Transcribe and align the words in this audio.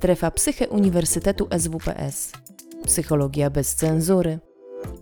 Strefa 0.00 0.30
Psyche 0.30 0.68
Uniwersytetu 0.68 1.48
SWPS. 1.58 2.32
Psychologia 2.84 3.50
bez 3.50 3.74
cenzury. 3.74 4.38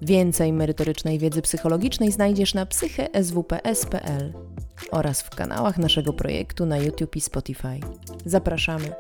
Więcej 0.03 0.53
merytorycznej 0.53 1.19
wiedzy 1.19 1.43
psychologicznej 1.43 2.13
znajdziesz 2.13 2.54
na 2.54 2.67
psycheswps.pl 2.67 4.33
oraz 4.90 5.22
w 5.22 5.31
kanałach 5.31 5.79
naszego 5.79 6.13
projektu 6.13 6.67
na 6.67 6.79
YouTube 6.79 7.17
i 7.17 7.21
Spotify. 7.21 7.81
Zapraszamy. 8.24 8.92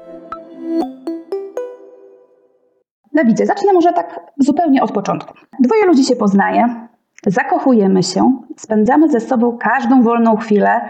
No 3.12 3.24
widzę, 3.24 3.46
zacznę 3.46 3.72
może 3.72 3.92
tak 3.92 4.20
zupełnie 4.38 4.82
od 4.82 4.92
początku. 4.92 5.34
Dwoje 5.60 5.86
ludzi 5.86 6.04
się 6.04 6.16
poznaje, 6.16 6.88
zakochujemy 7.26 8.02
się, 8.02 8.42
spędzamy 8.56 9.08
ze 9.08 9.20
sobą 9.20 9.58
każdą 9.58 10.02
wolną 10.02 10.36
chwilę 10.36 10.80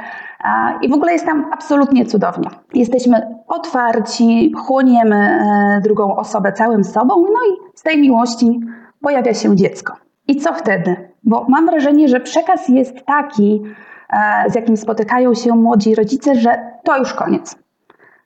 i 0.82 0.88
w 0.88 0.92
ogóle 0.92 1.12
jest 1.12 1.26
tam 1.26 1.46
absolutnie 1.52 2.06
cudownie. 2.06 2.48
Jesteśmy 2.74 3.38
otwarci, 3.48 4.52
chłoniemy 4.56 5.16
e, 5.16 5.80
drugą 5.80 6.16
osobę 6.16 6.52
całym 6.52 6.84
sobą, 6.84 7.14
no 7.16 7.40
i 7.52 7.78
z 7.78 7.82
tej 7.82 8.00
miłości 8.00 8.60
pojawia 9.00 9.34
się 9.34 9.56
dziecko. 9.56 9.96
I 10.28 10.36
co 10.36 10.54
wtedy? 10.54 10.96
Bo 11.24 11.46
mam 11.48 11.66
wrażenie, 11.66 12.08
że 12.08 12.20
przekaz 12.20 12.68
jest 12.68 13.06
taki, 13.06 13.62
e, 14.10 14.50
z 14.50 14.54
jakim 14.54 14.76
spotykają 14.76 15.34
się 15.34 15.54
młodzi 15.54 15.94
rodzice, 15.94 16.34
że 16.34 16.58
to 16.84 16.98
już 16.98 17.14
koniec. 17.14 17.56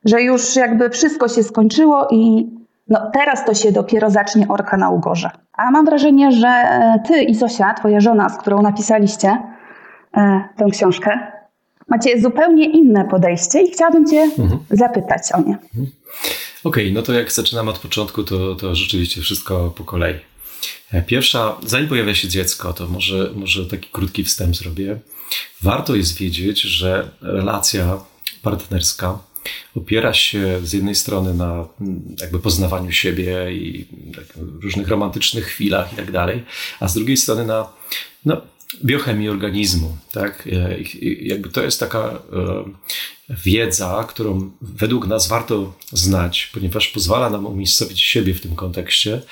Że 0.04 0.22
już 0.22 0.56
jakby 0.56 0.90
wszystko 0.90 1.28
się 1.28 1.42
skończyło 1.42 2.06
i 2.10 2.50
no 2.88 3.10
teraz 3.12 3.44
to 3.44 3.54
się 3.54 3.72
dopiero 3.72 4.10
zacznie 4.10 4.48
orka 4.48 4.76
na 4.76 4.90
ugorze. 4.90 5.30
A 5.52 5.70
mam 5.70 5.84
wrażenie, 5.84 6.32
że 6.32 6.48
e, 6.48 7.02
ty 7.06 7.22
i 7.22 7.34
Zosia, 7.34 7.74
twoja 7.74 8.00
żona, 8.00 8.28
z 8.28 8.38
którą 8.38 8.62
napisaliście 8.62 9.38
tę 10.56 10.64
książkę, 10.72 11.18
macie 11.92 12.20
zupełnie 12.20 12.66
inne 12.70 13.08
podejście 13.10 13.62
i 13.62 13.70
chciałabym 13.72 14.06
cię 14.06 14.20
mhm. 14.38 14.58
zapytać 14.70 15.22
o 15.34 15.40
nie. 15.40 15.54
Mhm. 15.54 15.86
Okej, 16.64 16.84
okay, 16.84 16.92
no 16.92 17.02
to 17.02 17.12
jak 17.12 17.32
zaczynamy 17.32 17.70
od 17.70 17.78
początku, 17.78 18.24
to, 18.24 18.54
to 18.54 18.74
rzeczywiście 18.74 19.20
wszystko 19.20 19.70
po 19.76 19.84
kolei. 19.84 20.14
E, 20.92 21.02
pierwsza, 21.02 21.56
zanim 21.66 21.88
pojawia 21.88 22.14
się 22.14 22.28
dziecko, 22.28 22.72
to 22.72 22.88
może, 22.88 23.30
może 23.34 23.66
taki 23.66 23.88
krótki 23.92 24.24
wstęp 24.24 24.56
zrobię. 24.56 24.98
Warto 25.62 25.94
jest 25.94 26.16
wiedzieć, 26.16 26.60
że 26.60 27.10
relacja 27.20 27.98
partnerska 28.42 29.18
opiera 29.76 30.14
się 30.14 30.60
z 30.62 30.72
jednej 30.72 30.94
strony 30.94 31.34
na 31.34 31.68
mm, 31.80 32.16
jakby 32.20 32.38
poznawaniu 32.38 32.92
siebie 32.92 33.52
i 33.52 33.86
tak, 34.16 34.26
różnych 34.62 34.88
romantycznych 34.88 35.46
chwilach 35.46 35.92
i 35.92 35.96
tak 35.96 36.10
dalej, 36.10 36.44
a 36.80 36.88
z 36.88 36.94
drugiej 36.94 37.16
strony 37.16 37.46
na 37.46 37.68
no, 38.24 38.42
biochemii 38.84 39.28
organizmu. 39.28 39.96
Tak? 40.12 40.48
E, 40.52 40.76
jakby 41.20 41.48
to 41.48 41.62
jest 41.62 41.80
taka 41.80 41.98
e, 41.98 42.64
wiedza, 43.28 44.04
którą 44.08 44.50
według 44.62 45.06
nas 45.06 45.28
warto 45.28 45.74
znać, 45.92 46.50
ponieważ 46.54 46.88
pozwala 46.88 47.30
nam 47.30 47.46
umiejscowić 47.46 48.00
siebie 48.00 48.34
w 48.34 48.40
tym 48.40 48.56
kontekście 48.56 49.22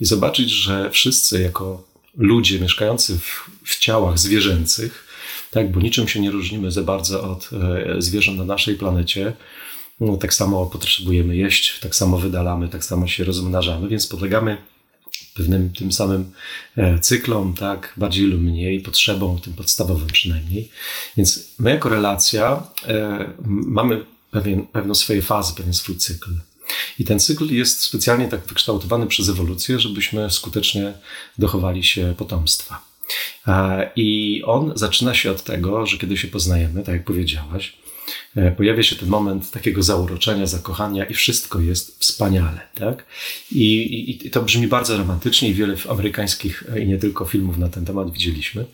i 0.00 0.04
zobaczyć, 0.04 0.50
że 0.50 0.90
wszyscy 0.90 1.42
jako 1.42 1.84
ludzie 2.16 2.60
mieszkający 2.60 3.18
w, 3.18 3.50
w 3.64 3.78
ciałach 3.78 4.18
zwierzęcych, 4.18 5.06
tak, 5.50 5.72
bo 5.72 5.80
niczym 5.80 6.08
się 6.08 6.20
nie 6.20 6.30
różnimy 6.30 6.70
za 6.70 6.82
bardzo 6.82 7.30
od 7.30 7.50
e, 7.52 8.02
zwierząt 8.02 8.38
na 8.38 8.44
naszej 8.44 8.74
planecie, 8.74 9.32
no, 10.00 10.16
tak 10.16 10.34
samo 10.34 10.66
potrzebujemy 10.66 11.36
jeść, 11.36 11.78
tak 11.80 11.96
samo 11.96 12.18
wydalamy, 12.18 12.68
tak 12.68 12.84
samo 12.84 13.06
się 13.06 13.24
rozmnażamy, 13.24 13.88
więc 13.88 14.06
podlegamy 14.06 14.56
pewnym 15.40 15.70
tym 15.72 15.92
samym 15.92 16.30
e, 16.76 16.98
cyklom, 16.98 17.54
tak, 17.54 17.94
bardziej 17.96 18.24
lub 18.24 18.40
mniej, 18.40 18.80
potrzebom, 18.80 19.40
tym 19.40 19.52
podstawowym 19.52 20.08
przynajmniej. 20.08 20.68
Więc 21.16 21.48
my 21.58 21.70
jako 21.70 21.88
relacja 21.88 22.62
e, 22.88 23.24
mamy 23.46 24.04
pewien, 24.30 24.66
pewną 24.66 24.94
swoje 24.94 25.22
fazy, 25.22 25.54
pewien 25.54 25.74
swój 25.74 25.96
cykl. 25.96 26.30
I 26.98 27.04
ten 27.04 27.20
cykl 27.20 27.54
jest 27.54 27.80
specjalnie 27.80 28.28
tak 28.28 28.46
wykształtowany 28.46 29.06
przez 29.06 29.28
ewolucję, 29.28 29.80
żebyśmy 29.80 30.30
skutecznie 30.30 30.92
dochowali 31.38 31.84
się 31.84 32.14
potomstwa. 32.18 32.84
E, 33.46 33.90
I 33.96 34.42
on 34.46 34.72
zaczyna 34.74 35.14
się 35.14 35.30
od 35.30 35.44
tego, 35.44 35.86
że 35.86 35.98
kiedy 35.98 36.16
się 36.16 36.28
poznajemy, 36.28 36.82
tak 36.82 36.94
jak 36.94 37.04
powiedziałaś, 37.04 37.79
pojawia 38.56 38.82
się 38.82 38.96
ten 38.96 39.08
moment 39.08 39.50
takiego 39.50 39.82
zauroczenia, 39.82 40.46
zakochania 40.46 41.04
i 41.04 41.14
wszystko 41.14 41.60
jest 41.60 42.00
wspaniale. 42.00 42.60
Tak? 42.74 43.06
I, 43.52 43.76
i, 43.76 44.26
I, 44.26 44.30
to 44.30 44.42
brzmi 44.42 44.66
bardzo 44.66 44.96
romantycznie 44.96 45.48
i 45.48 45.54
wiele 45.54 45.76
amerykańskich 45.88 46.64
e, 46.72 46.80
i 46.80 46.88
nie 46.88 46.98
tylko 46.98 47.24
filmów 47.24 47.58
na 47.58 47.68
ten 47.68 47.84
temat 47.84 48.12
widzieliśmy. 48.12 48.64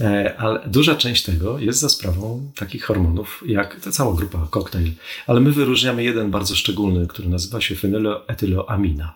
E, 0.00 0.34
ale 0.38 0.60
duża 0.66 0.94
część 0.94 1.22
tego 1.22 1.58
jest 1.58 1.80
za 1.80 1.88
sprawą 1.88 2.50
takich 2.54 2.84
hormonów, 2.84 3.44
jak 3.46 3.80
ta 3.80 3.92
cała 3.92 4.14
grupa 4.16 4.48
koktajl. 4.50 4.90
Ale 5.26 5.40
my 5.40 5.52
wyróżniamy 5.52 6.04
jeden 6.04 6.30
bardzo 6.30 6.56
szczególny, 6.56 7.06
który 7.06 7.28
nazywa 7.28 7.60
się 7.60 7.76
fenyloetyloamina. 7.76 9.14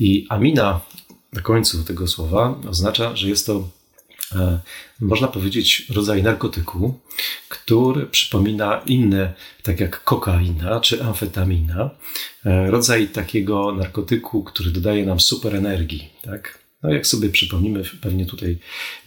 I 0.00 0.26
amina 0.28 0.80
na 1.32 1.40
końcu 1.40 1.84
tego 1.84 2.08
słowa 2.08 2.60
oznacza, 2.68 3.16
że 3.16 3.28
jest 3.28 3.46
to 3.46 3.68
E, 3.81 3.81
można 5.00 5.28
powiedzieć, 5.28 5.86
rodzaj 5.90 6.22
narkotyku, 6.22 7.00
który 7.48 8.06
przypomina 8.06 8.82
inne, 8.86 9.32
tak 9.62 9.80
jak 9.80 10.04
kokaina 10.04 10.80
czy 10.80 11.04
amfetamina, 11.04 11.90
e, 12.44 12.70
rodzaj 12.70 13.08
takiego 13.08 13.72
narkotyku, 13.72 14.44
który 14.44 14.70
dodaje 14.70 15.06
nam 15.06 15.20
super 15.20 15.56
energii. 15.56 16.08
Tak? 16.22 16.58
No 16.82 16.90
jak 16.92 17.06
sobie 17.06 17.28
przypomnimy, 17.28 17.82
pewnie 18.00 18.26
tutaj 18.26 18.58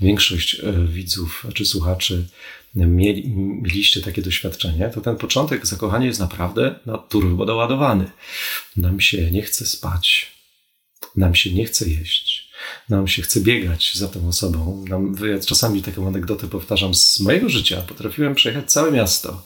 większość 0.02 0.60
e, 0.60 0.88
widzów 0.88 1.48
czy 1.54 1.66
słuchaczy 1.66 2.28
mieli, 2.76 3.30
mieliście 3.36 4.02
takie 4.02 4.22
doświadczenie, 4.22 4.90
to 4.90 5.02
ten 5.02 5.16
początek 5.16 5.68
zakochania 5.68 6.06
jest 6.06 6.20
naprawdę 6.20 6.80
na 6.86 6.98
turbo 6.98 7.46
doładowany. 7.46 8.12
Nam 8.78 9.02
się 9.02 9.32
nie 9.32 9.42
chce 9.42 9.66
spać, 9.66 10.32
nam 11.16 11.36
się 11.36 11.54
nie 11.54 11.66
chce 11.66 11.90
jeść, 11.90 12.35
nam 12.90 13.08
się 13.08 13.22
chce 13.22 13.42
biegać 13.42 13.96
za 13.96 14.08
tą 14.08 14.28
osobą. 14.28 14.86
Nam, 14.90 15.16
ja 15.32 15.40
czasami 15.40 15.82
taką 15.82 16.08
anegdotę 16.08 16.48
powtarzam 16.48 16.96
z 16.96 17.20
mojego 17.20 17.50
życia. 17.50 17.82
Potrafiłem 17.82 18.36
przejechać 18.36 18.72
całe 18.72 18.92
miasto 18.92 19.44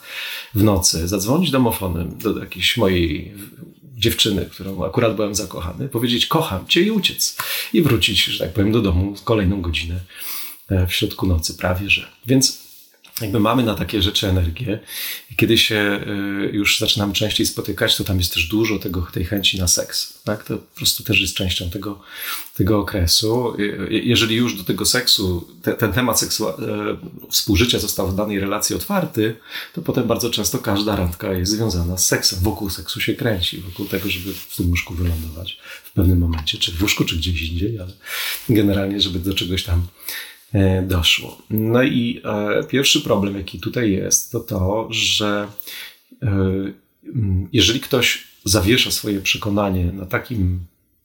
w 0.55 0.63
nocy, 0.63 1.07
zadzwonić 1.07 1.51
domofonem 1.51 2.17
do 2.17 2.39
jakiejś 2.39 2.77
mojej 2.77 3.33
dziewczyny, 3.83 4.45
którą 4.45 4.83
akurat 4.83 5.16
byłem 5.16 5.35
zakochany, 5.35 5.89
powiedzieć 5.89 6.25
kocham 6.25 6.67
cię 6.67 6.81
i 6.81 6.91
uciec. 6.91 7.38
I 7.73 7.81
wrócić, 7.81 8.23
że 8.23 8.45
tak 8.45 8.53
powiem, 8.53 8.72
do 8.72 8.81
domu 8.81 9.16
kolejną 9.23 9.61
godzinę 9.61 10.00
e, 10.69 10.88
w 10.88 10.94
środku 10.94 11.27
nocy, 11.27 11.53
prawie 11.53 11.89
że. 11.89 12.07
Więc 12.25 12.69
jakby 13.22 13.40
mamy 13.40 13.63
na 13.63 13.75
takie 13.75 14.02
rzeczy 14.02 14.28
energię. 14.28 14.80
I 15.31 15.35
kiedy 15.35 15.57
się 15.57 16.00
y, 16.52 16.56
już 16.56 16.80
zaczynamy 16.80 17.13
częściej 17.13 17.46
spotykać, 17.46 17.97
to 17.97 18.03
tam 18.03 18.18
jest 18.18 18.34
też 18.34 18.47
dużo 18.47 18.80
tego, 18.80 19.02
tej 19.02 19.25
chęci 19.25 19.59
na 19.59 19.68
seks. 19.68 20.22
Tak? 20.24 20.44
To 20.44 20.57
po 20.57 20.75
prostu 20.75 21.03
też 21.03 21.22
jest 21.22 21.34
częścią 21.34 21.69
tego, 21.69 22.02
tego 22.56 22.80
okresu. 22.80 23.57
Jeżeli 23.90 24.35
już 24.35 24.57
do 24.57 24.63
tego 24.63 24.85
seksu, 24.85 25.47
te, 25.62 25.74
ten 25.74 25.94
temat 25.94 26.19
seksu, 26.19 26.50
e, 26.50 26.56
współżycia 27.30 27.80
został 27.80 28.07
w 28.07 28.16
danej 28.16 28.40
relacji 28.40 28.75
otwarty, 28.75 29.36
to 29.74 29.81
potem 29.81 30.07
bardzo 30.07 30.30
często 30.30 30.57
każda 30.57 30.96
randka 30.96 31.34
jest 31.34 31.51
związana 31.51 31.97
z 31.97 32.06
seksem. 32.06 32.40
Wokół 32.40 32.69
seksu 32.69 33.01
się 33.01 33.13
kręci, 33.13 33.62
wokół 33.62 33.86
tego, 33.86 34.09
żeby 34.09 34.34
w 34.34 34.56
tym 34.56 34.69
łóżku 34.69 34.94
wylądować 34.94 35.57
w 35.84 35.94
pewnym 35.94 36.19
momencie, 36.19 36.57
czy 36.57 36.72
w 36.72 36.81
łóżku, 36.81 37.06
czy 37.06 37.16
gdzieś 37.16 37.41
indziej, 37.41 37.80
ale 37.80 37.91
generalnie, 38.50 39.01
żeby 39.01 39.19
do 39.19 39.34
czegoś 39.34 39.63
tam 39.63 39.88
doszło. 40.84 41.38
No 41.50 41.84
i 41.84 42.22
e, 42.26 42.64
pierwszy 42.64 43.02
problem, 43.02 43.38
jaki 43.38 43.60
tutaj 43.60 43.92
jest, 43.92 44.32
to 44.32 44.40
to, 44.40 44.88
że 44.92 45.48
e, 46.24 46.28
jeżeli 47.54 47.80
ktoś 47.80 48.28
zawiesza 48.44 48.92
swoje 48.92 49.22
przekonanie 49.22 49.86
na 49.86 50.06
takim 50.06 50.60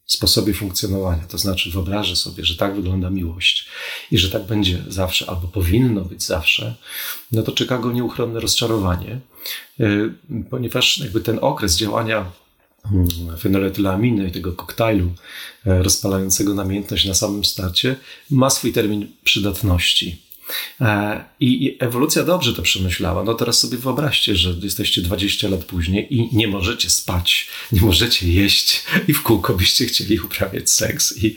sposobie 0.06 0.54
funkcjonowania, 0.54 1.22
to 1.28 1.38
znaczy 1.38 1.70
wyobraża 1.70 2.16
sobie, 2.16 2.44
że 2.44 2.56
tak 2.56 2.76
wygląda 2.76 3.10
miłość 3.10 3.68
i 4.10 4.18
że 4.18 4.30
tak 4.30 4.46
będzie 4.46 4.84
zawsze, 4.88 5.30
albo 5.30 5.48
powinno 5.48 6.00
być 6.00 6.22
zawsze, 6.22 6.74
no 7.32 7.42
to 7.42 7.52
czeka 7.52 7.78
go 7.78 7.92
nieuchronne 7.92 8.40
rozczarowanie, 8.40 9.20
ponieważ 10.50 10.98
jakby 10.98 11.20
ten 11.20 11.38
okres 11.42 11.76
działania 11.76 12.32
Fenoletylaminy 13.38 14.28
i 14.28 14.32
tego 14.32 14.52
koktajlu 14.52 15.12
e, 15.66 15.82
rozpalającego 15.82 16.54
namiętność 16.54 17.04
na 17.04 17.14
samym 17.14 17.44
starcie 17.44 17.96
ma 18.30 18.50
swój 18.50 18.72
termin 18.72 19.06
przydatności. 19.24 20.22
E, 20.80 21.24
I, 21.40 21.76
ewolucja 21.80 22.24
dobrze 22.24 22.52
to 22.52 22.62
przemyślała. 22.62 23.24
No 23.24 23.34
teraz 23.34 23.58
sobie 23.58 23.78
wyobraźcie, 23.78 24.36
że 24.36 24.54
jesteście 24.62 25.02
20 25.02 25.48
lat 25.48 25.64
później 25.64 26.14
i 26.14 26.36
nie 26.36 26.48
możecie 26.48 26.90
spać, 26.90 27.48
nie 27.72 27.80
możecie 27.80 28.32
jeść 28.32 28.82
i 29.08 29.14
w 29.14 29.22
kółko 29.22 29.54
byście 29.54 29.86
chcieli 29.86 30.20
uprawiać 30.20 30.70
seks. 30.70 31.24
I 31.24 31.36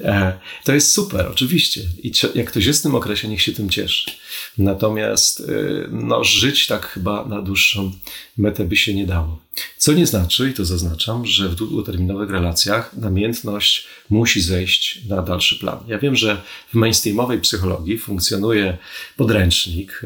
e, 0.00 0.38
to 0.64 0.74
jest 0.74 0.92
super, 0.92 1.26
oczywiście. 1.26 1.80
I 2.02 2.12
jak 2.34 2.46
ktoś 2.50 2.64
jest 2.64 2.80
w 2.80 2.82
tym 2.82 2.94
okresie, 2.94 3.28
niech 3.28 3.42
się 3.42 3.52
tym 3.52 3.70
cieszy. 3.70 4.10
Natomiast 4.58 5.42
no, 5.90 6.24
żyć 6.24 6.66
tak 6.66 6.86
chyba 6.86 7.24
na 7.24 7.42
dłuższą 7.42 7.92
metę 8.38 8.64
by 8.64 8.76
się 8.76 8.94
nie 8.94 9.06
dało. 9.06 9.45
Co 9.76 9.92
nie 9.92 10.06
znaczy, 10.06 10.50
i 10.50 10.54
to 10.54 10.64
zaznaczam, 10.64 11.26
że 11.26 11.48
w 11.48 11.54
długoterminowych 11.54 12.30
relacjach 12.30 12.94
namiętność 12.96 13.86
musi 14.10 14.40
zejść 14.40 15.04
na 15.08 15.22
dalszy 15.22 15.58
plan. 15.58 15.78
Ja 15.86 15.98
wiem, 15.98 16.16
że 16.16 16.42
w 16.68 16.74
mainstreamowej 16.74 17.40
psychologii 17.40 17.98
funkcjonuje 17.98 18.78
podręcznik, 19.16 20.02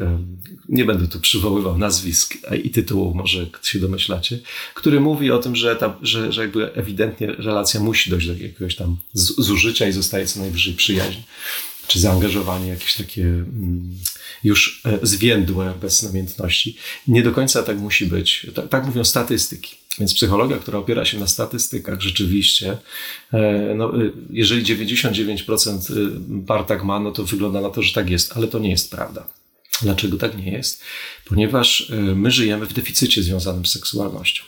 nie 0.69 0.85
będę 0.85 1.07
tu 1.07 1.19
przywoływał 1.19 1.77
nazwisk 1.77 2.37
i 2.63 2.69
tytułu, 2.69 3.13
może 3.13 3.47
się 3.63 3.79
domyślacie, 3.79 4.39
który 4.73 4.99
mówi 4.99 5.31
o 5.31 5.39
tym, 5.39 5.55
że, 5.55 5.75
ta, 5.75 5.97
że, 6.01 6.31
że 6.31 6.41
jakby 6.41 6.73
ewidentnie 6.73 7.27
relacja 7.27 7.79
musi 7.79 8.09
dojść 8.09 8.27
do 8.27 8.33
jakiegoś 8.33 8.75
tam 8.75 8.97
zużycia 9.13 9.87
i 9.87 9.91
zostaje 9.91 10.25
co 10.25 10.39
najwyżej 10.39 10.73
przyjaźń 10.73 11.19
czy 11.91 11.99
zaangażowanie 11.99 12.67
jakieś 12.67 12.95
takie 12.95 13.23
mm, 13.23 13.97
już 14.43 14.81
e, 14.85 14.99
zwiędłe 15.01 15.73
bez 15.81 16.03
namiętności. 16.03 16.77
Nie 17.07 17.23
do 17.23 17.31
końca 17.31 17.63
tak 17.63 17.77
musi 17.77 18.05
być. 18.05 18.47
Tak, 18.55 18.69
tak 18.69 18.85
mówią 18.85 19.03
statystyki. 19.03 19.75
Więc 19.99 20.13
psychologia, 20.13 20.57
która 20.57 20.79
opiera 20.79 21.05
się 21.05 21.19
na 21.19 21.27
statystykach, 21.27 22.01
rzeczywiście, 22.01 22.77
e, 23.33 23.73
no, 23.75 24.03
e, 24.03 24.11
jeżeli 24.29 24.63
99% 24.63 26.45
par 26.47 26.65
tak 26.65 26.83
ma, 26.83 26.99
no 26.99 27.11
to 27.11 27.23
wygląda 27.23 27.61
na 27.61 27.69
to, 27.69 27.81
że 27.81 27.93
tak 27.93 28.09
jest, 28.09 28.37
ale 28.37 28.47
to 28.47 28.59
nie 28.59 28.69
jest 28.69 28.91
prawda. 28.91 29.27
Dlaczego 29.81 30.17
tak 30.17 30.37
nie 30.37 30.51
jest? 30.51 30.83
Ponieważ 31.25 31.91
my 32.15 32.31
żyjemy 32.31 32.65
w 32.65 32.73
deficycie 32.73 33.23
związanym 33.23 33.65
z 33.65 33.71
seksualnością. 33.71 34.43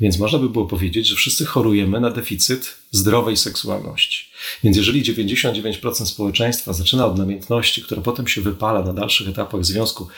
Więc 0.00 0.18
można 0.18 0.38
by 0.38 0.48
było 0.48 0.66
powiedzieć, 0.66 1.06
że 1.06 1.16
wszyscy 1.16 1.44
chorujemy 1.44 2.00
na 2.00 2.10
deficyt 2.10 2.76
zdrowej 2.90 3.36
seksualności. 3.36 4.30
Więc 4.64 4.76
jeżeli 4.76 5.02
99% 5.02 6.06
społeczeństwa 6.06 6.72
zaczyna 6.72 7.06
od 7.06 7.18
namiętności, 7.18 7.82
która 7.82 8.00
potem 8.00 8.28
się 8.28 8.40
wypala 8.40 8.82
na 8.82 8.92
dalszych 8.92 9.28
etapach 9.28 9.64
związku, 9.64 10.08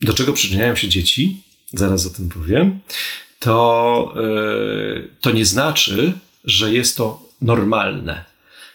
do 0.00 0.12
czego 0.12 0.32
przyczyniają 0.32 0.76
się 0.76 0.88
dzieci, 0.88 1.42
zaraz 1.72 2.06
o 2.06 2.10
tym 2.10 2.28
powiem, 2.28 2.80
to, 3.38 4.14
yy, 4.16 5.08
to 5.20 5.30
nie 5.30 5.46
znaczy, 5.46 6.12
że 6.44 6.72
jest 6.72 6.96
to 6.96 7.28
normalne. 7.40 8.24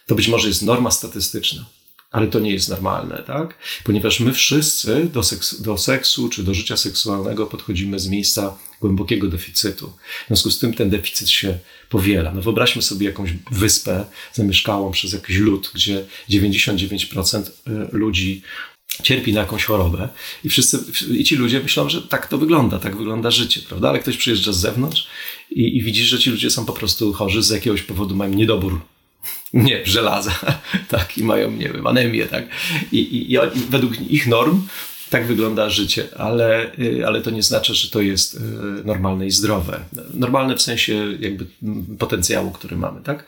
To 0.08 0.16
być 0.16 0.28
może 0.28 0.48
jest 0.48 0.62
norma 0.62 0.92
statystyczna 0.92 1.66
ale 2.12 2.28
to 2.28 2.40
nie 2.40 2.52
jest 2.52 2.70
normalne, 2.70 3.24
tak? 3.28 3.58
Ponieważ 3.84 4.20
my 4.20 4.34
wszyscy 4.34 5.10
do 5.14 5.24
seksu, 5.24 5.64
do 5.64 5.78
seksu 5.78 6.30
czy 6.30 6.44
do 6.44 6.54
życia 6.54 6.78
seksualnego 6.78 7.46
podchodzimy 7.46 8.00
z 8.00 8.08
miejsca 8.08 8.58
głębokiego 8.82 9.28
deficytu. 9.28 9.94
W 10.24 10.28
związku 10.28 10.52
z 10.52 10.60
tym 10.60 10.74
ten 10.74 10.90
deficyt 10.90 11.30
się 11.30 11.60
powiela. 11.90 12.34
No 12.34 12.42
wyobraźmy 12.42 12.82
sobie 12.82 13.06
jakąś 13.06 13.30
wyspę 13.52 14.06
zamieszkałą 14.34 14.92
przez 14.92 15.14
jakiś 15.14 15.38
lud, 15.38 15.72
gdzie 15.74 16.06
99% 16.30 17.42
y, 17.42 17.52
ludzi 17.92 18.42
cierpi 19.04 19.34
na 19.34 19.40
jakąś 19.40 19.64
chorobę 19.64 20.10
i 20.44 20.50
wszyscy, 20.50 20.80
i 21.12 21.24
ci 21.24 21.36
ludzie 21.36 21.60
myślą, 21.60 21.90
że 21.90 22.02
tak 22.02 22.28
to 22.28 22.38
wygląda, 22.38 22.80
tak 22.80 22.98
wygląda 22.98 23.32
życie, 23.32 23.62
prawda? 23.62 23.90
Ale 23.90 24.00
ktoś 24.00 24.18
przyjeżdża 24.18 24.54
z 24.54 24.58
zewnątrz 24.58 25.08
i, 25.52 25.78
i 25.78 25.82
widzisz, 25.82 26.08
że 26.08 26.20
ci 26.20 26.30
ludzie 26.30 26.50
są 26.50 26.66
po 26.66 26.74
prostu 26.74 27.14
chorzy, 27.14 27.44
z 27.44 27.50
jakiegoś 27.50 27.82
powodu 27.82 28.16
mają 28.16 28.34
niedobór 28.34 28.82
nie, 29.54 29.86
żelaza, 29.86 30.32
tak, 30.90 31.18
i 31.18 31.24
mają, 31.24 31.52
nie 31.52 31.70
wiem, 31.70 31.88
anemię, 31.88 32.26
tak. 32.26 32.46
I, 32.92 32.98
i, 32.98 33.34
i 33.34 33.38
według 33.70 34.02
ich 34.02 34.28
norm 34.28 34.62
tak 35.10 35.28
wygląda 35.28 35.70
życie, 35.70 36.08
ale, 36.18 36.72
y, 36.80 37.08
ale 37.08 37.22
to 37.22 37.30
nie 37.30 37.44
znaczy, 37.44 37.76
że 37.76 37.90
to 37.90 38.02
jest 38.02 38.36
y, 38.36 38.40
normalne 38.86 39.28
i 39.28 39.32
zdrowe. 39.32 39.80
Normalne 40.14 40.56
w 40.56 40.62
sensie 40.62 41.08
jakby 41.20 41.46
potencjału, 42.00 42.52
który 42.52 42.76
mamy, 42.76 43.02
tak? 43.02 43.26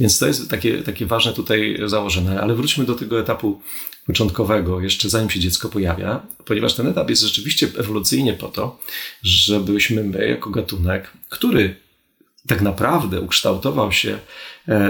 Więc 0.00 0.18
to 0.18 0.26
jest 0.26 0.50
takie, 0.50 0.82
takie 0.82 1.06
ważne 1.06 1.32
tutaj 1.32 1.78
założenie, 1.86 2.40
ale 2.40 2.54
wróćmy 2.54 2.84
do 2.84 2.94
tego 2.94 3.20
etapu 3.20 3.60
początkowego, 4.06 4.80
jeszcze 4.80 5.08
zanim 5.08 5.30
się 5.30 5.40
dziecko 5.40 5.68
pojawia, 5.68 6.20
ponieważ 6.44 6.74
ten 6.74 6.86
etap 6.86 7.10
jest 7.10 7.22
rzeczywiście 7.22 7.68
ewolucyjnie 7.78 8.32
po 8.32 8.48
to, 8.48 8.78
żebyśmy 9.22 10.04
my 10.04 10.28
jako 10.28 10.50
gatunek, 10.50 11.10
który 11.28 11.76
tak 12.46 12.62
naprawdę 12.62 13.20
ukształtował 13.20 13.92
się 13.92 14.18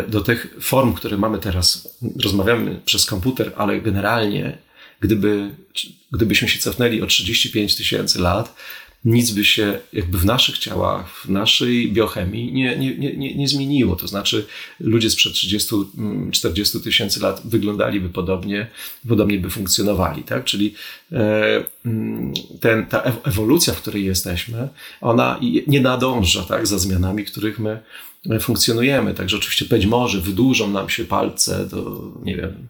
do 0.08 0.20
tych 0.20 0.54
form, 0.60 0.94
które 0.94 1.16
mamy 1.16 1.38
teraz. 1.38 1.98
Rozmawiamy 2.22 2.80
przez 2.84 3.06
komputer, 3.06 3.52
ale 3.56 3.80
generalnie, 3.80 4.58
gdyby, 5.00 5.50
gdybyśmy 6.12 6.48
się 6.48 6.58
cofnęli 6.58 7.02
o 7.02 7.06
35 7.06 7.76
tysięcy 7.76 8.20
lat, 8.20 8.54
nic 9.04 9.30
by 9.30 9.44
się 9.44 9.78
jakby 9.92 10.18
w 10.18 10.24
naszych 10.24 10.58
ciałach, 10.58 11.08
w 11.08 11.30
naszej 11.30 11.92
biochemii 11.92 12.52
nie, 12.52 12.76
nie, 12.76 12.96
nie, 12.96 13.34
nie 13.34 13.48
zmieniło. 13.48 13.96
To 13.96 14.08
znaczy 14.08 14.46
ludzie 14.80 15.10
sprzed 15.10 15.32
30-40 15.32 16.82
tysięcy 16.82 17.20
lat 17.20 17.42
wyglądaliby 17.44 18.08
podobnie, 18.08 18.66
podobnie 19.08 19.38
by 19.38 19.50
funkcjonowali. 19.50 20.22
Tak? 20.22 20.44
Czyli 20.44 20.74
e, 21.12 21.64
mm, 21.84 22.32
ten, 22.60 22.86
ta 22.86 23.02
ewolucja, 23.02 23.74
w 23.74 23.80
której 23.82 24.04
jesteśmy, 24.04 24.68
ona 25.00 25.40
nie 25.66 25.80
nadąża 25.80 26.42
tak, 26.42 26.66
za 26.66 26.78
zmianami, 26.78 27.24
których 27.24 27.58
my 27.58 27.80
funkcjonujemy. 28.40 29.14
Także 29.14 29.36
oczywiście 29.36 29.64
być 29.64 29.86
może 29.86 30.20
wydłużą 30.20 30.70
nam 30.70 30.88
się 30.88 31.04
palce 31.04 31.66
do, 31.66 32.12
nie 32.24 32.36
wiem, 32.36 32.68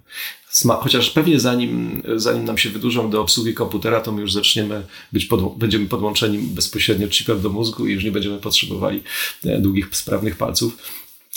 chociaż 0.80 1.10
pewnie 1.10 1.40
zanim, 1.40 2.02
zanim 2.16 2.44
nam 2.44 2.58
się 2.58 2.70
wydłużą 2.70 3.10
do 3.10 3.20
obsługi 3.20 3.54
komputera, 3.54 4.00
to 4.00 4.12
my 4.12 4.20
już 4.20 4.32
zaczniemy 4.32 4.86
być, 5.12 5.24
pod, 5.24 5.58
będziemy 5.58 5.86
podłączeni 5.86 6.38
bezpośrednio 6.38 7.08
chipem 7.08 7.40
do 7.40 7.50
mózgu 7.50 7.86
i 7.86 7.92
już 7.92 8.04
nie 8.04 8.12
będziemy 8.12 8.38
potrzebowali 8.38 9.02
e, 9.44 9.60
długich, 9.60 9.88
sprawnych 9.92 10.36
palców. 10.36 10.78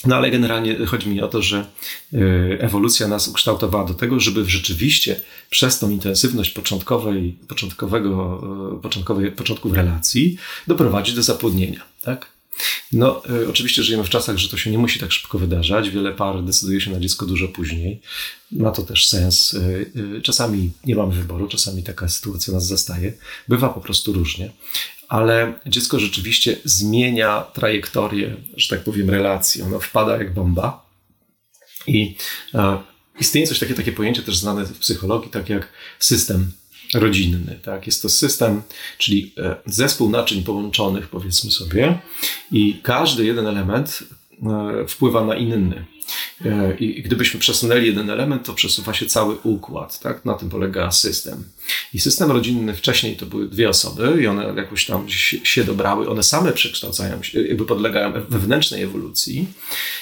No 0.05 0.15
ale 0.15 0.31
generalnie 0.31 0.85
chodzi 0.85 1.09
mi 1.09 1.21
o 1.21 1.27
to, 1.27 1.41
że 1.41 1.65
e, 2.13 2.17
ewolucja 2.61 3.07
nas 3.07 3.27
ukształtowała 3.27 3.85
do 3.85 3.93
tego, 3.93 4.19
żeby 4.19 4.49
rzeczywiście 4.49 5.21
przez 5.49 5.79
tą 5.79 5.89
intensywność 5.89 6.49
początkowej, 6.49 7.37
początkowego, 7.47 8.41
e, 8.77 8.81
początkowej, 8.81 9.31
początków 9.31 9.73
relacji 9.73 10.37
doprowadzić 10.67 11.15
do 11.15 11.23
zapłodnienia. 11.23 11.81
Tak? 12.01 12.36
No, 12.91 13.21
y, 13.29 13.49
oczywiście 13.49 13.83
żyjemy 13.83 14.03
w 14.03 14.09
czasach, 14.09 14.37
że 14.37 14.49
to 14.49 14.57
się 14.57 14.71
nie 14.71 14.77
musi 14.77 14.99
tak 14.99 15.11
szybko 15.11 15.39
wydarzać. 15.39 15.89
Wiele 15.89 16.11
par 16.11 16.43
decyduje 16.43 16.81
się 16.81 16.91
na 16.91 16.99
dziecko 16.99 17.25
dużo 17.25 17.47
później. 17.47 18.01
Ma 18.51 18.71
to 18.71 18.83
też 18.83 19.07
sens. 19.07 19.53
Y, 19.53 19.91
y, 20.17 20.21
czasami 20.21 20.71
nie 20.85 20.95
mamy 20.95 21.13
wyboru, 21.13 21.47
czasami 21.47 21.83
taka 21.83 22.09
sytuacja 22.09 22.53
nas 22.53 22.67
zastaje. 22.67 23.13
Bywa 23.47 23.69
po 23.69 23.81
prostu 23.81 24.13
różnie. 24.13 24.51
Ale 25.07 25.53
dziecko 25.65 25.99
rzeczywiście 25.99 26.57
zmienia 26.63 27.41
trajektorię, 27.41 28.35
że 28.57 28.69
tak 28.69 28.83
powiem, 28.83 29.09
relacji. 29.09 29.61
Ono 29.61 29.79
wpada 29.79 30.17
jak 30.17 30.33
bomba. 30.33 30.87
I 31.87 32.15
istnieje 33.19 33.47
coś 33.47 33.59
takie, 33.59 33.73
takie 33.73 33.91
pojęcie 33.91 34.21
też 34.21 34.37
znane 34.37 34.65
w 34.65 34.79
psychologii, 34.79 35.31
tak 35.31 35.49
jak 35.49 35.73
system 35.99 36.51
rodzinny. 36.93 37.59
Tak? 37.63 37.85
Jest 37.85 38.01
to 38.01 38.09
system, 38.09 38.61
czyli 38.97 39.33
e, 39.37 39.55
zespół 39.65 40.09
naczyń 40.09 40.43
połączonych, 40.43 41.07
powiedzmy 41.07 41.51
sobie, 41.51 41.99
i 42.51 42.79
każdy 42.83 43.25
jeden 43.25 43.47
element 43.47 44.03
e, 44.43 44.87
wpływa 44.87 45.25
na 45.25 45.35
inny. 45.35 45.85
E, 46.45 46.77
I 46.79 47.03
gdybyśmy 47.03 47.39
przesunęli 47.39 47.85
jeden 47.85 48.09
element, 48.09 48.45
to 48.45 48.53
przesuwa 48.53 48.93
się 48.93 49.05
cały 49.05 49.35
układ. 49.35 49.99
Tak? 49.99 50.25
Na 50.25 50.33
tym 50.33 50.49
polega 50.49 50.91
system. 50.91 51.43
I 51.93 51.99
system 51.99 52.31
rodzinny 52.31 52.75
wcześniej 52.75 53.15
to 53.15 53.25
były 53.25 53.47
dwie 53.47 53.69
osoby 53.69 54.21
i 54.21 54.27
one 54.27 54.53
jakoś 54.55 54.85
tam 54.85 55.09
się 55.43 55.63
dobrały. 55.63 56.09
One 56.09 56.23
same 56.23 56.51
przekształcają 56.51 57.23
się, 57.23 57.41
jakby 57.41 57.65
podlegają 57.65 58.11
wewnętrznej 58.11 58.83
ewolucji. 58.83 59.47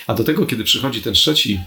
A 0.08 0.14
do 0.14 0.24
tego, 0.24 0.46
kiedy 0.46 0.64
przychodzi 0.64 1.02
ten 1.02 1.14
trzeci 1.14 1.60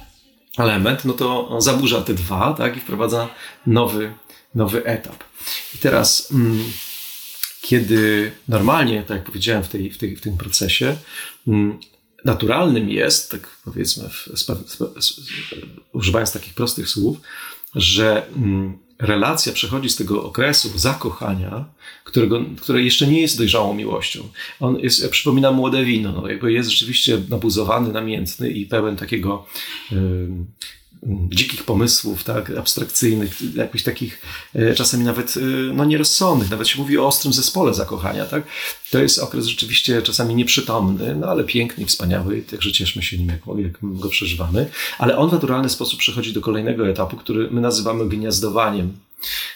element, 0.58 1.04
no 1.04 1.12
to 1.12 1.56
zaburza 1.60 2.00
te 2.00 2.14
dwa 2.14 2.54
tak? 2.58 2.76
i 2.76 2.80
wprowadza 2.80 3.28
nowy 3.66 4.12
nowy 4.54 4.84
etap. 4.84 5.24
I 5.74 5.78
teraz, 5.78 6.32
mm, 6.32 6.64
kiedy 7.62 8.32
normalnie, 8.48 9.02
tak 9.02 9.16
jak 9.16 9.26
powiedziałem 9.26 9.64
w, 9.64 9.68
tej, 9.68 9.90
w, 9.90 9.98
tej, 9.98 10.16
w 10.16 10.20
tym 10.20 10.36
procesie, 10.36 10.96
mm, 11.46 11.78
naturalnym 12.24 12.90
jest, 12.90 13.30
tak 13.30 13.56
powiedzmy, 13.64 14.08
w, 14.08 14.28
używając 15.92 16.32
takich 16.32 16.54
prostych 16.54 16.88
słów, 16.88 17.18
że 17.74 18.26
mm, 18.36 18.78
relacja 18.98 19.52
przechodzi 19.52 19.88
z 19.88 19.96
tego 19.96 20.24
okresu 20.24 20.78
zakochania, 20.78 21.64
którego, 22.04 22.40
które 22.60 22.82
jeszcze 22.82 23.06
nie 23.06 23.20
jest 23.20 23.38
dojrzałą 23.38 23.74
miłością. 23.74 24.28
On 24.60 24.78
jest, 24.78 25.02
ja 25.02 25.08
przypominam 25.08 25.54
młode 25.54 25.84
wino, 25.84 26.12
no, 26.12 26.28
jakby 26.28 26.52
jest 26.52 26.70
rzeczywiście 26.70 27.20
nabuzowany, 27.28 27.92
namiętny 27.92 28.50
i 28.50 28.66
pełen 28.66 28.96
takiego 28.96 29.46
dzikich 31.28 31.64
pomysłów, 31.64 32.24
tak, 32.24 32.50
abstrakcyjnych, 32.50 33.56
jakichś 33.56 33.84
takich 33.84 34.22
e, 34.54 34.74
czasami 34.74 35.04
nawet 35.04 35.34
e, 35.36 35.40
no, 35.74 35.84
nierozsądnych. 35.84 36.50
Nawet 36.50 36.68
się 36.68 36.78
mówi 36.78 36.98
o 36.98 37.06
ostrym 37.06 37.32
zespole 37.32 37.74
zakochania. 37.74 38.26
Tak? 38.26 38.42
To 38.90 38.98
jest 38.98 39.18
okres 39.18 39.46
rzeczywiście 39.46 40.02
czasami 40.02 40.34
nieprzytomny, 40.34 41.16
no 41.16 41.26
ale 41.26 41.44
piękny, 41.44 41.86
wspaniały, 41.86 42.42
także 42.42 42.72
cieszmy 42.72 43.02
się 43.02 43.18
nim, 43.18 43.28
jak, 43.28 43.40
jak 43.58 43.78
go 43.82 44.08
przeżywamy. 44.08 44.70
Ale 44.98 45.16
on 45.16 45.30
w 45.30 45.32
naturalny 45.32 45.68
sposób 45.68 45.98
przechodzi 45.98 46.32
do 46.32 46.40
kolejnego 46.40 46.88
etapu, 46.88 47.16
który 47.16 47.50
my 47.50 47.60
nazywamy 47.60 48.08
gniazdowaniem. 48.08 48.92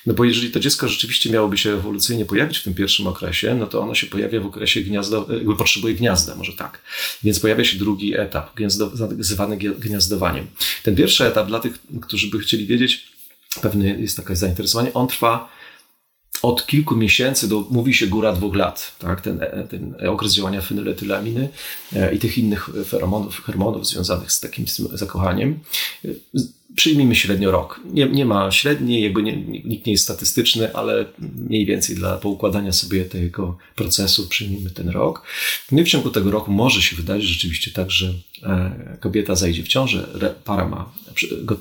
No 0.07 0.14
bo 0.14 0.25
jeżeli 0.25 0.50
to 0.50 0.61
dziecko 0.61 0.88
rzeczywiście 0.88 1.31
miałoby 1.31 1.59
się 1.59 1.71
ewolucyjnie 1.71 2.25
pojawić 2.25 2.59
w 2.59 2.62
tym 2.62 2.75
pierwszym 2.75 3.07
okresie, 3.07 3.54
no 3.54 3.66
to 3.66 3.81
ono 3.81 3.95
się 3.95 4.07
pojawia 4.07 4.40
w 4.40 4.47
okresie 4.47 4.81
gniazda, 4.81 5.25
potrzebuje 5.59 5.95
gniazda, 5.95 6.35
może 6.35 6.52
tak. 6.52 6.83
Więc 7.25 7.40
pojawia 7.40 7.64
się 7.64 7.78
drugi 7.78 8.19
etap, 8.19 8.54
gniazdo, 8.54 8.90
zwany 9.19 9.57
gniazdowaniem. 9.57 10.47
Ten 10.83 10.97
pierwszy 10.97 11.26
etap, 11.26 11.47
dla 11.47 11.61
tych, 11.61 11.78
którzy 12.02 12.31
by 12.31 12.38
chcieli 12.38 12.66
wiedzieć, 12.66 13.12
pewnie 13.62 13.88
jest 13.88 14.16
takie 14.16 14.37
zainteresowanie, 14.37 14.92
on 14.95 15.09
trwa 15.09 15.49
od 16.42 16.66
kilku 16.66 16.97
miesięcy 16.97 17.49
do, 17.49 17.61
mówi 17.71 17.95
się, 17.95 18.07
góra 18.07 18.33
dwóch 18.33 18.54
lat, 18.54 18.97
tak? 18.99 19.21
ten, 19.21 19.40
ten 19.71 19.95
okres 20.09 20.35
działania 20.35 20.61
fenyletylaminy 20.61 21.49
e, 21.92 22.14
i 22.14 22.19
tych 22.19 22.38
innych 22.38 22.71
feromonów, 22.87 23.40
hormonów 23.40 23.87
związanych 23.87 24.33
z 24.33 24.40
takim 24.40 24.64
zakochaniem 24.92 25.61
przyjmijmy 26.76 27.14
średnio 27.14 27.50
rok. 27.50 27.81
Nie, 27.85 28.07
nie 28.09 28.25
ma 28.25 28.50
średniej, 28.50 29.02
jakby 29.02 29.23
nie, 29.23 29.37
nikt 29.64 29.87
nie 29.87 29.93
jest 29.93 30.05
statystyczny, 30.05 30.75
ale 30.75 31.05
mniej 31.37 31.67
więcej 31.67 31.97
dla 31.97 32.17
poukładania 32.17 32.73
sobie 32.73 33.05
tego 33.05 33.59
procesu 33.75 34.29
przyjmijmy 34.29 34.71
ten 34.71 34.88
rok. 34.88 35.26
No 35.73 35.81
i 35.81 35.85
w 35.85 35.88
ciągu 35.88 36.11
tego 36.11 36.31
roku 36.31 36.52
może 36.52 36.83
się 36.83 36.97
wydarzyć 36.97 37.29
rzeczywiście 37.29 37.71
tak, 37.71 37.91
że 37.91 38.14
kobieta 39.01 39.35
zajdzie 39.35 39.63
w 39.63 39.69
ciążę, 39.69 40.09
para 40.45 40.69
ma, 40.69 40.93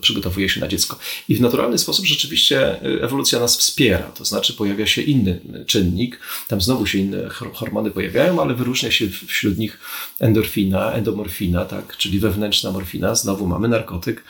przygotowuje 0.01 0.49
się 0.49 0.59
na 0.59 0.67
dziecko. 0.67 0.99
I 1.29 1.35
w 1.35 1.41
naturalny 1.41 1.77
sposób 1.77 2.05
rzeczywiście 2.05 2.81
e, 2.81 3.03
ewolucja 3.03 3.39
nas 3.39 3.57
wspiera, 3.57 4.03
to 4.03 4.25
znaczy 4.25 4.53
pojawia 4.53 4.87
się 4.87 5.01
inny 5.01 5.39
czynnik, 5.67 6.19
tam 6.47 6.61
znowu 6.61 6.85
się 6.85 6.97
inne 6.97 7.29
hormony 7.53 7.91
pojawiają, 7.91 8.41
ale 8.41 8.53
wyróżnia 8.53 8.91
się 8.91 9.09
wśród 9.09 9.57
nich 9.57 9.79
endorfina, 10.19 10.91
endomorfina, 10.91 11.65
tak, 11.65 11.97
czyli 11.97 12.19
wewnętrzna 12.19 12.71
morfina. 12.71 13.15
Znowu 13.15 13.47
mamy 13.47 13.67
narkotyk, 13.67 14.23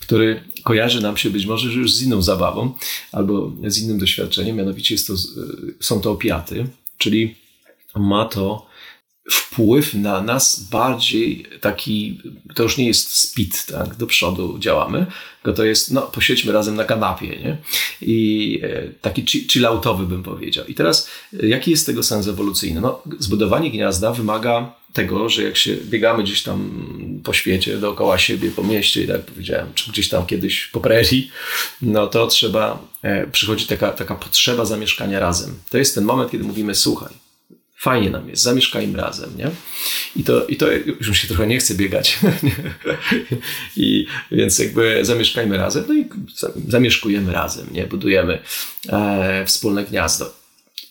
który 0.00 0.44
kojarzy 0.62 1.00
nam 1.00 1.16
się 1.16 1.30
być 1.30 1.46
może 1.46 1.68
już 1.68 1.92
z 1.92 2.02
inną 2.02 2.22
zabawą 2.22 2.72
albo 3.12 3.52
z 3.66 3.78
innym 3.78 3.98
doświadczeniem, 3.98 4.56
mianowicie 4.56 4.96
to, 4.98 5.14
są 5.80 6.00
to 6.00 6.10
opiaty, 6.10 6.66
czyli 6.98 7.34
ma 7.96 8.24
to 8.24 8.71
wpływ 9.30 9.94
na 9.94 10.20
nas 10.20 10.60
bardziej 10.70 11.46
taki, 11.60 12.20
to 12.54 12.62
już 12.62 12.76
nie 12.76 12.86
jest 12.86 13.14
speed, 13.18 13.66
tak, 13.66 13.96
do 13.96 14.06
przodu 14.06 14.58
działamy, 14.58 15.06
tylko 15.42 15.56
to 15.56 15.64
jest, 15.64 15.90
no, 15.90 16.02
posiedźmy 16.02 16.52
razem 16.52 16.74
na 16.74 16.84
kanapie, 16.84 17.28
nie? 17.28 17.56
I 18.00 18.60
e, 18.62 18.82
taki 19.00 19.26
chilloutowy 19.26 20.06
bym 20.06 20.22
powiedział. 20.22 20.66
I 20.66 20.74
teraz, 20.74 21.08
e, 21.42 21.46
jaki 21.46 21.70
jest 21.70 21.86
tego 21.86 22.02
sens 22.02 22.28
ewolucyjny? 22.28 22.80
No, 22.80 23.02
zbudowanie 23.18 23.70
gniazda 23.70 24.12
wymaga 24.12 24.74
tego, 24.92 25.28
że 25.28 25.42
jak 25.42 25.56
się 25.56 25.76
biegamy 25.76 26.22
gdzieś 26.22 26.42
tam 26.42 26.86
po 27.24 27.32
świecie, 27.32 27.76
dookoła 27.76 28.18
siebie, 28.18 28.50
po 28.50 28.62
mieście 28.62 29.02
i 29.02 29.06
tak 29.06 29.22
powiedziałem, 29.22 29.74
czy 29.74 29.90
gdzieś 29.90 30.08
tam 30.08 30.26
kiedyś 30.26 30.66
po 30.66 30.80
prerii, 30.80 31.30
no 31.82 32.06
to 32.06 32.26
trzeba, 32.26 32.88
e, 33.02 33.26
przychodzi 33.26 33.66
taka, 33.66 33.90
taka 33.92 34.14
potrzeba 34.14 34.64
zamieszkania 34.64 35.20
razem. 35.20 35.54
To 35.70 35.78
jest 35.78 35.94
ten 35.94 36.04
moment, 36.04 36.30
kiedy 36.30 36.44
mówimy, 36.44 36.74
słuchaj, 36.74 37.21
fajnie 37.82 38.10
nam 38.10 38.28
jest, 38.28 38.42
zamieszkajmy 38.42 38.98
razem, 38.98 39.30
nie? 39.36 39.50
I 40.16 40.24
to, 40.24 40.46
i 40.46 40.56
to 40.56 40.72
już 40.72 41.08
mi 41.08 41.16
się 41.16 41.28
trochę 41.28 41.46
nie 41.46 41.58
chce 41.58 41.74
biegać. 41.74 42.18
I 43.76 44.06
więc 44.30 44.58
jakby 44.58 45.04
zamieszkajmy 45.04 45.56
razem, 45.56 45.84
no 45.88 45.94
i 45.94 46.08
zamieszkujemy 46.68 47.32
razem, 47.32 47.66
nie? 47.72 47.86
Budujemy 47.86 48.38
e, 48.88 49.44
wspólne 49.46 49.84
gniazdo. 49.84 50.41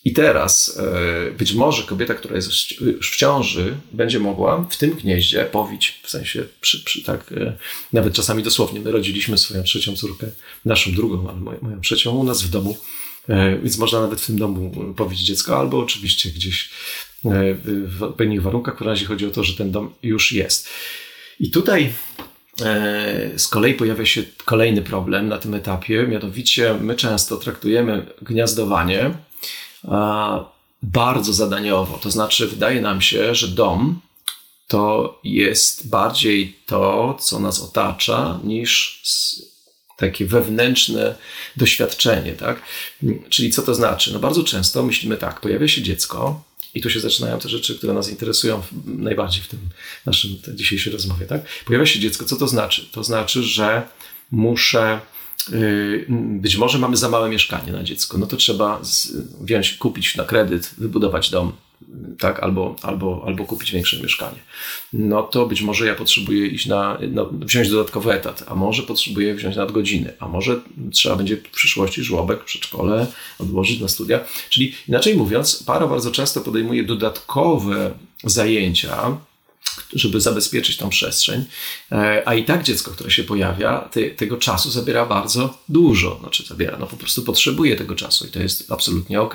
I 0.06 0.14
teraz 0.14 0.80
e, 0.80 1.32
być 1.32 1.54
może 1.54 1.84
kobieta, 1.84 2.14
która 2.14 2.36
jest 2.36 2.50
już 2.82 3.12
w 3.12 3.16
ciąży, 3.16 3.76
będzie 3.92 4.20
mogła 4.20 4.68
w 4.70 4.78
tym 4.78 4.92
gnieździe 4.92 5.46
powić, 5.46 6.00
w 6.04 6.10
sensie 6.10 6.44
przy, 6.62 6.84
przy, 6.84 7.04
tak, 7.04 7.32
e, 7.32 7.58
nawet 7.94 8.14
czasami 8.14 8.44
dosłownie. 8.44 8.80
My 8.80 8.92
rodziliśmy 8.92 9.38
swoją 9.38 9.64
trzecią 9.64 9.96
córkę, 9.96 10.28
naszą 10.66 10.92
drugą, 10.92 11.30
ale 11.30 11.40
moją, 11.40 11.60
moją 11.62 11.82
trzecią 11.82 12.12
u 12.12 12.24
nas 12.24 12.44
w 12.44 12.50
domu. 12.50 12.78
E, 13.30 13.58
więc 13.58 13.78
można 13.78 14.02
nawet 14.02 14.22
w 14.22 14.26
tym 14.26 14.38
domu 14.38 14.94
powić 14.98 15.20
dziecko, 15.20 15.60
albo 15.60 15.80
oczywiście 15.80 16.30
gdzieś 16.30 16.70
w 17.86 18.04
odpowiednich 18.04 18.42
warunkach, 18.42 18.78
w 18.78 18.82
razie 18.82 19.06
chodzi 19.06 19.26
o 19.26 19.32
to, 19.32 19.44
że 19.44 19.54
ten 19.54 19.72
dom 19.72 19.94
już 20.04 20.32
jest. 20.32 20.70
I 21.40 21.52
tutaj 21.52 21.94
z 23.38 23.48
kolei 23.48 23.74
pojawia 23.74 24.06
się 24.06 24.24
kolejny 24.46 24.82
problem 24.82 25.28
na 25.28 25.38
tym 25.38 25.54
etapie, 25.54 26.08
mianowicie 26.08 26.76
my 26.82 26.96
często 26.96 27.38
traktujemy 27.38 28.06
gniazdowanie 28.22 29.12
bardzo 30.84 31.34
zadaniowo. 31.34 31.98
To 31.98 32.12
znaczy, 32.12 32.48
wydaje 32.48 32.82
nam 32.82 33.02
się, 33.02 33.36
że 33.36 33.48
dom 33.48 34.02
to 34.68 35.20
jest 35.24 35.90
bardziej 35.90 36.60
to, 36.66 37.18
co 37.22 37.40
nas 37.40 37.62
otacza, 37.62 38.40
niż 38.44 39.02
takie 39.98 40.26
wewnętrzne 40.26 41.16
doświadczenie, 41.58 42.34
tak? 42.34 42.62
Czyli 43.30 43.50
co 43.50 43.62
to 43.62 43.76
znaczy? 43.76 44.14
No 44.14 44.20
bardzo 44.20 44.44
często 44.44 44.84
myślimy 44.84 45.18
tak, 45.18 45.42
pojawia 45.42 45.68
się 45.68 45.82
dziecko 45.82 46.44
i 46.74 46.82
tu 46.82 46.90
się 46.90 47.00
zaczynają 47.00 47.40
te 47.40 47.50
rzeczy, 47.50 47.78
które 47.78 47.94
nas 47.94 48.10
interesują 48.10 48.62
najbardziej 48.86 49.44
w 49.44 49.48
tym 49.48 49.60
naszym 50.06 50.38
dzisiejszej 50.54 50.94
rozmowie, 50.94 51.26
tak? 51.26 51.42
Pojawia 51.66 51.86
się 51.86 52.00
dziecko, 52.00 52.26
co 52.26 52.36
to 52.36 52.48
znaczy? 52.48 52.86
To 52.92 53.04
znaczy, 53.04 53.44
że 53.44 53.88
muszę 54.32 55.00
być 56.10 56.58
może 56.58 56.80
mamy 56.80 56.98
za 56.98 57.10
małe 57.10 57.30
mieszkanie 57.30 57.72
na 57.72 57.84
dziecko, 57.84 58.18
no 58.18 58.28
to 58.28 58.38
trzeba 58.38 58.82
wziąć, 59.42 59.74
kupić 59.74 60.16
na 60.16 60.24
kredyt, 60.24 60.74
wybudować 60.78 61.30
dom, 61.30 61.54
tak, 62.20 62.44
albo, 62.44 62.76
albo, 62.82 63.24
albo 63.26 63.46
kupić 63.46 63.72
większe 63.72 64.02
mieszkanie. 64.02 64.40
No 64.94 65.24
to 65.24 65.46
być 65.46 65.62
może 65.62 65.88
ja 65.88 65.96
potrzebuję 65.96 66.48
iść 66.48 66.66
na, 66.66 66.98
no, 67.12 67.30
wziąć 67.32 67.70
dodatkowy 67.70 68.14
etat, 68.14 68.44
a 68.48 68.56
może 68.56 68.84
potrzebuję 68.84 69.36
wziąć 69.36 69.56
nadgodziny, 69.56 70.14
a 70.20 70.28
może 70.28 70.60
trzeba 70.92 71.16
będzie 71.16 71.38
w 71.38 71.50
przyszłości 71.50 72.04
żłobek, 72.04 72.44
przedszkole 72.44 73.08
odłożyć 73.40 73.80
na 73.80 73.88
studia. 73.88 74.20
Czyli 74.50 74.76
inaczej 74.88 75.16
mówiąc, 75.16 75.64
para 75.64 75.88
bardzo 75.88 76.12
często 76.12 76.42
podejmuje 76.42 76.84
dodatkowe 76.84 77.92
zajęcia, 78.24 79.18
żeby 79.94 80.22
zabezpieczyć 80.22 80.78
tą 80.78 80.90
przestrzeń, 80.90 81.46
e, 81.92 82.24
a 82.26 82.36
i 82.36 82.46
tak 82.46 82.64
dziecko, 82.64 82.92
które 82.92 83.12
się 83.12 83.24
pojawia, 83.24 83.80
te, 83.80 84.10
tego 84.10 84.38
czasu 84.38 84.72
zabiera 84.72 85.06
bardzo 85.06 85.58
dużo. 85.70 86.18
Znaczy 86.20 86.44
zabiera, 86.48 86.78
no 86.78 86.88
po 86.88 86.98
prostu 86.98 87.22
potrzebuje 87.24 87.76
tego 87.76 87.96
czasu 87.96 88.28
i 88.28 88.30
to 88.30 88.40
jest 88.40 88.72
absolutnie 88.72 89.22
ok. 89.22 89.34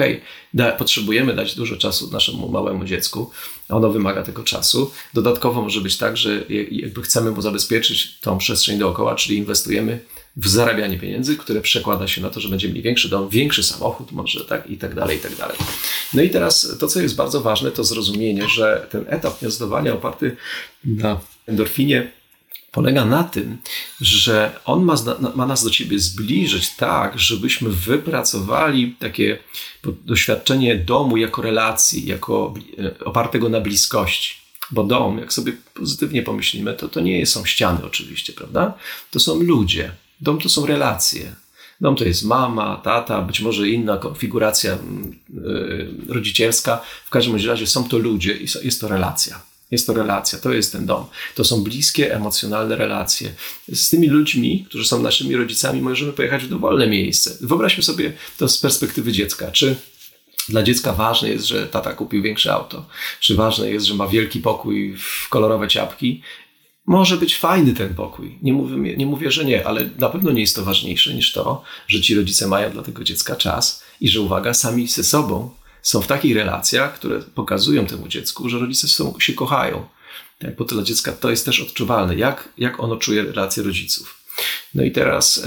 Da, 0.54 0.72
potrzebujemy 0.72 1.34
dać 1.34 1.54
dużo 1.54 1.76
czasu 1.76 2.10
naszemu 2.10 2.48
małemu 2.48 2.84
dziecku, 2.84 3.30
ono 3.68 3.90
wymaga 3.90 4.22
tego 4.22 4.42
czasu. 4.42 4.90
Dodatkowo 5.14 5.62
może 5.62 5.80
być 5.80 5.96
tak, 5.96 6.16
że 6.16 6.44
jakby 6.70 7.02
chcemy 7.02 7.30
mu 7.30 7.42
zabezpieczyć 7.42 8.18
tą 8.20 8.38
przestrzeń 8.38 8.78
dookoła, 8.78 9.14
czyli 9.14 9.36
inwestujemy 9.36 10.00
w 10.36 10.48
zarabianie 10.48 10.98
pieniędzy, 10.98 11.36
które 11.36 11.60
przekłada 11.60 12.08
się 12.08 12.20
na 12.20 12.30
to, 12.30 12.40
że 12.40 12.48
będziemy 12.48 12.72
mieli 12.74 12.82
większy 12.82 13.08
dom, 13.08 13.28
większy 13.28 13.62
samochód 13.62 14.12
może, 14.12 14.44
tak, 14.44 14.70
i 14.70 14.78
tak 14.78 14.94
dalej, 14.94 15.16
i 15.16 15.20
tak 15.20 15.36
dalej. 15.36 15.56
No 16.14 16.22
i 16.22 16.30
teraz 16.30 16.76
to, 16.80 16.88
co 16.88 17.00
jest 17.00 17.16
bardzo 17.16 17.40
ważne, 17.40 17.70
to 17.70 17.84
zrozumienie, 17.84 18.48
że 18.48 18.86
ten 18.90 19.04
etap 19.08 19.40
gniazdowania 19.40 19.94
oparty 19.94 20.36
na 20.84 21.20
endorfinie 21.46 22.12
polega 22.72 23.04
na 23.04 23.24
tym, 23.24 23.58
że 24.00 24.60
on 24.64 24.84
ma, 24.84 24.94
ma, 25.34 25.46
nas 25.46 25.64
do 25.64 25.70
ciebie 25.70 25.98
zbliżyć 25.98 26.76
tak, 26.76 27.18
żebyśmy 27.18 27.70
wypracowali 27.70 28.96
takie 28.98 29.38
doświadczenie 30.04 30.76
domu 30.76 31.16
jako 31.16 31.42
relacji, 31.42 32.06
jako 32.06 32.54
e, 32.78 33.04
opartego 33.04 33.48
na 33.48 33.60
bliskości. 33.60 34.34
Bo 34.70 34.84
dom, 34.84 35.18
jak 35.18 35.32
sobie 35.32 35.52
pozytywnie 35.74 36.22
pomyślimy, 36.22 36.74
to 36.74 36.88
to 36.88 37.00
nie 37.00 37.26
są 37.26 37.44
ściany 37.44 37.84
oczywiście, 37.84 38.32
prawda? 38.32 38.74
To 39.10 39.20
są 39.20 39.42
ludzie, 39.42 39.92
Dom 40.20 40.38
to 40.38 40.48
są 40.48 40.66
relacje. 40.66 41.34
Dom 41.80 41.96
to 41.96 42.04
jest 42.04 42.24
mama, 42.24 42.80
tata, 42.84 43.22
być 43.22 43.40
może 43.40 43.68
inna 43.68 43.96
konfiguracja 43.96 44.72
mm, 44.72 45.18
y, 46.08 46.12
rodzicielska. 46.14 46.80
W 47.06 47.10
każdym 47.10 47.46
razie 47.46 47.66
są 47.66 47.88
to 47.88 47.98
ludzie 47.98 48.32
i 48.36 48.46
jest 48.64 48.80
to 48.80 48.88
relacja. 48.88 49.42
Jest 49.70 49.86
to 49.86 49.92
relacja, 49.92 50.38
to 50.38 50.52
jest 50.52 50.72
ten 50.72 50.86
dom. 50.86 51.06
To 51.34 51.44
są 51.44 51.62
bliskie, 51.62 52.14
emocjonalne 52.14 52.76
relacje. 52.76 53.34
Z 53.72 53.90
tymi 53.90 54.08
ludźmi, 54.08 54.64
którzy 54.68 54.84
są 54.84 55.02
naszymi 55.02 55.36
rodzicami, 55.36 55.80
możemy 55.82 56.12
pojechać 56.12 56.44
w 56.44 56.48
dowolne 56.48 56.86
miejsce. 56.86 57.36
Wyobraźmy 57.40 57.82
sobie 57.82 58.12
to 58.38 58.48
z 58.48 58.58
perspektywy 58.58 59.12
dziecka. 59.12 59.50
Czy 59.50 59.76
dla 60.48 60.62
dziecka 60.62 60.92
ważne 60.92 61.28
jest, 61.28 61.46
że 61.46 61.66
tata 61.66 61.92
kupił 61.92 62.22
większe 62.22 62.52
auto? 62.52 62.86
Czy 63.20 63.34
ważne 63.34 63.70
jest, 63.70 63.86
że 63.86 63.94
ma 63.94 64.06
wielki 64.06 64.40
pokój 64.40 64.96
w 64.98 65.28
kolorowe 65.28 65.68
ciapki 65.68 66.22
może 66.86 67.16
być 67.16 67.36
fajny 67.36 67.72
ten 67.72 67.94
pokój. 67.94 68.38
Nie 68.42 68.52
mówię, 68.52 68.96
nie 68.96 69.06
mówię, 69.06 69.30
że 69.30 69.44
nie, 69.44 69.66
ale 69.66 69.90
na 69.98 70.08
pewno 70.08 70.32
nie 70.32 70.40
jest 70.40 70.56
to 70.56 70.64
ważniejsze 70.64 71.14
niż 71.14 71.32
to, 71.32 71.62
że 71.88 72.00
ci 72.00 72.14
rodzice 72.14 72.46
mają 72.46 72.70
dla 72.70 72.82
tego 72.82 73.04
dziecka 73.04 73.36
czas 73.36 73.82
i 74.00 74.08
że 74.08 74.20
uwaga, 74.20 74.54
sami 74.54 74.88
ze 74.88 75.04
sobą 75.04 75.50
są 75.82 76.00
w 76.00 76.06
takich 76.06 76.36
relacjach, 76.36 76.94
które 76.94 77.22
pokazują 77.34 77.86
temu 77.86 78.08
dziecku, 78.08 78.48
że 78.48 78.58
rodzice 78.58 78.88
są, 78.88 79.14
się 79.20 79.32
kochają. 79.32 79.86
Tak, 80.38 80.56
bo 80.56 80.64
to 80.64 80.74
dla 80.74 80.84
dziecka 80.84 81.12
to 81.12 81.30
jest 81.30 81.44
też 81.44 81.60
odczuwalne, 81.60 82.16
jak, 82.16 82.48
jak 82.58 82.80
ono 82.80 82.96
czuje 82.96 83.22
relacje 83.22 83.62
rodziców. 83.62 84.25
No 84.74 84.84
i 84.84 84.92
teraz 84.92 85.42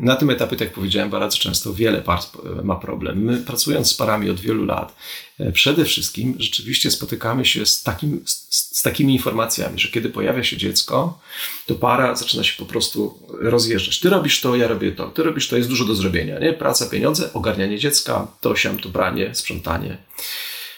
na 0.00 0.16
tym 0.16 0.30
etapie, 0.30 0.56
tak 0.56 0.68
jak 0.68 0.74
powiedziałem, 0.74 1.10
bardzo 1.10 1.38
często 1.38 1.74
wiele 1.74 2.02
par 2.02 2.18
ma 2.64 2.76
problem. 2.76 3.24
My 3.24 3.36
pracując 3.36 3.90
z 3.90 3.94
parami 3.94 4.30
od 4.30 4.40
wielu 4.40 4.64
lat, 4.64 4.96
e, 5.40 5.52
przede 5.52 5.84
wszystkim 5.84 6.34
rzeczywiście 6.38 6.90
spotykamy 6.90 7.44
się 7.44 7.66
z, 7.66 7.82
takim, 7.82 8.22
z, 8.26 8.82
takimi 8.82 9.12
informacjami, 9.12 9.78
że 9.78 9.88
kiedy 9.88 10.08
pojawia 10.08 10.44
się 10.44 10.56
dziecko, 10.56 11.18
to 11.66 11.74
para 11.74 12.14
zaczyna 12.16 12.44
się 12.44 12.58
po 12.58 12.66
prostu 12.66 13.18
rozjeżdżać. 13.40 14.00
Ty 14.00 14.10
robisz 14.10 14.40
to, 14.40 14.56
ja 14.56 14.68
robię 14.68 14.92
to, 14.92 15.08
ty 15.08 15.22
robisz 15.22 15.48
to, 15.48 15.56
jest 15.56 15.68
dużo 15.68 15.84
do 15.84 15.94
zrobienia. 15.94 16.38
Nie? 16.38 16.52
Praca, 16.52 16.86
pieniądze, 16.86 17.32
ogarnianie 17.32 17.78
dziecka, 17.78 18.26
to 18.40 18.56
siam, 18.56 18.78
to 18.78 18.88
branie, 18.88 19.34
sprzątanie. 19.34 19.96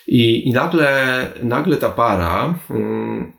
I, 0.06 0.48
i 0.48 0.52
nagle, 0.52 1.32
nagle 1.42 1.76
ta 1.76 1.90
para 1.90 2.58
hmm, 2.68 3.32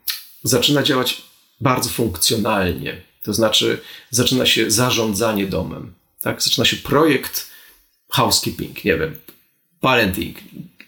zaczyna 0.44 0.84
działać 0.84 1.22
bardzo 1.62 1.90
funkcjonalnie 1.90 3.11
to 3.24 3.34
znaczy 3.34 3.82
zaczyna 4.10 4.46
się 4.46 4.72
zarządzanie 4.72 5.48
domem, 5.48 5.94
tak? 6.22 6.42
Zaczyna 6.42 6.66
się 6.66 6.78
projekt 6.78 7.52
housekeeping, 8.10 8.86
nie 8.86 8.98
wiem, 8.98 9.16
parenting, 9.80 10.38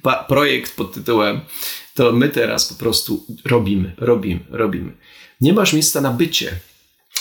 pa 0.01 0.23
projekt 0.23 0.75
pod 0.75 0.93
tytułem 0.93 1.41
to 1.93 2.11
my 2.11 2.29
teraz 2.29 2.65
po 2.65 2.75
prostu 2.75 3.25
robimy, 3.45 3.93
robimy, 3.97 4.39
robimy. 4.49 4.91
Nie 5.41 5.53
masz 5.53 5.73
miejsca 5.73 6.01
na 6.01 6.11
bycie. 6.11 6.59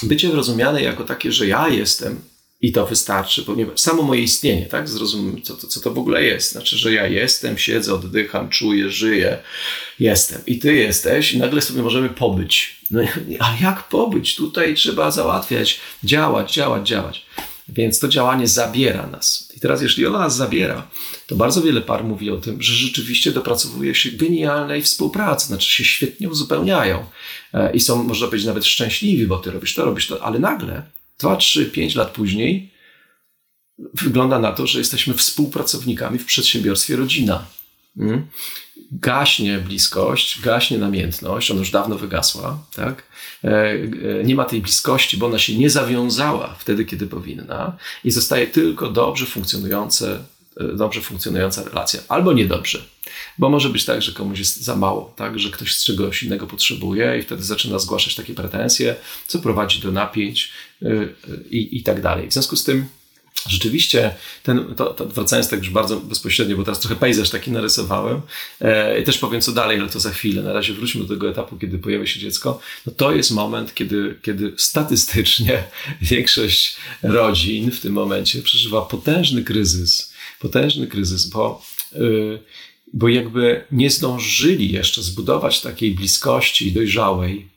bycie 0.02 0.32
rozumiane 0.32 0.82
jako 0.82 1.04
takie, 1.04 1.32
że 1.32 1.46
ja 1.46 1.68
jestem 1.68 2.20
i 2.62 2.72
to 2.72 2.86
wystarczy, 2.86 3.42
ponieważ 3.42 3.80
samo 3.80 4.02
moje 4.02 4.22
istnienie, 4.22 4.66
tak? 4.66 4.88
Zrozumiem, 4.88 5.42
co 5.42 5.56
to, 5.56 5.66
co 5.66 5.80
to 5.80 5.90
w 5.90 5.98
ogóle 5.98 6.24
jest. 6.24 6.52
Znaczy, 6.52 6.78
że 6.78 6.92
ja 6.92 7.06
jestem, 7.06 7.58
siedzę, 7.58 7.94
oddycham, 7.94 8.48
czuję, 8.48 8.90
żyję, 8.90 9.38
jestem. 9.98 10.40
I 10.46 10.58
ty 10.58 10.74
jesteś, 10.74 11.32
i 11.32 11.38
nagle 11.38 11.62
sobie 11.62 11.82
możemy 11.82 12.08
pobyć. 12.08 12.76
No, 12.90 13.00
a 13.38 13.56
jak 13.62 13.88
pobyć? 13.88 14.34
Tutaj 14.34 14.74
trzeba 14.74 15.10
załatwiać, 15.10 15.80
działać, 16.04 16.52
działać, 16.52 16.88
działać. 16.88 17.26
Więc 17.68 17.98
to 17.98 18.08
działanie 18.08 18.48
zabiera 18.48 19.06
nas. 19.06 19.52
I 19.56 19.60
teraz, 19.60 19.82
jeśli 19.82 20.06
ona 20.06 20.18
nas 20.18 20.36
zabiera, 20.36 20.88
to 21.26 21.36
bardzo 21.36 21.62
wiele 21.62 21.80
par 21.80 22.04
mówi 22.04 22.30
o 22.30 22.36
tym, 22.36 22.62
że 22.62 22.72
rzeczywiście 22.72 23.32
dopracowuje 23.32 23.94
się 23.94 24.10
genialnej 24.10 24.82
współpracy, 24.82 25.46
znaczy 25.46 25.70
się 25.70 25.84
świetnie 25.84 26.28
uzupełniają 26.28 27.04
e, 27.52 27.72
i 27.72 27.80
są, 27.80 28.02
można 28.02 28.26
powiedzieć, 28.26 28.46
nawet 28.46 28.64
szczęśliwi, 28.64 29.26
bo 29.26 29.38
ty 29.38 29.50
robisz 29.50 29.74
to, 29.74 29.84
robisz 29.84 30.06
to, 30.06 30.24
ale 30.24 30.38
nagle, 30.38 30.82
2, 31.22 31.36
3, 31.36 31.66
5 31.66 31.94
lat 31.94 32.10
później, 32.10 32.70
wygląda 33.78 34.38
na 34.38 34.52
to, 34.52 34.66
że 34.66 34.78
jesteśmy 34.78 35.14
współpracownikami 35.14 36.18
w 36.18 36.26
przedsiębiorstwie 36.26 36.96
rodzina. 36.96 37.46
Hmm? 37.98 38.26
gaśnie 38.92 39.58
bliskość, 39.58 40.40
gaśnie 40.40 40.78
namiętność, 40.78 41.50
ona 41.50 41.60
już 41.60 41.70
dawno 41.70 41.96
wygasła, 41.96 42.58
tak? 42.74 43.02
E, 43.44 43.48
e, 43.50 44.24
nie 44.24 44.34
ma 44.34 44.44
tej 44.44 44.60
bliskości, 44.60 45.16
bo 45.16 45.26
ona 45.26 45.38
się 45.38 45.58
nie 45.58 45.70
zawiązała 45.70 46.54
wtedy, 46.58 46.84
kiedy 46.84 47.06
powinna 47.06 47.76
i 48.04 48.10
zostaje 48.10 48.46
tylko 48.46 48.90
dobrze 48.90 49.26
funkcjonujące, 49.26 50.24
dobrze 50.74 51.00
funkcjonująca 51.00 51.64
relacja, 51.64 52.00
albo 52.08 52.32
niedobrze. 52.32 52.82
Bo 53.38 53.50
może 53.50 53.68
być 53.68 53.84
tak, 53.84 54.02
że 54.02 54.12
komuś 54.12 54.38
jest 54.38 54.62
za 54.62 54.76
mało, 54.76 55.14
tak? 55.16 55.38
że 55.38 55.50
ktoś 55.50 55.74
z 55.74 55.84
czegoś 55.84 56.22
innego 56.22 56.46
potrzebuje 56.46 57.18
i 57.18 57.22
wtedy 57.22 57.42
zaczyna 57.42 57.78
zgłaszać 57.78 58.14
takie 58.14 58.34
pretensje, 58.34 58.96
co 59.26 59.38
prowadzi 59.38 59.80
do 59.80 59.92
napięć 59.92 60.52
i, 61.50 61.76
i 61.78 61.82
tak 61.82 62.02
dalej. 62.02 62.28
W 62.28 62.32
związku 62.32 62.56
z 62.56 62.64
tym 62.64 62.86
Rzeczywiście, 63.48 64.14
ten, 64.42 64.74
to, 64.74 64.86
to, 64.86 65.06
wracając 65.06 65.48
tak 65.48 65.58
już 65.58 65.70
bardzo 65.70 66.00
bezpośrednio, 66.00 66.56
bo 66.56 66.64
teraz 66.64 66.80
trochę 66.80 66.96
pejzaż 66.96 67.30
taki 67.30 67.50
narysowałem, 67.50 68.20
e, 68.60 69.02
też 69.02 69.18
powiem 69.18 69.40
co 69.40 69.52
dalej, 69.52 69.80
ale 69.80 69.88
to 69.88 70.00
za 70.00 70.10
chwilę. 70.10 70.42
Na 70.42 70.52
razie 70.52 70.72
wróćmy 70.72 71.04
do 71.04 71.14
tego 71.14 71.30
etapu, 71.30 71.56
kiedy 71.56 71.78
pojawia 71.78 72.06
się 72.06 72.20
dziecko. 72.20 72.60
No 72.86 72.92
to 72.96 73.12
jest 73.12 73.30
moment, 73.30 73.74
kiedy, 73.74 74.18
kiedy 74.22 74.52
statystycznie 74.56 75.64
większość 76.02 76.76
rodzin 77.02 77.70
w 77.70 77.80
tym 77.80 77.92
momencie 77.92 78.42
przeżywa 78.42 78.82
potężny 78.82 79.44
kryzys. 79.44 80.11
Potężny 80.42 80.86
kryzys, 80.86 81.26
bo, 81.26 81.62
yy, 81.92 82.42
bo 82.92 83.08
jakby 83.08 83.64
nie 83.72 83.90
zdążyli 83.90 84.72
jeszcze 84.72 85.02
zbudować 85.02 85.60
takiej 85.60 85.90
bliskości 85.90 86.72
dojrzałej, 86.72 87.48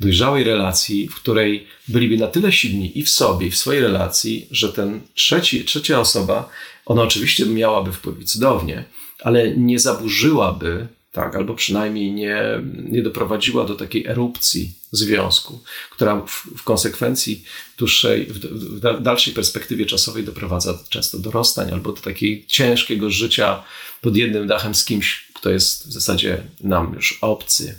dojrzałej 0.00 0.44
relacji, 0.44 1.08
w 1.08 1.14
której 1.14 1.66
byliby 1.88 2.16
na 2.16 2.26
tyle 2.26 2.52
silni 2.52 2.98
i 2.98 3.04
w 3.04 3.10
sobie, 3.10 3.46
i 3.46 3.50
w 3.50 3.56
swojej 3.56 3.82
relacji, 3.82 4.46
że 4.50 4.72
ten 4.72 5.00
trzeci, 5.14 5.64
trzecia 5.64 6.00
osoba, 6.00 6.48
ona 6.86 7.02
oczywiście 7.02 7.46
miałaby 7.46 7.92
wpływ 7.92 8.24
cudownie, 8.24 8.84
ale 9.20 9.56
nie 9.56 9.78
zaburzyłaby, 9.78 10.86
tak, 11.12 11.36
albo 11.36 11.54
przynajmniej 11.54 12.12
nie, 12.12 12.42
nie 12.74 13.02
doprowadziła 13.02 13.64
do 13.64 13.74
takiej 13.74 14.06
erupcji 14.06 14.72
związku, 14.92 15.60
która 15.90 16.20
w, 16.20 16.46
w 16.56 16.62
konsekwencji 16.62 17.44
dłuższej, 17.78 18.26
w, 18.26 18.38
w 18.38 19.02
dalszej 19.02 19.34
perspektywie 19.34 19.86
czasowej 19.86 20.24
doprowadza 20.24 20.78
często 20.88 21.18
do 21.18 21.30
rozstań 21.30 21.70
albo 21.70 21.92
do 21.92 22.00
takiego 22.00 22.42
ciężkiego 22.46 23.10
życia 23.10 23.62
pod 24.00 24.16
jednym 24.16 24.46
dachem 24.46 24.74
z 24.74 24.84
kimś, 24.84 25.28
kto 25.34 25.50
jest 25.50 25.88
w 25.88 25.92
zasadzie 25.92 26.42
nam 26.60 26.94
już 26.94 27.18
obcy. 27.20 27.78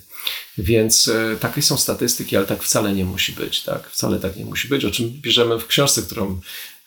Więc 0.57 1.07
e, 1.07 1.35
takie 1.39 1.61
są 1.61 1.77
statystyki, 1.77 2.37
ale 2.37 2.45
tak 2.45 2.63
wcale 2.63 2.93
nie 2.93 3.05
musi 3.05 3.31
być. 3.31 3.63
Tak? 3.63 3.87
Wcale 3.87 4.19
tak 4.19 4.35
nie 4.37 4.45
musi 4.45 4.67
być, 4.67 4.85
o 4.85 4.91
czym 4.91 5.09
bierzemy 5.09 5.59
w 5.59 5.67
książce, 5.67 6.01
którą 6.01 6.39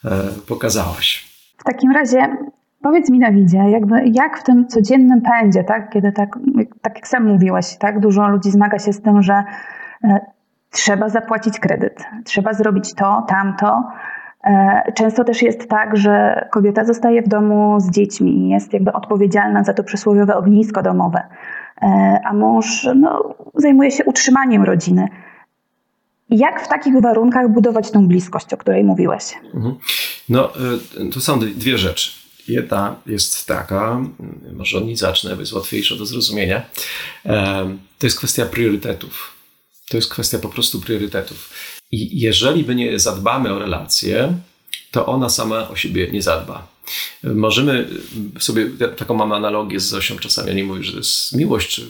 e, 0.05 0.35
pokazałaś. 0.47 1.25
W 1.59 1.65
takim 1.65 1.93
razie 1.93 2.37
powiedz 2.87 3.11
mi, 3.11 3.21
Dawidzie, 3.21 3.59
jakby 3.59 4.03
jak 4.07 4.39
w 4.39 4.43
tym 4.43 4.69
codziennym 4.69 5.21
pędzie, 5.21 5.65
tak? 5.65 5.91
kiedy 5.91 6.13
tak, 6.13 6.39
tak 6.83 6.95
jak 6.95 7.09
sam 7.09 7.27
mówiłeś, 7.27 7.77
tak? 7.79 8.01
dużo 8.01 8.29
ludzi 8.29 8.51
zmaga 8.51 8.79
się 8.79 8.93
z 8.93 9.03
tym, 9.03 9.23
że 9.23 9.45
e, 10.05 10.21
trzeba 10.71 11.09
zapłacić 11.09 11.61
kredyt, 11.61 12.05
trzeba 12.25 12.55
zrobić 12.55 12.95
to, 12.95 13.27
tamto. 13.29 13.83
Często 14.95 15.25
też 15.25 15.43
jest 15.43 15.69
tak, 15.69 15.97
że 15.97 16.47
kobieta 16.53 16.85
zostaje 16.85 17.23
w 17.23 17.29
domu 17.29 17.81
z 17.81 17.91
dziećmi 17.91 18.39
i 18.39 18.49
jest 18.49 18.73
jakby 18.73 18.93
odpowiedzialna 18.93 19.65
za 19.65 19.75
to 19.75 19.85
przysłowiowe 19.85 20.37
ognisko 20.37 20.83
domowe. 20.83 21.23
E, 21.83 22.21
a 22.25 22.33
mąż 22.33 22.89
no, 22.95 23.35
zajmuje 23.55 23.91
się 23.91 24.05
utrzymaniem 24.05 24.65
rodziny. 24.65 25.09
Jak 26.31 26.63
w 26.63 26.69
takich 26.69 27.01
warunkach 27.01 27.49
budować 27.49 27.91
tą 27.91 28.09
bliskość, 28.09 28.55
o 28.55 28.57
której 28.57 28.85
mówiłeś? 28.85 29.35
Mhm. 29.55 29.75
No, 30.29 30.49
e, 31.01 31.11
to 31.13 31.21
są 31.21 31.39
dwie 31.39 31.79
rzeczy. 31.79 32.26
Jedna 32.49 32.97
jest 33.07 33.47
taka, 33.47 34.01
może 34.53 34.79
od 34.79 34.85
niej 34.85 34.97
zacznę, 34.97 35.35
bo 35.35 35.41
jest 35.41 35.53
łatwiejsza 35.53 35.97
do 35.97 36.07
zrozumienia. 36.07 36.71
To 37.99 38.07
jest 38.07 38.19
kwestia 38.19 38.47
priorytetów. 38.47 39.33
To 39.89 39.97
jest 39.97 40.11
kwestia 40.11 40.39
po 40.39 40.49
prostu 40.49 40.81
priorytetów. 40.81 41.51
I 41.91 42.21
jeżeli 42.21 42.65
by 42.65 42.75
nie 42.75 42.99
zadbamy 42.99 43.53
o 43.53 43.59
relacje, 43.59 44.39
to 44.91 45.07
ona 45.07 45.29
sama 45.29 45.69
o 45.69 45.77
siebie 45.77 46.11
nie 46.13 46.23
zadba. 46.23 46.76
Możemy 47.23 47.89
sobie, 48.41 48.71
taką 48.97 49.15
mamy 49.15 49.35
analogię 49.35 49.81
z 49.81 49.87
Zosią 49.87 50.19
czasami, 50.19 50.51
oni 50.51 50.63
mówią, 50.63 50.83
że 50.83 50.93
to 50.93 50.99
jest 50.99 51.33
miłość, 51.33 51.69
czy 51.69 51.87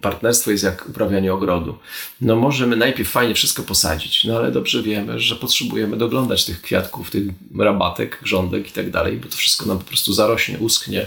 partnerstwo 0.00 0.50
jest 0.50 0.64
jak 0.64 0.88
uprawianie 0.88 1.32
ogrodu. 1.32 1.78
No 2.20 2.36
możemy 2.36 2.76
najpierw 2.76 3.10
fajnie 3.10 3.34
wszystko 3.34 3.62
posadzić, 3.62 4.24
no 4.24 4.36
ale 4.36 4.52
dobrze 4.52 4.82
wiemy, 4.82 5.20
że 5.20 5.36
potrzebujemy 5.36 5.96
doglądać 5.96 6.44
tych 6.44 6.62
kwiatków, 6.62 7.10
tych 7.10 7.26
rabatek, 7.58 8.18
grządek 8.22 8.68
i 8.68 8.72
tak 8.72 8.90
dalej, 8.90 9.16
bo 9.16 9.28
to 9.28 9.36
wszystko 9.36 9.66
nam 9.66 9.78
po 9.78 9.84
prostu 9.84 10.12
zarośnie, 10.12 10.58
uschnie 10.58 11.06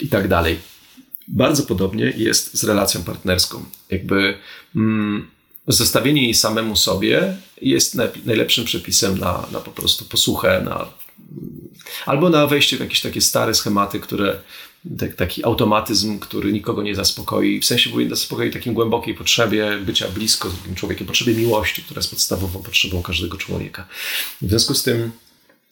i 0.00 0.08
tak 0.08 0.28
dalej. 0.28 0.58
Bardzo 1.28 1.62
podobnie 1.62 2.12
jest 2.16 2.58
z 2.58 2.64
relacją 2.64 3.02
partnerską. 3.02 3.64
Jakby 3.90 4.38
mm, 4.76 5.26
zostawienie 5.68 6.22
jej 6.22 6.34
samemu 6.34 6.76
sobie 6.76 7.36
jest 7.62 7.94
najlepszym 8.24 8.64
przepisem 8.64 9.18
na, 9.18 9.46
na 9.52 9.60
po 9.60 9.70
prostu 9.70 10.04
posłuchę, 10.04 10.62
na 10.64 10.86
Albo 12.06 12.30
na 12.30 12.46
wejście 12.46 12.76
w 12.76 12.80
jakieś 12.80 13.00
takie 13.00 13.20
stare 13.20 13.54
schematy, 13.54 14.00
które 14.00 14.36
tak, 14.98 15.14
taki 15.14 15.44
automatyzm, 15.44 16.18
który 16.18 16.52
nikogo 16.52 16.82
nie 16.82 16.94
zaspokoi, 16.94 17.60
w 17.60 17.64
sensie 17.64 17.90
nie 17.96 18.08
zaspokoi 18.08 18.50
takiej 18.50 18.72
głębokiej 18.72 19.14
potrzebie 19.14 19.78
bycia 19.78 20.08
blisko 20.08 20.50
z 20.50 20.54
drugim 20.54 20.74
człowiekiem, 20.74 21.06
potrzebie 21.06 21.34
miłości, 21.34 21.82
która 21.82 21.98
jest 21.98 22.10
podstawową 22.10 22.62
potrzebą 22.62 23.02
każdego 23.02 23.36
człowieka. 23.36 23.86
W 24.42 24.48
związku 24.48 24.74
z 24.74 24.82
tym 24.82 25.10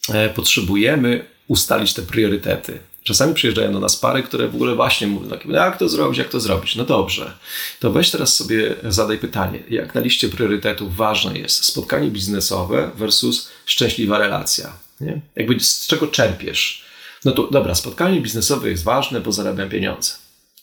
e, 0.09 0.29
potrzebujemy 0.29 1.25
ustalić 1.47 1.93
te 1.93 2.01
priorytety. 2.01 2.79
Czasami 3.03 3.33
przyjeżdżają 3.33 3.73
do 3.73 3.79
nas 3.79 3.95
pary, 3.95 4.23
które 4.23 4.47
w 4.47 4.55
ogóle 4.55 4.75
właśnie 4.75 5.07
mówią, 5.07 5.29
no, 5.45 5.57
jak 5.57 5.77
to 5.77 5.89
zrobić, 5.89 6.17
jak 6.17 6.29
to 6.29 6.39
zrobić. 6.39 6.75
No 6.75 6.83
dobrze, 6.83 7.37
to 7.79 7.91
weź 7.91 8.11
teraz 8.11 8.35
sobie 8.35 8.75
zadaj 8.83 9.17
pytanie, 9.17 9.63
jak 9.69 9.95
na 9.95 10.01
liście 10.01 10.29
priorytetów 10.29 10.95
ważne 10.95 11.39
jest 11.39 11.65
spotkanie 11.65 12.11
biznesowe 12.11 12.91
versus 12.95 13.49
szczęśliwa 13.65 14.17
relacja. 14.17 14.86
Nie? 15.01 15.21
Jakby 15.35 15.59
z 15.59 15.87
czego 15.87 16.07
czerpiesz? 16.07 16.85
No 17.25 17.31
to 17.31 17.47
dobra, 17.47 17.75
spotkanie 17.75 18.21
biznesowe 18.21 18.69
jest 18.69 18.83
ważne, 18.83 19.21
bo 19.21 19.31
zarabiam 19.31 19.69
pieniądze. 19.69 20.13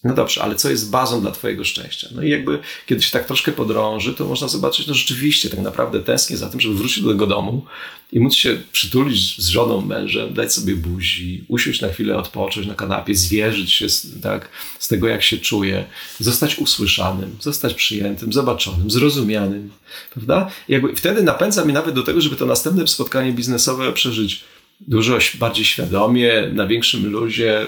No 0.04 0.14
dobrze, 0.14 0.42
ale 0.42 0.54
co 0.54 0.70
jest 0.70 0.90
bazą 0.90 1.20
dla 1.20 1.30
Twojego 1.30 1.64
szczęścia? 1.64 2.08
No 2.14 2.22
i 2.22 2.30
jakby, 2.30 2.58
kiedy 2.86 3.02
się 3.02 3.10
tak 3.10 3.26
troszkę 3.26 3.52
podrąży, 3.52 4.14
to 4.14 4.24
można 4.24 4.48
zobaczyć, 4.48 4.86
no 4.86 4.94
rzeczywiście, 4.94 5.50
tak 5.50 5.60
naprawdę 5.60 6.00
tęsknię 6.00 6.36
za 6.36 6.50
tym, 6.50 6.60
żeby 6.60 6.74
wrócić 6.74 7.02
do 7.02 7.08
tego 7.08 7.26
domu 7.26 7.66
i 8.12 8.20
móc 8.20 8.34
się 8.34 8.62
przytulić 8.72 9.42
z 9.42 9.48
żoną, 9.48 9.80
mężem, 9.80 10.34
dać 10.34 10.52
sobie 10.52 10.74
buzi, 10.74 11.44
usiąść 11.48 11.80
na 11.80 11.88
chwilę, 11.88 12.16
odpocząć 12.16 12.66
na 12.66 12.74
kanapie, 12.74 13.14
zwierzyć 13.14 13.72
się 13.72 13.86
tak, 14.22 14.48
z 14.78 14.88
tego, 14.88 15.08
jak 15.08 15.22
się 15.22 15.38
czuję, 15.38 15.84
zostać 16.20 16.58
usłyszanym, 16.58 17.36
zostać 17.40 17.74
przyjętym, 17.74 18.32
zobaczonym, 18.32 18.90
zrozumianym, 18.90 19.70
prawda? 20.10 20.50
I 20.68 20.72
jakby 20.72 20.96
wtedy 20.96 21.22
napędza 21.22 21.64
mnie 21.64 21.74
nawet 21.74 21.94
do 21.94 22.02
tego, 22.02 22.20
żeby 22.20 22.36
to 22.36 22.46
następne 22.46 22.86
spotkanie 22.86 23.32
biznesowe 23.32 23.92
przeżyć 23.92 24.44
dużo 24.88 25.18
bardziej 25.34 25.64
świadomie, 25.64 26.50
na 26.52 26.66
większym 26.66 27.10
luzie, 27.12 27.66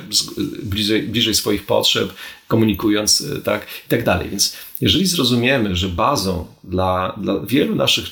bliżej, 0.62 1.02
bliżej 1.02 1.34
swoich 1.34 1.66
potrzeb, 1.66 2.12
komunikując 2.48 3.20
e, 3.20 3.40
tak 3.40 3.66
i 3.86 3.88
tak 3.88 4.04
dalej. 4.04 4.30
Więc 4.30 4.56
jeżeli 4.80 5.06
zrozumiemy, 5.06 5.76
że 5.76 5.88
bazą 5.88 6.46
dla, 6.64 7.18
dla 7.20 7.40
wielu 7.40 7.74
naszych, 7.74 8.04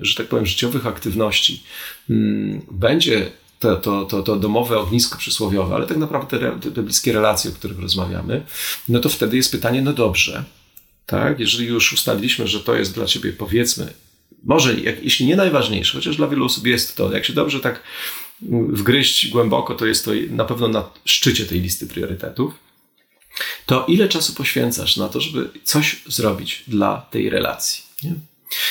że 0.00 0.14
tak 0.14 0.26
powiem, 0.26 0.46
życiowych 0.46 0.86
aktywności 0.86 1.62
hmm, 2.08 2.62
będzie 2.70 3.30
to, 3.58 3.76
to, 3.76 4.04
to, 4.04 4.22
to 4.22 4.36
domowe 4.36 4.78
ognisko 4.78 5.18
przysłowiowe, 5.18 5.74
ale 5.74 5.86
tak 5.86 5.96
naprawdę 5.96 6.38
te, 6.60 6.70
te 6.70 6.82
bliskie 6.82 7.12
relacje, 7.12 7.50
o 7.50 7.54
których 7.54 7.78
rozmawiamy, 7.78 8.42
no 8.88 9.00
to 9.00 9.08
wtedy 9.08 9.36
jest 9.36 9.52
pytanie, 9.52 9.82
no 9.82 9.92
dobrze, 9.92 10.44
tak, 11.06 11.40
jeżeli 11.40 11.66
już 11.66 11.92
ustaliliśmy, 11.92 12.46
że 12.48 12.60
to 12.60 12.74
jest 12.74 12.94
dla 12.94 13.06
ciebie 13.06 13.32
powiedzmy, 13.32 13.92
może 14.44 14.80
jak, 14.80 15.04
jeśli 15.04 15.26
nie 15.26 15.36
najważniejsze, 15.36 15.98
chociaż 15.98 16.16
dla 16.16 16.28
wielu 16.28 16.44
osób 16.44 16.66
jest 16.66 16.96
to, 16.96 17.12
jak 17.12 17.24
się 17.24 17.32
dobrze 17.32 17.60
tak 17.60 17.82
wgryźć 18.50 19.28
głęboko, 19.28 19.74
to 19.74 19.86
jest 19.86 20.04
to 20.04 20.10
na 20.30 20.44
pewno 20.44 20.68
na 20.68 20.90
szczycie 21.04 21.46
tej 21.46 21.60
listy 21.60 21.86
priorytetów, 21.86 22.54
to 23.66 23.86
ile 23.88 24.08
czasu 24.08 24.34
poświęcasz 24.34 24.96
na 24.96 25.08
to, 25.08 25.20
żeby 25.20 25.50
coś 25.64 26.02
zrobić 26.06 26.64
dla 26.68 27.06
tej 27.10 27.30
relacji? 27.30 27.84
Nie? 28.02 28.14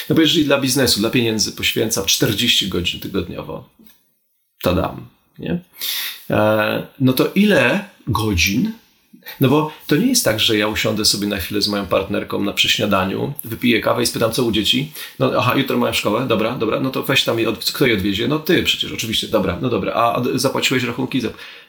No 0.10 0.16
bo 0.16 0.22
jeżeli 0.22 0.46
dla 0.46 0.62
biznesu, 0.62 1.00
dla 1.00 1.10
pieniędzy 1.10 1.52
poświęcam 1.52 2.06
40 2.06 2.68
godzin 2.68 3.00
tygodniowo, 3.00 3.70
to 4.62 4.76
dam, 4.76 5.08
nie? 5.40 5.60
E, 6.30 6.88
no 7.00 7.14
to 7.14 7.32
ile 7.36 7.90
godzin 8.08 8.72
no 9.42 9.50
bo 9.50 9.72
to 9.88 9.96
nie 9.96 10.08
jest 10.08 10.26
tak, 10.26 10.40
że 10.40 10.58
ja 10.58 10.68
usiądę 10.68 11.06
sobie 11.06 11.28
na 11.28 11.38
chwilę 11.38 11.62
z 11.62 11.68
moją 11.68 11.86
partnerką 11.86 12.44
na 12.44 12.54
prześniadaniu, 12.54 13.34
wypiję 13.44 13.82
kawę 13.82 14.04
i 14.04 14.06
spytam, 14.06 14.32
co 14.32 14.44
u 14.44 14.52
dzieci. 14.52 14.92
No 15.20 15.32
aha, 15.38 15.56
jutro 15.56 15.78
mają 15.78 15.94
szkołę, 15.94 16.28
dobra, 16.28 16.56
dobra, 16.56 16.80
no 16.80 16.90
to 16.90 17.04
weź 17.04 17.24
tam, 17.24 17.40
je 17.40 17.50
od, 17.50 17.72
kto 17.72 17.86
je 17.86 17.94
odwiezie? 17.94 18.28
No 18.28 18.40
ty 18.40 18.64
przecież, 18.64 18.92
oczywiście, 18.92 19.28
dobra, 19.28 19.58
no 19.62 19.70
dobra, 19.70 19.94
a 19.94 20.22
zapłaciłeś 20.36 20.84
rachunki? 20.84 21.22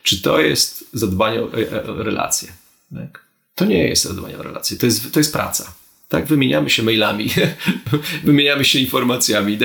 Czy 0.02 0.22
to 0.22 0.40
jest 0.40 0.84
zadbanie 0.92 1.42
o, 1.42 1.48
e, 1.58 1.86
o 1.86 2.02
relacje? 2.02 2.52
Tak? 2.94 3.24
To 3.54 3.64
nie 3.64 3.88
jest 3.88 4.04
zadbanie 4.04 4.38
o 4.38 4.42
relacje, 4.42 4.76
to 4.76 4.86
jest, 4.86 5.12
to 5.12 5.20
jest 5.20 5.32
praca. 5.32 5.72
Tak, 6.08 6.26
wymieniamy 6.26 6.70
się 6.70 6.82
mailami, 6.82 7.28
wymieniamy 8.24 8.64
się 8.64 8.78
informacjami, 8.78 9.58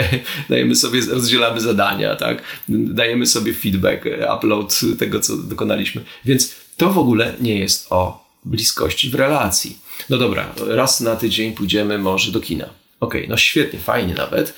dajemy 0.50 0.76
sobie, 0.76 1.02
rozdzielamy 1.12 1.62
zadania, 1.62 2.16
tak, 2.16 2.44
dajemy 2.70 3.26
sobie 3.26 3.54
feedback, 3.54 4.06
upload 4.38 4.80
tego, 5.00 5.20
co 5.20 5.38
dokonaliśmy. 5.38 6.04
Więc 6.26 6.56
to 6.78 6.90
w 6.90 6.98
ogóle 6.98 7.34
nie 7.40 7.60
jest 7.60 7.88
o 7.90 8.28
bliskości 8.46 9.10
w 9.10 9.16
relacji. 9.16 9.78
No 10.10 10.18
dobra, 10.18 10.54
raz 10.68 11.02
na 11.02 11.16
tydzień 11.16 11.54
pójdziemy 11.54 11.98
może 11.98 12.32
do 12.32 12.40
kina. 12.40 12.70
Okej, 13.00 13.22
okay, 13.22 13.30
no 13.30 13.38
świetnie, 13.38 13.80
fajnie 13.80 14.14
nawet. 14.14 14.54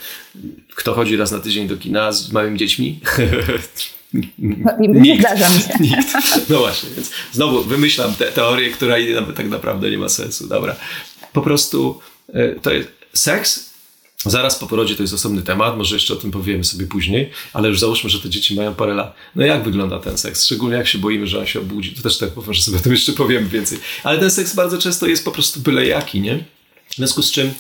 Kto 0.75 0.93
chodzi 0.93 1.17
raz 1.17 1.31
na 1.31 1.39
tydzień 1.39 1.67
do 1.67 1.77
kina 1.77 2.11
z 2.11 2.31
małymi 2.31 2.59
dziećmi? 2.59 2.99
No, 4.39 4.71
nie, 4.79 4.87
nie 4.87 5.19
zdarza 5.19 5.49
mi 5.49 5.61
się. 5.61 5.69
Nikt. 5.79 6.49
No 6.49 6.59
właśnie, 6.59 6.89
więc 6.89 7.11
znowu 7.31 7.63
wymyślam 7.63 8.13
te, 8.13 8.31
teorię, 8.31 8.71
która 8.71 8.95
tak 9.35 9.49
naprawdę 9.49 9.91
nie 9.91 9.97
ma 9.97 10.09
sensu. 10.09 10.47
Dobra. 10.47 10.75
Po 11.33 11.41
prostu 11.41 11.99
e, 12.33 12.55
to 12.55 12.71
jest 12.71 12.89
seks 13.13 13.68
Zaraz 14.25 14.59
po 14.59 14.67
porodzie 14.67 14.95
to 14.95 15.03
jest 15.03 15.13
osobny 15.13 15.41
temat, 15.41 15.77
może 15.77 15.95
jeszcze 15.95 16.13
o 16.13 16.17
tym 16.17 16.31
powiemy 16.31 16.63
sobie 16.63 16.87
później, 16.87 17.31
ale 17.53 17.69
już 17.69 17.79
załóżmy, 17.79 18.09
że 18.09 18.19
te 18.19 18.29
dzieci 18.29 18.55
mają 18.55 18.75
parę 18.75 18.93
lat. 18.93 19.15
No 19.35 19.45
jak 19.45 19.63
wygląda 19.63 19.99
ten 19.99 20.17
seks? 20.17 20.45
Szczególnie 20.45 20.77
jak 20.77 20.87
się 20.87 20.97
boimy, 20.97 21.27
że 21.27 21.39
on 21.39 21.45
się 21.45 21.59
obudzi. 21.59 21.95
To 21.95 22.01
też 22.01 22.17
tak 22.17 22.31
powiem, 22.31 22.53
że 22.53 22.61
sobie 22.61 22.77
o 22.77 22.81
tym 22.81 22.91
jeszcze 22.91 23.13
powiemy 23.13 23.49
więcej. 23.49 23.77
Ale 24.03 24.19
ten 24.19 24.31
seks 24.31 24.55
bardzo 24.55 24.77
często 24.77 25.07
jest 25.07 25.25
po 25.25 25.31
prostu 25.31 25.59
byle 25.59 25.85
jaki, 25.85 26.21
nie? 26.21 26.43
W 26.89 26.95
związku 26.95 27.21
z 27.21 27.31
czym 27.31 27.53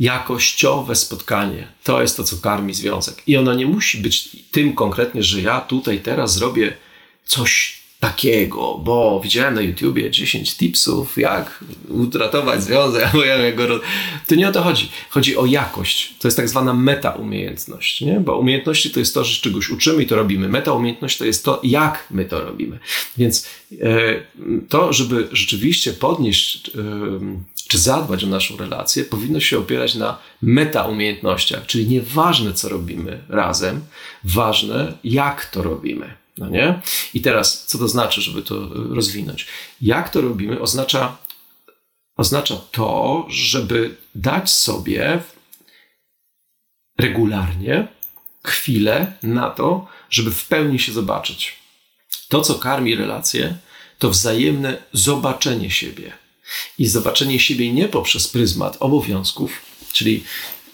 jakościowe 0.00 0.96
spotkanie 0.96 1.68
to 1.84 2.02
jest 2.02 2.16
to, 2.16 2.24
co 2.24 2.36
karmi 2.36 2.74
związek. 2.74 3.22
I 3.26 3.36
ono 3.36 3.54
nie 3.54 3.66
musi 3.66 3.98
być 3.98 4.28
tym 4.50 4.74
konkretnie, 4.74 5.22
że 5.22 5.42
ja 5.42 5.60
tutaj 5.60 6.00
teraz 6.00 6.34
zrobię 6.34 6.76
coś 7.24 7.82
takiego, 8.00 8.78
bo 8.84 9.20
widziałem 9.24 9.54
na 9.54 9.60
YouTubie 9.60 10.10
10 10.10 10.56
tipsów, 10.56 11.18
jak 11.18 11.64
utratować 11.88 12.62
związek, 12.62 13.02
albo 13.12 13.24
jak 13.24 13.56
go... 13.56 13.80
To 14.26 14.34
nie 14.34 14.48
o 14.48 14.52
to 14.52 14.62
chodzi. 14.62 14.90
Chodzi 15.10 15.36
o 15.36 15.46
jakość. 15.46 16.14
To 16.18 16.28
jest 16.28 16.36
tak 16.36 16.48
zwana 16.48 16.74
meta-umiejętność, 16.74 18.00
nie? 18.00 18.20
Bo 18.20 18.38
umiejętności 18.38 18.90
to 18.90 18.98
jest 18.98 19.14
to, 19.14 19.24
że 19.24 19.40
czegoś 19.40 19.70
uczymy 19.70 20.02
i 20.02 20.06
to 20.06 20.16
robimy. 20.16 20.48
Meta-umiejętność 20.48 21.18
to 21.18 21.24
jest 21.24 21.44
to, 21.44 21.60
jak 21.64 22.06
my 22.10 22.24
to 22.24 22.44
robimy. 22.44 22.78
Więc 23.16 23.48
e, 23.82 23.86
to, 24.68 24.92
żeby 24.92 25.28
rzeczywiście 25.32 25.92
podnieść 25.92 26.68
e, 26.68 26.72
czy 27.68 27.78
zadbać 27.78 28.24
o 28.24 28.26
naszą 28.26 28.56
relację, 28.56 29.04
powinno 29.04 29.40
się 29.40 29.58
opierać 29.58 29.94
na 29.94 30.18
meta-umiejętnościach, 30.42 31.66
czyli 31.66 31.86
nieważne, 31.86 32.52
co 32.52 32.68
robimy 32.68 33.20
razem, 33.28 33.80
ważne, 34.24 34.92
jak 35.04 35.46
to 35.46 35.62
robimy. 35.62 36.25
No 36.38 36.48
nie? 36.48 36.80
I 37.14 37.20
teraz, 37.20 37.66
co 37.66 37.78
to 37.78 37.88
znaczy, 37.88 38.20
żeby 38.20 38.42
to 38.42 38.68
rozwinąć? 38.72 39.46
Jak 39.80 40.10
to 40.10 40.20
robimy, 40.20 40.60
oznacza, 40.60 41.16
oznacza 42.16 42.56
to, 42.72 43.26
żeby 43.28 43.96
dać 44.14 44.50
sobie 44.50 45.20
regularnie 46.98 47.88
chwilę 48.44 49.12
na 49.22 49.50
to, 49.50 49.88
żeby 50.10 50.30
w 50.30 50.46
pełni 50.46 50.78
się 50.78 50.92
zobaczyć. 50.92 51.56
To, 52.28 52.40
co 52.40 52.54
karmi 52.54 52.94
relacje, 52.94 53.56
to 53.98 54.10
wzajemne 54.10 54.82
zobaczenie 54.92 55.70
siebie. 55.70 56.12
I 56.78 56.86
zobaczenie 56.86 57.40
siebie 57.40 57.72
nie 57.72 57.88
poprzez 57.88 58.28
pryzmat 58.28 58.76
obowiązków, 58.80 59.62
czyli 59.92 60.24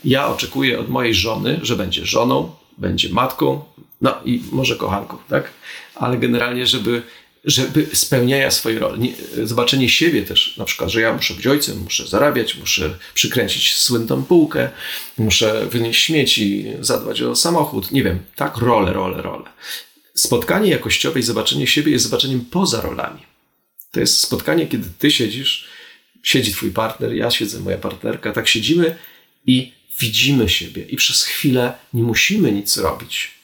ja 0.04 0.28
oczekuję 0.28 0.80
od 0.80 0.88
mojej 0.88 1.14
żony, 1.14 1.60
że 1.62 1.76
będzie 1.76 2.06
żoną, 2.06 2.54
będzie 2.78 3.08
matką, 3.08 3.64
no 4.02 4.20
i 4.24 4.42
może 4.52 4.76
kochanką, 4.76 5.18
tak? 5.28 5.50
Ale 5.94 6.18
generalnie, 6.18 6.66
żeby, 6.66 7.02
żeby 7.44 7.86
spełniała 7.92 8.50
swoje 8.50 8.78
role. 8.78 8.98
Nie, 8.98 9.12
zobaczenie 9.44 9.88
siebie 9.88 10.22
też, 10.22 10.56
na 10.56 10.64
przykład, 10.64 10.90
że 10.90 11.00
ja 11.00 11.14
muszę 11.14 11.34
być 11.34 11.46
ojcem, 11.46 11.78
muszę 11.78 12.06
zarabiać, 12.06 12.56
muszę 12.56 12.98
przykręcić 13.14 13.76
słynną 13.76 14.24
półkę, 14.24 14.70
muszę 15.18 15.66
wynieść 15.66 16.04
śmieci, 16.04 16.66
zadbać 16.80 17.22
o 17.22 17.36
samochód, 17.36 17.92
nie 17.92 18.02
wiem, 18.02 18.18
tak? 18.36 18.56
Role, 18.56 18.92
role, 18.92 19.22
role. 19.22 19.44
Spotkanie 20.14 20.70
jakościowe 20.70 21.20
i 21.20 21.22
zobaczenie 21.22 21.66
siebie 21.66 21.92
jest 21.92 22.04
zobaczeniem 22.04 22.40
poza 22.40 22.80
rolami. 22.80 23.20
To 23.90 24.00
jest 24.00 24.20
spotkanie, 24.20 24.66
kiedy 24.66 24.88
ty 24.98 25.10
siedzisz, 25.10 25.68
siedzi 26.22 26.52
twój 26.52 26.70
partner, 26.70 27.12
ja 27.12 27.30
siedzę, 27.30 27.60
moja 27.60 27.78
partnerka, 27.78 28.32
tak 28.32 28.48
siedzimy 28.48 28.96
i 29.46 29.72
widzimy 30.00 30.48
siebie 30.48 30.82
i 30.82 30.96
przez 30.96 31.22
chwilę 31.22 31.72
nie 31.94 32.02
musimy 32.02 32.52
nic 32.52 32.76
robić. 32.76 33.41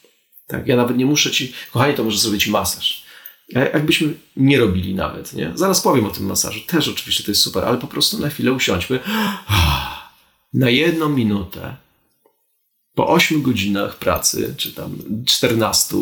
Tak, 0.48 0.66
ja 0.66 0.76
nawet 0.76 0.96
nie 0.96 1.06
muszę 1.06 1.30
ci, 1.30 1.52
kochanie, 1.72 1.94
to 1.94 2.04
może 2.04 2.18
zrobić 2.18 2.46
masaż. 2.46 3.02
Jakbyśmy 3.48 4.14
nie 4.36 4.58
robili 4.58 4.94
nawet, 4.94 5.32
nie? 5.32 5.52
Zaraz 5.54 5.80
powiem 5.80 6.06
o 6.06 6.10
tym 6.10 6.26
masażu. 6.26 6.60
Też 6.66 6.88
oczywiście 6.88 7.24
to 7.24 7.30
jest 7.30 7.40
super, 7.40 7.64
ale 7.64 7.78
po 7.78 7.86
prostu 7.86 8.18
na 8.18 8.30
chwilę 8.30 8.52
usiądźmy. 8.52 9.00
Na 10.52 10.70
jedną 10.70 11.08
minutę, 11.08 11.76
po 12.94 13.08
8 13.08 13.42
godzinach 13.42 13.96
pracy, 13.96 14.54
czy 14.56 14.72
tam 14.72 14.98
14, 15.26 15.96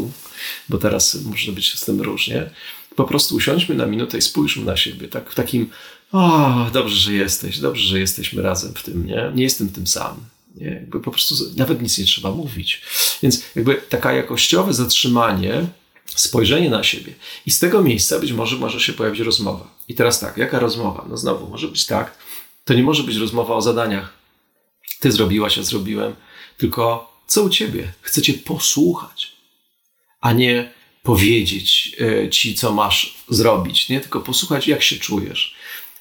bo 0.68 0.78
teraz 0.78 1.14
może 1.14 1.52
być 1.52 1.78
z 1.78 1.84
tym 1.84 2.00
różnie, 2.00 2.50
po 2.96 3.04
prostu 3.04 3.34
usiądźmy 3.34 3.74
na 3.74 3.86
minutę 3.86 4.18
i 4.18 4.22
spójrzmy 4.22 4.64
na 4.64 4.76
siebie, 4.76 5.08
tak 5.08 5.30
w 5.30 5.34
takim, 5.34 5.70
o, 6.12 6.66
dobrze, 6.72 6.96
że 6.96 7.12
jesteś, 7.12 7.58
dobrze, 7.58 7.88
że 7.88 8.00
jesteśmy 8.00 8.42
razem 8.42 8.74
w 8.74 8.82
tym, 8.82 9.06
nie? 9.06 9.32
Nie 9.34 9.42
jestem 9.42 9.68
tym 9.68 9.86
sam. 9.86 10.16
Nie? 10.56 10.66
Jakby 10.66 11.00
po 11.00 11.10
prostu 11.10 11.34
nawet 11.56 11.82
nic 11.82 11.98
nie 11.98 12.04
trzeba 12.04 12.30
mówić. 12.30 12.82
Więc 13.22 13.42
jakby 13.56 13.74
taka 13.74 14.12
jakościowe 14.12 14.74
zatrzymanie, 14.74 15.66
spojrzenie 16.06 16.70
na 16.70 16.84
siebie 16.84 17.12
i 17.46 17.50
z 17.50 17.58
tego 17.58 17.82
miejsca 17.82 18.18
być 18.18 18.32
może 18.32 18.56
może 18.56 18.80
się 18.80 18.92
pojawić 18.92 19.20
rozmowa. 19.20 19.70
I 19.88 19.94
teraz 19.94 20.20
tak, 20.20 20.36
jaka 20.36 20.58
rozmowa? 20.58 21.06
No 21.08 21.16
znowu, 21.16 21.46
może 21.46 21.68
być 21.68 21.86
tak, 21.86 22.18
to 22.64 22.74
nie 22.74 22.82
może 22.82 23.02
być 23.02 23.16
rozmowa 23.16 23.54
o 23.54 23.62
zadaniach. 23.62 24.12
Ty 25.00 25.12
zrobiłaś, 25.12 25.56
ja 25.56 25.62
zrobiłem, 25.62 26.14
tylko 26.56 27.12
co 27.26 27.42
u 27.42 27.48
ciebie? 27.48 27.92
Chcecie 28.00 28.34
posłuchać, 28.34 29.32
a 30.20 30.32
nie 30.32 30.72
powiedzieć 31.02 31.96
e, 32.00 32.30
ci, 32.30 32.54
co 32.54 32.72
masz 32.72 33.14
zrobić, 33.28 33.88
nie? 33.88 34.00
Tylko 34.00 34.20
posłuchać, 34.20 34.68
jak 34.68 34.82
się 34.82 34.96
czujesz 34.96 35.54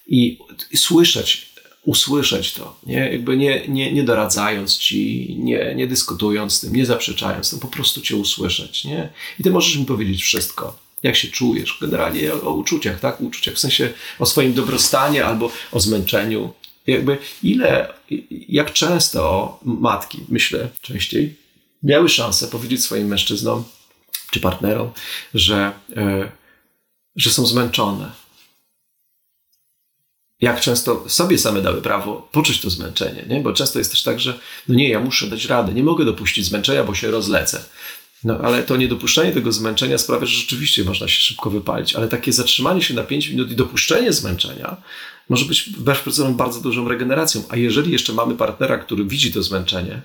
i 0.07 0.39
słyszeć 0.75 1.54
usłyszeć 1.85 2.53
to, 2.53 2.77
nie? 2.85 3.09
Jakby 3.11 3.37
nie, 3.37 3.67
nie, 3.67 3.93
nie 3.93 4.03
doradzając 4.03 4.77
ci, 4.77 5.35
nie, 5.39 5.75
nie 5.75 5.87
dyskutując 5.87 6.53
z 6.53 6.59
tym, 6.59 6.75
nie 6.75 6.85
zaprzeczając, 6.85 7.49
to 7.49 7.57
po 7.57 7.67
prostu 7.67 8.01
cię 8.01 8.15
usłyszeć, 8.15 8.85
nie? 8.85 9.09
I 9.39 9.43
ty 9.43 9.51
możesz 9.51 9.77
mi 9.77 9.85
powiedzieć 9.85 10.23
wszystko, 10.23 10.79
jak 11.03 11.15
się 11.15 11.27
czujesz, 11.27 11.77
generalnie 11.81 12.33
o, 12.33 12.41
o 12.41 12.53
uczuciach, 12.53 12.99
tak? 12.99 13.21
Uczuciach, 13.21 13.55
w 13.55 13.59
sensie 13.59 13.93
o 14.19 14.25
swoim 14.25 14.53
dobrostanie 14.53 15.25
albo 15.25 15.51
o 15.71 15.79
zmęczeniu. 15.79 16.53
Jakby 16.87 17.17
ile, 17.43 17.93
jak 18.49 18.73
często 18.73 19.59
matki, 19.63 20.19
myślę 20.29 20.69
częściej, 20.81 21.35
miały 21.83 22.09
szansę 22.09 22.47
powiedzieć 22.47 22.83
swoim 22.83 23.07
mężczyznom 23.07 23.63
czy 24.31 24.39
partnerom, 24.39 24.89
że, 25.33 25.71
yy, 25.89 26.31
że 27.15 27.29
są 27.29 27.45
zmęczone, 27.45 28.11
jak 30.41 30.61
często 30.61 31.03
sobie 31.07 31.37
same 31.37 31.61
dały 31.61 31.81
prawo 31.81 32.29
poczuć 32.31 32.61
to 32.61 32.69
zmęczenie, 32.69 33.25
nie? 33.29 33.39
Bo 33.39 33.53
często 33.53 33.79
jest 33.79 33.91
też 33.91 34.03
tak, 34.03 34.19
że 34.19 34.39
no 34.67 34.75
nie, 34.75 34.89
ja 34.89 34.99
muszę 34.99 35.27
dać 35.27 35.45
radę, 35.45 35.73
nie 35.73 35.83
mogę 35.83 36.05
dopuścić 36.05 36.45
zmęczenia, 36.45 36.83
bo 36.83 36.95
się 36.95 37.11
rozlecę. 37.11 37.65
No 38.23 38.39
ale 38.43 38.63
to 38.63 38.77
niedopuszczenie 38.77 39.31
tego 39.31 39.51
zmęczenia 39.51 39.97
sprawia, 39.97 40.25
że 40.25 40.37
rzeczywiście 40.37 40.83
można 40.83 41.07
się 41.07 41.21
szybko 41.21 41.49
wypalić, 41.49 41.95
ale 41.95 42.07
takie 42.07 42.33
zatrzymanie 42.33 42.81
się 42.81 42.93
na 42.93 43.03
5 43.03 43.27
minut 43.27 43.51
i 43.51 43.55
dopuszczenie 43.55 44.13
zmęczenia 44.13 44.77
może 45.29 45.45
być 45.45 45.69
wbrew 45.69 46.05
bardzo 46.29 46.61
dużą 46.61 46.87
regeneracją. 46.87 47.43
A 47.49 47.55
jeżeli 47.55 47.91
jeszcze 47.91 48.13
mamy 48.13 48.35
partnera, 48.35 48.77
który 48.77 49.05
widzi 49.05 49.33
to 49.33 49.43
zmęczenie, 49.43 50.01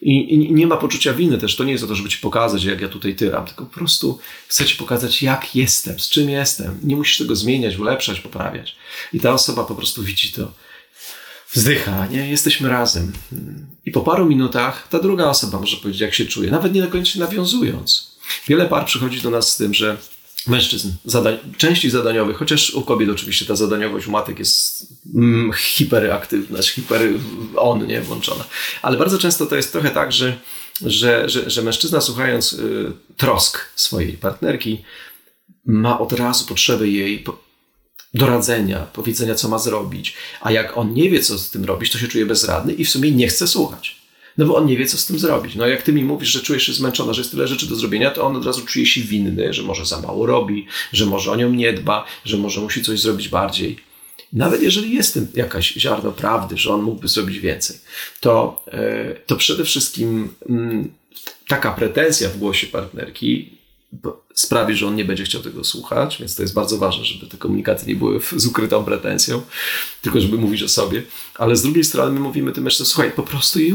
i, 0.00 0.34
I, 0.34 0.52
nie 0.52 0.66
ma 0.66 0.76
poczucia 0.76 1.12
winy 1.12 1.38
też. 1.38 1.56
To 1.56 1.64
nie 1.64 1.72
jest 1.72 1.84
o 1.84 1.86
to, 1.86 1.94
żeby 1.94 2.08
ci 2.08 2.18
pokazać, 2.18 2.64
jak 2.64 2.80
ja 2.80 2.88
tutaj 2.88 3.14
tyram, 3.14 3.46
tylko 3.46 3.66
po 3.66 3.74
prostu 3.74 4.18
chcę 4.48 4.64
ci 4.64 4.76
pokazać, 4.76 5.22
jak 5.22 5.56
jestem, 5.56 6.00
z 6.00 6.08
czym 6.08 6.30
jestem. 6.30 6.78
Nie 6.82 6.96
musisz 6.96 7.18
tego 7.18 7.36
zmieniać, 7.36 7.78
ulepszać, 7.78 8.20
poprawiać. 8.20 8.76
I 9.12 9.20
ta 9.20 9.32
osoba 9.32 9.64
po 9.64 9.74
prostu 9.74 10.02
widzi 10.02 10.32
to. 10.32 10.52
Wzdycha, 11.52 12.06
nie? 12.06 12.30
Jesteśmy 12.30 12.68
razem. 12.68 13.12
I 13.84 13.90
po 13.90 14.00
paru 14.00 14.26
minutach 14.26 14.88
ta 14.88 14.98
druga 14.98 15.28
osoba 15.28 15.60
może 15.60 15.76
powiedzieć, 15.76 16.00
jak 16.00 16.14
się 16.14 16.26
czuje, 16.26 16.50
nawet 16.50 16.74
nie 16.74 16.82
do 16.82 16.88
końca 16.88 17.18
nawiązując. 17.18 18.16
Wiele 18.48 18.66
par 18.66 18.86
przychodzi 18.86 19.20
do 19.20 19.30
nas 19.30 19.52
z 19.52 19.56
tym, 19.56 19.74
że 19.74 19.96
mężczyzn, 20.46 20.90
zadań, 21.04 21.38
części 21.58 21.90
zadaniowych, 21.90 22.36
chociaż 22.36 22.70
u 22.70 22.82
kobiet 22.82 23.10
oczywiście 23.10 23.46
ta 23.46 23.56
zadaniowość 23.56 24.06
u 24.06 24.10
matek 24.10 24.38
jest 24.38 24.86
mm, 25.14 25.52
hiperaktywność, 25.52 26.70
hiper 26.70 27.00
on, 27.56 27.86
nie, 27.86 28.00
włączona. 28.00 28.44
Ale 28.82 28.96
bardzo 28.96 29.18
często 29.18 29.46
to 29.46 29.56
jest 29.56 29.72
trochę 29.72 29.90
tak, 29.90 30.12
że, 30.12 30.36
że, 30.86 31.28
że, 31.28 31.50
że 31.50 31.62
mężczyzna 31.62 32.00
słuchając 32.00 32.52
y, 32.52 32.92
trosk 33.16 33.58
swojej 33.74 34.12
partnerki 34.12 34.84
ma 35.66 35.98
od 35.98 36.12
razu 36.12 36.46
potrzebę 36.46 36.88
jej 36.88 37.24
doradzenia, 38.14 38.78
powiedzenia, 38.78 39.34
co 39.34 39.48
ma 39.48 39.58
zrobić. 39.58 40.14
A 40.40 40.52
jak 40.52 40.76
on 40.76 40.94
nie 40.94 41.10
wie, 41.10 41.20
co 41.20 41.38
z 41.38 41.50
tym 41.50 41.64
robić, 41.64 41.92
to 41.92 41.98
się 41.98 42.08
czuje 42.08 42.26
bezradny 42.26 42.72
i 42.72 42.84
w 42.84 42.90
sumie 42.90 43.10
nie 43.10 43.28
chce 43.28 43.48
słuchać. 43.48 44.05
No 44.38 44.46
bo 44.46 44.56
on 44.56 44.66
nie 44.66 44.76
wie, 44.76 44.86
co 44.86 44.98
z 44.98 45.06
tym 45.06 45.18
zrobić. 45.18 45.54
No 45.54 45.66
jak 45.66 45.82
ty 45.82 45.92
mi 45.92 46.04
mówisz, 46.04 46.28
że 46.28 46.40
czujesz 46.40 46.62
się 46.62 46.72
zmęczona, 46.72 47.12
że 47.12 47.20
jest 47.20 47.30
tyle 47.30 47.48
rzeczy 47.48 47.66
do 47.66 47.76
zrobienia, 47.76 48.10
to 48.10 48.22
on 48.22 48.36
od 48.36 48.46
razu 48.46 48.66
czuje 48.66 48.86
się 48.86 49.00
winny, 49.00 49.52
że 49.52 49.62
może 49.62 49.86
za 49.86 50.00
mało 50.00 50.26
robi, 50.26 50.66
że 50.92 51.06
może 51.06 51.30
o 51.30 51.36
nią 51.36 51.52
nie 51.52 51.72
dba, 51.72 52.04
że 52.24 52.36
może 52.36 52.60
musi 52.60 52.82
coś 52.82 53.00
zrobić 53.00 53.28
bardziej. 53.28 53.76
Nawet 54.32 54.62
jeżeli 54.62 54.94
jest 54.94 55.14
tym 55.14 55.28
jakaś 55.34 55.72
ziarno 55.72 56.12
prawdy, 56.12 56.56
że 56.56 56.74
on 56.74 56.82
mógłby 56.82 57.08
zrobić 57.08 57.38
więcej, 57.38 57.76
to, 58.20 58.64
e, 58.72 59.14
to 59.26 59.36
przede 59.36 59.64
wszystkim 59.64 60.34
mm, 60.48 60.92
taka 61.48 61.72
pretensja 61.72 62.28
w 62.28 62.38
głosie 62.38 62.66
partnerki 62.66 63.55
sprawi, 64.34 64.74
że 64.74 64.86
on 64.86 64.94
nie 64.94 65.04
będzie 65.04 65.24
chciał 65.24 65.42
tego 65.42 65.64
słuchać, 65.64 66.16
więc 66.18 66.36
to 66.36 66.42
jest 66.42 66.54
bardzo 66.54 66.78
ważne, 66.78 67.04
żeby 67.04 67.26
te 67.26 67.36
komunikaty 67.36 67.86
nie 67.86 67.96
były 67.96 68.20
z 68.36 68.46
ukrytą 68.46 68.84
pretensją, 68.84 69.42
tylko 70.02 70.20
żeby 70.20 70.38
mówić 70.38 70.62
o 70.62 70.68
sobie. 70.68 71.02
Ale 71.34 71.56
z 71.56 71.62
drugiej 71.62 71.84
strony 71.84 72.12
my 72.12 72.20
mówimy 72.20 72.52
tym 72.52 72.64
jeszcze, 72.64 72.84
słuchaj, 72.84 73.12
po 73.12 73.22
prostu 73.22 73.60
jej 73.60 73.74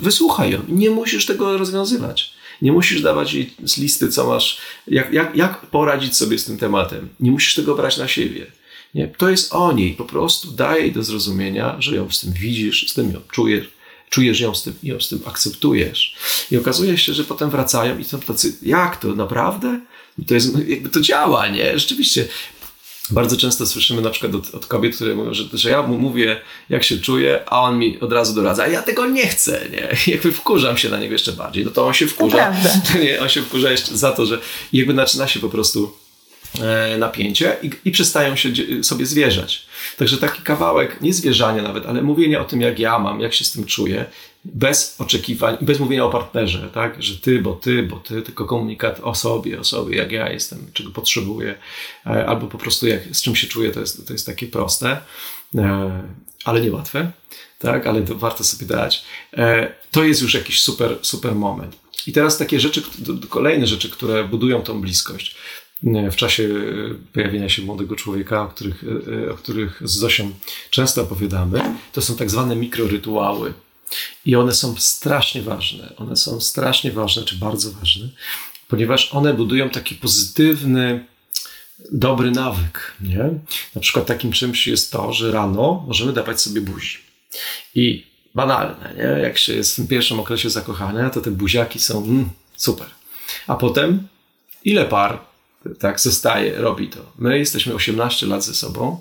wysłuchaj 0.00 0.50
ją. 0.50 0.60
Nie 0.68 0.90
musisz 0.90 1.26
tego 1.26 1.58
rozwiązywać. 1.58 2.32
Nie 2.62 2.72
musisz 2.72 3.02
dawać 3.02 3.32
jej 3.32 3.54
z 3.64 3.78
listy, 3.78 4.08
co 4.08 4.26
masz, 4.26 4.58
jak, 4.86 5.12
jak, 5.12 5.36
jak 5.36 5.66
poradzić 5.66 6.16
sobie 6.16 6.38
z 6.38 6.44
tym 6.44 6.58
tematem. 6.58 7.08
Nie 7.20 7.30
musisz 7.30 7.54
tego 7.54 7.74
brać 7.74 7.96
na 7.96 8.08
siebie. 8.08 8.46
Nie? 8.94 9.08
To 9.08 9.28
jest 9.28 9.54
o 9.54 9.72
niej. 9.72 9.94
Po 9.94 10.04
prostu 10.04 10.50
daj 10.50 10.80
jej 10.80 10.92
do 10.92 11.02
zrozumienia, 11.02 11.76
że 11.78 11.96
ją 11.96 12.10
z 12.10 12.20
tym 12.20 12.32
widzisz, 12.32 12.90
z 12.90 12.94
tym 12.94 13.12
ją 13.12 13.20
czujesz, 13.30 13.70
czujesz 14.10 14.40
ją 14.40 14.54
z 14.54 14.62
tym, 14.62 14.74
ją 14.82 15.00
z 15.00 15.08
tym 15.08 15.20
akceptujesz. 15.26 16.14
I 16.50 16.56
okazuje 16.56 16.98
się, 16.98 17.14
że 17.14 17.24
potem 17.24 17.50
wracają 17.50 17.98
i 17.98 18.04
są 18.04 18.20
tacy, 18.20 18.56
jak 18.62 18.96
to, 18.96 19.08
naprawdę? 19.08 19.80
To 20.26 20.34
jest, 20.34 20.68
jakby 20.68 20.88
to 20.88 21.00
działa, 21.00 21.48
nie? 21.48 21.78
Rzeczywiście. 21.78 22.28
Bardzo 23.10 23.36
często 23.36 23.66
słyszymy 23.66 24.02
na 24.02 24.10
przykład 24.10 24.34
od, 24.34 24.54
od 24.54 24.66
kobiet, 24.66 24.96
które 24.96 25.14
mówią, 25.14 25.34
że, 25.34 25.44
że 25.52 25.70
ja 25.70 25.82
mu 25.82 25.98
mówię, 25.98 26.40
jak 26.68 26.84
się 26.84 26.98
czuję, 26.98 27.44
a 27.46 27.60
on 27.60 27.78
mi 27.78 28.00
od 28.00 28.12
razu 28.12 28.34
doradza, 28.34 28.62
a 28.62 28.66
ja 28.66 28.82
tego 28.82 29.06
nie 29.06 29.26
chcę, 29.26 29.60
nie? 29.72 29.88
Jakby 30.14 30.32
wkurzam 30.32 30.78
się 30.78 30.88
na 30.88 30.98
niego 30.98 31.12
jeszcze 31.12 31.32
bardziej. 31.32 31.64
No 31.64 31.70
to 31.70 31.86
on 31.86 31.94
się 31.94 32.06
wkurza. 32.06 32.54
Nie, 33.02 33.20
on 33.20 33.28
się 33.28 33.42
wkurza 33.42 33.70
jeszcze 33.70 33.96
za 33.96 34.12
to, 34.12 34.26
że 34.26 34.38
jakby 34.72 34.94
zaczyna 34.94 35.28
się 35.28 35.40
po 35.40 35.48
prostu 35.48 35.96
napięcie 36.98 37.56
i, 37.62 37.70
i 37.84 37.90
przestają 37.90 38.36
się 38.36 38.48
sobie 38.82 39.06
zwierzać. 39.06 39.66
Także 39.96 40.16
taki 40.16 40.42
kawałek, 40.42 41.00
nie 41.00 41.14
zwierzania 41.14 41.62
nawet, 41.62 41.86
ale 41.86 42.02
mówienie 42.02 42.40
o 42.40 42.44
tym, 42.44 42.60
jak 42.60 42.78
ja 42.78 42.98
mam, 42.98 43.20
jak 43.20 43.34
się 43.34 43.44
z 43.44 43.52
tym 43.52 43.64
czuję, 43.64 44.04
bez 44.44 44.96
oczekiwań, 44.98 45.56
bez 45.60 45.80
mówienia 45.80 46.04
o 46.04 46.10
partnerze, 46.10 46.70
tak, 46.74 47.02
że 47.02 47.18
ty, 47.18 47.38
bo 47.38 47.52
ty, 47.54 47.82
bo 47.82 47.96
ty, 47.96 48.22
tylko 48.22 48.44
komunikat 48.44 49.00
o 49.02 49.14
sobie, 49.14 49.60
o 49.60 49.64
sobie, 49.64 49.96
jak 49.96 50.12
ja 50.12 50.32
jestem, 50.32 50.70
czego 50.72 50.90
potrzebuję, 50.90 51.54
e, 52.06 52.26
albo 52.26 52.46
po 52.46 52.58
prostu 52.58 52.86
jak, 52.86 53.00
z 53.12 53.22
czym 53.22 53.36
się 53.36 53.46
czuję, 53.46 53.70
to 53.70 53.80
jest, 53.80 54.06
to 54.06 54.12
jest 54.12 54.26
takie 54.26 54.46
proste, 54.46 55.00
e, 55.54 56.02
ale 56.44 56.60
niełatwe, 56.60 57.10
tak, 57.58 57.86
ale 57.86 58.02
to 58.02 58.14
warto 58.14 58.44
sobie 58.44 58.66
dać. 58.66 59.04
To 59.90 60.04
jest 60.04 60.22
już 60.22 60.34
jakiś 60.34 60.60
super, 60.60 60.98
super 61.02 61.34
moment. 61.34 61.76
I 62.06 62.12
teraz 62.12 62.38
takie 62.38 62.60
rzeczy, 62.60 62.82
kolejne 63.28 63.66
rzeczy, 63.66 63.90
które 63.90 64.24
budują 64.24 64.62
tą 64.62 64.80
bliskość 64.80 65.36
w 65.82 66.16
czasie 66.16 66.48
pojawienia 67.12 67.48
się 67.48 67.62
młodego 67.62 67.96
człowieka, 67.96 68.42
o 68.42 68.48
których, 68.48 68.84
o 69.32 69.34
których 69.34 69.82
z 69.84 69.90
Zosią 69.90 70.30
często 70.70 71.02
opowiadamy, 71.02 71.60
to 71.92 72.02
są 72.02 72.16
tak 72.16 72.30
zwane 72.30 72.56
mikrorytuały. 72.56 73.52
I 74.24 74.36
one 74.36 74.54
są 74.54 74.74
strasznie 74.76 75.42
ważne. 75.42 75.92
One 75.96 76.16
są 76.16 76.40
strasznie 76.40 76.92
ważne, 76.92 77.22
czy 77.22 77.36
bardzo 77.36 77.72
ważne, 77.72 78.08
ponieważ 78.68 79.14
one 79.14 79.34
budują 79.34 79.70
taki 79.70 79.94
pozytywny, 79.94 81.04
dobry 81.92 82.30
nawyk. 82.30 82.96
Nie? 83.00 83.30
Na 83.74 83.80
przykład 83.80 84.06
takim 84.06 84.32
czymś 84.32 84.66
jest 84.66 84.92
to, 84.92 85.12
że 85.12 85.32
rano 85.32 85.84
możemy 85.86 86.12
dawać 86.12 86.40
sobie 86.40 86.60
buzi. 86.60 86.98
I 87.74 88.06
banalne, 88.34 88.94
nie? 88.96 89.22
jak 89.22 89.38
się 89.38 89.52
jest 89.54 89.72
w 89.72 89.76
tym 89.76 89.86
pierwszym 89.86 90.20
okresie 90.20 90.50
zakochania, 90.50 91.10
to 91.10 91.20
te 91.20 91.30
buziaki 91.30 91.78
są 91.78 92.04
mm, 92.04 92.30
super. 92.56 92.86
A 93.46 93.56
potem 93.56 94.08
ile 94.64 94.84
par 94.84 95.20
tak 95.78 96.00
zostaje, 96.00 96.60
robi 96.60 96.88
to. 96.88 97.12
My 97.18 97.38
jesteśmy 97.38 97.74
18 97.74 98.26
lat 98.26 98.44
ze 98.44 98.54
sobą 98.54 99.00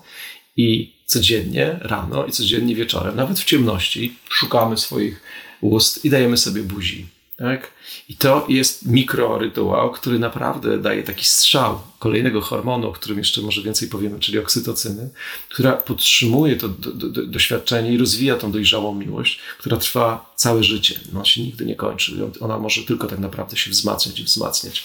i 0.58 0.94
codziennie 1.06 1.80
rano 1.82 2.26
i 2.26 2.32
codziennie 2.32 2.76
wieczorem, 2.76 3.16
nawet 3.16 3.40
w 3.40 3.44
ciemności, 3.44 4.16
szukamy 4.30 4.78
swoich 4.78 5.22
ust 5.62 6.06
i 6.06 6.10
dajemy 6.10 6.38
sobie 6.38 6.64
buzi. 6.64 7.17
Tak? 7.38 7.72
I 8.10 8.16
to 8.16 8.46
jest 8.50 8.86
mikrorytuał, 8.86 9.92
który 9.92 10.20
naprawdę 10.20 10.78
daje 10.78 11.04
taki 11.04 11.26
strzał 11.26 11.82
kolejnego 12.00 12.42
hormonu, 12.42 12.90
o 12.90 12.92
którym 12.92 13.18
jeszcze 13.18 13.42
może 13.42 13.62
więcej 13.62 13.88
powiemy, 13.88 14.20
czyli 14.20 14.40
oksytocyny, 14.40 15.10
która 15.50 15.72
podtrzymuje 15.72 16.56
to 16.56 16.70
do, 16.70 16.92
do, 16.92 17.26
doświadczenie 17.26 17.94
i 17.94 17.98
rozwija 17.98 18.36
tą 18.36 18.52
dojrzałą 18.52 18.96
miłość, 18.96 19.40
która 19.58 19.78
trwa 19.78 20.34
całe 20.36 20.64
życie. 20.64 21.00
Ona 21.16 21.26
się 21.26 21.42
nigdy 21.42 21.66
nie 21.66 21.76
kończy. 21.76 22.32
Ona 22.40 22.60
może 22.60 22.84
tylko 22.84 23.08
tak 23.08 23.20
naprawdę 23.20 23.58
się 23.58 23.72
wzmacniać 23.72 24.20
i 24.20 24.24
wzmacniać. 24.24 24.84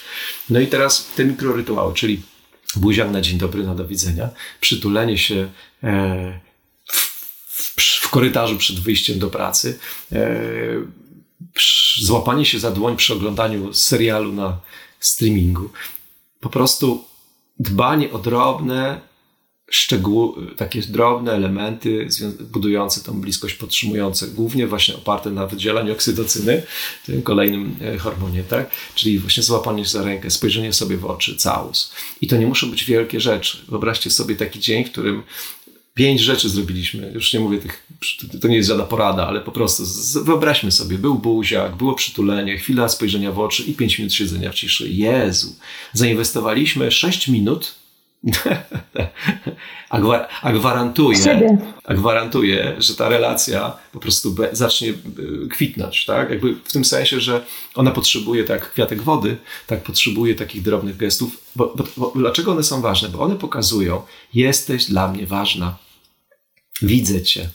No 0.49 0.59
i 0.59 0.67
teraz 0.67 1.07
te 1.15 1.25
mikrorytuały, 1.25 1.93
czyli 1.93 2.21
buziak 2.75 3.11
na 3.11 3.21
dzień 3.21 3.37
dobry, 3.37 3.63
na 3.63 3.75
do 3.75 3.87
widzenia, 3.87 4.29
przytulenie 4.61 5.17
się 5.17 5.49
e, 5.83 6.39
w, 6.85 7.81
w, 7.81 7.81
w 7.81 8.09
korytarzu 8.09 8.57
przed 8.57 8.79
wyjściem 8.79 9.19
do 9.19 9.29
pracy, 9.29 9.79
e, 10.11 11.02
złapanie 12.01 12.45
się 12.45 12.59
za 12.59 12.71
dłoń 12.71 12.97
przy 12.97 13.13
oglądaniu 13.13 13.73
serialu 13.73 14.33
na 14.33 14.59
streamingu. 14.99 15.69
Po 16.39 16.49
prostu 16.49 17.05
dbanie 17.59 18.11
o 18.11 18.19
drobne 18.19 19.01
szczegóły, 19.71 20.55
takie 20.55 20.81
drobne 20.81 21.31
elementy 21.31 22.07
budujące 22.39 23.01
tą 23.01 23.21
bliskość, 23.21 23.55
podtrzymujące, 23.55 24.27
głównie 24.27 24.67
właśnie 24.67 24.95
oparte 24.95 25.29
na 25.29 25.47
wydzielaniu 25.47 25.93
oksytocyny, 25.93 26.63
tym 27.05 27.21
kolejnym 27.21 27.75
e, 27.81 27.97
hormonie, 27.97 28.43
tak? 28.43 28.69
Czyli 28.95 29.19
właśnie 29.19 29.43
złapanie 29.43 29.85
się 29.85 29.91
za 29.91 30.03
rękę, 30.03 30.31
spojrzenie 30.31 30.73
sobie 30.73 30.97
w 30.97 31.05
oczy, 31.05 31.35
całus. 31.35 31.93
I 32.21 32.27
to 32.27 32.37
nie 32.37 32.47
muszą 32.47 32.71
być 32.71 32.85
wielkie 32.85 33.19
rzeczy. 33.19 33.57
Wyobraźcie 33.67 34.09
sobie 34.09 34.35
taki 34.35 34.59
dzień, 34.59 34.85
w 34.85 34.91
którym 34.91 35.23
pięć 35.93 36.21
rzeczy 36.21 36.49
zrobiliśmy. 36.49 37.11
Już 37.13 37.33
nie 37.33 37.39
mówię 37.39 37.57
tych, 37.57 37.87
to 38.41 38.47
nie 38.47 38.55
jest 38.55 38.69
żadna 38.69 38.83
porada, 38.83 39.27
ale 39.27 39.41
po 39.41 39.51
prostu 39.51 39.83
wyobraźmy 40.23 40.71
sobie, 40.71 40.97
był 40.97 41.15
buziak, 41.15 41.75
było 41.75 41.93
przytulenie, 41.93 42.57
chwila 42.57 42.89
spojrzenia 42.89 43.31
w 43.31 43.39
oczy 43.39 43.63
i 43.63 43.73
pięć 43.73 43.99
minut 43.99 44.13
siedzenia 44.13 44.51
w 44.51 44.55
ciszy. 44.55 44.89
Jezu, 44.89 45.55
zainwestowaliśmy 45.93 46.91
sześć 46.91 47.27
minut 47.27 47.75
a, 49.89 49.99
gwar 49.99 50.27
a, 50.41 50.53
gwarantuję, 50.53 51.57
a 51.83 51.93
gwarantuję, 51.93 52.75
że 52.77 52.95
ta 52.95 53.09
relacja 53.09 53.77
po 53.91 53.99
prostu 53.99 54.35
zacznie 54.51 54.89
y, 54.89 55.47
kwitnąć, 55.49 56.05
tak? 56.05 56.29
Jakby 56.29 56.55
w 56.63 56.71
tym 56.71 56.85
sensie, 56.85 57.19
że 57.19 57.45
ona 57.75 57.91
potrzebuje 57.91 58.43
tak 58.43 58.71
kwiatek 58.71 59.01
wody, 59.01 59.37
tak 59.67 59.83
potrzebuje 59.83 60.35
takich 60.35 60.61
drobnych 60.61 60.97
gestów. 60.97 61.37
Bo, 61.55 61.73
bo, 61.77 61.83
bo, 61.97 62.13
dlaczego 62.15 62.51
one 62.51 62.63
są 62.63 62.81
ważne? 62.81 63.09
Bo 63.09 63.19
one 63.19 63.35
pokazują, 63.35 64.01
jesteś 64.33 64.85
dla 64.85 65.07
mnie 65.07 65.27
ważna. 65.27 65.82
Widzę 66.81 67.21
cię. 67.21 67.49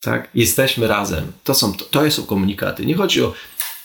Tak? 0.00 0.30
Jesteśmy 0.34 0.86
razem. 0.86 1.32
To 1.44 1.54
są, 1.54 1.72
to, 1.72 1.84
to 1.84 2.10
są 2.10 2.26
komunikaty. 2.26 2.86
Nie 2.86 2.94
chodzi 2.94 3.22
o 3.22 3.34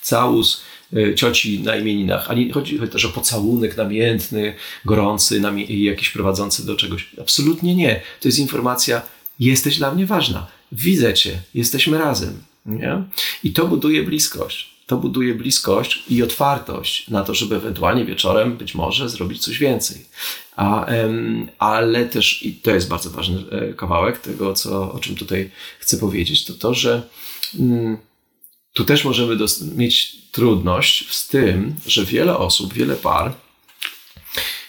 całus, 0.02 0.62
E, 0.94 1.16
cioci 1.16 1.60
na 1.60 1.76
imieninach, 1.76 2.32
ani 2.32 2.52
chodzi, 2.52 2.78
chodzi 2.78 2.92
też 2.92 3.06
o 3.06 3.10
pocałunek 3.10 3.78
namiętny, 3.78 4.54
gorący 4.86 5.42
jakiś 5.70 6.10
prowadzący 6.10 6.66
do 6.66 6.76
czegoś. 6.76 7.10
Absolutnie 7.22 7.76
nie. 7.76 8.02
To 8.22 8.28
jest 8.28 8.40
informacja, 8.40 9.02
jesteś 9.40 9.78
dla 9.78 9.92
mnie 9.92 10.06
ważna, 10.06 10.48
widzę 10.72 11.13
cię, 11.13 11.40
jesteśmy 11.54 11.98
razem. 11.98 12.44
Nie? 12.66 13.04
I 13.44 13.54
to 13.54 13.68
buduje 13.68 14.04
bliskość. 14.04 14.77
To 14.88 14.97
buduje 14.97 15.36
bliskość 15.36 16.04
i 16.10 16.23
otwartość 16.23 17.10
na 17.10 17.23
to, 17.23 17.34
żeby 17.34 17.56
ewentualnie 17.56 18.06
wieczorem 18.06 18.58
być 18.58 18.76
może 18.76 19.10
zrobić 19.10 19.41
coś 19.41 19.58
więcej. 19.58 20.06
A, 20.56 20.86
ale 21.60 22.06
też, 22.06 22.43
i 22.43 22.54
to 22.54 22.71
jest 22.71 22.88
bardzo 22.88 23.10
ważny 23.10 23.43
e, 23.52 23.73
kawałek 23.73 24.19
tego, 24.19 24.54
co, 24.54 24.91
o 24.91 25.00
czym 25.00 25.15
tutaj 25.15 25.52
chcę 25.80 25.97
powiedzieć, 25.97 26.45
to 26.45 26.54
to, 26.54 26.73
że 26.73 27.08
mm, 27.60 27.97
tu 28.73 28.86
też 28.86 29.06
możemy 29.06 29.38
mieć 29.76 30.17
trudność 30.32 31.15
z 31.15 31.28
tym, 31.28 31.76
że 31.88 32.06
wiele 32.06 32.38
osób, 32.38 32.73
wiele 32.73 32.95
par 32.95 33.34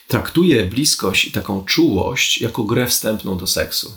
traktuje 0.08 0.64
bliskość 0.64 1.24
i 1.24 1.32
taką 1.32 1.64
czułość 1.64 2.40
jako 2.40 2.64
grę 2.64 2.86
wstępną 2.86 3.38
do 3.38 3.46
seksu. 3.46 3.92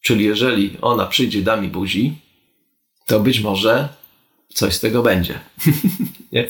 Czyli 0.00 0.24
jeżeli 0.24 0.76
ona 0.80 1.06
przyjdzie, 1.06 1.42
da 1.42 1.56
mi 1.56 1.68
buzi, 1.68 2.14
to 3.06 3.20
być 3.20 3.40
może 3.40 3.88
coś 4.54 4.74
z 4.74 4.80
tego 4.80 5.02
będzie. 5.02 5.40
nie? 6.32 6.48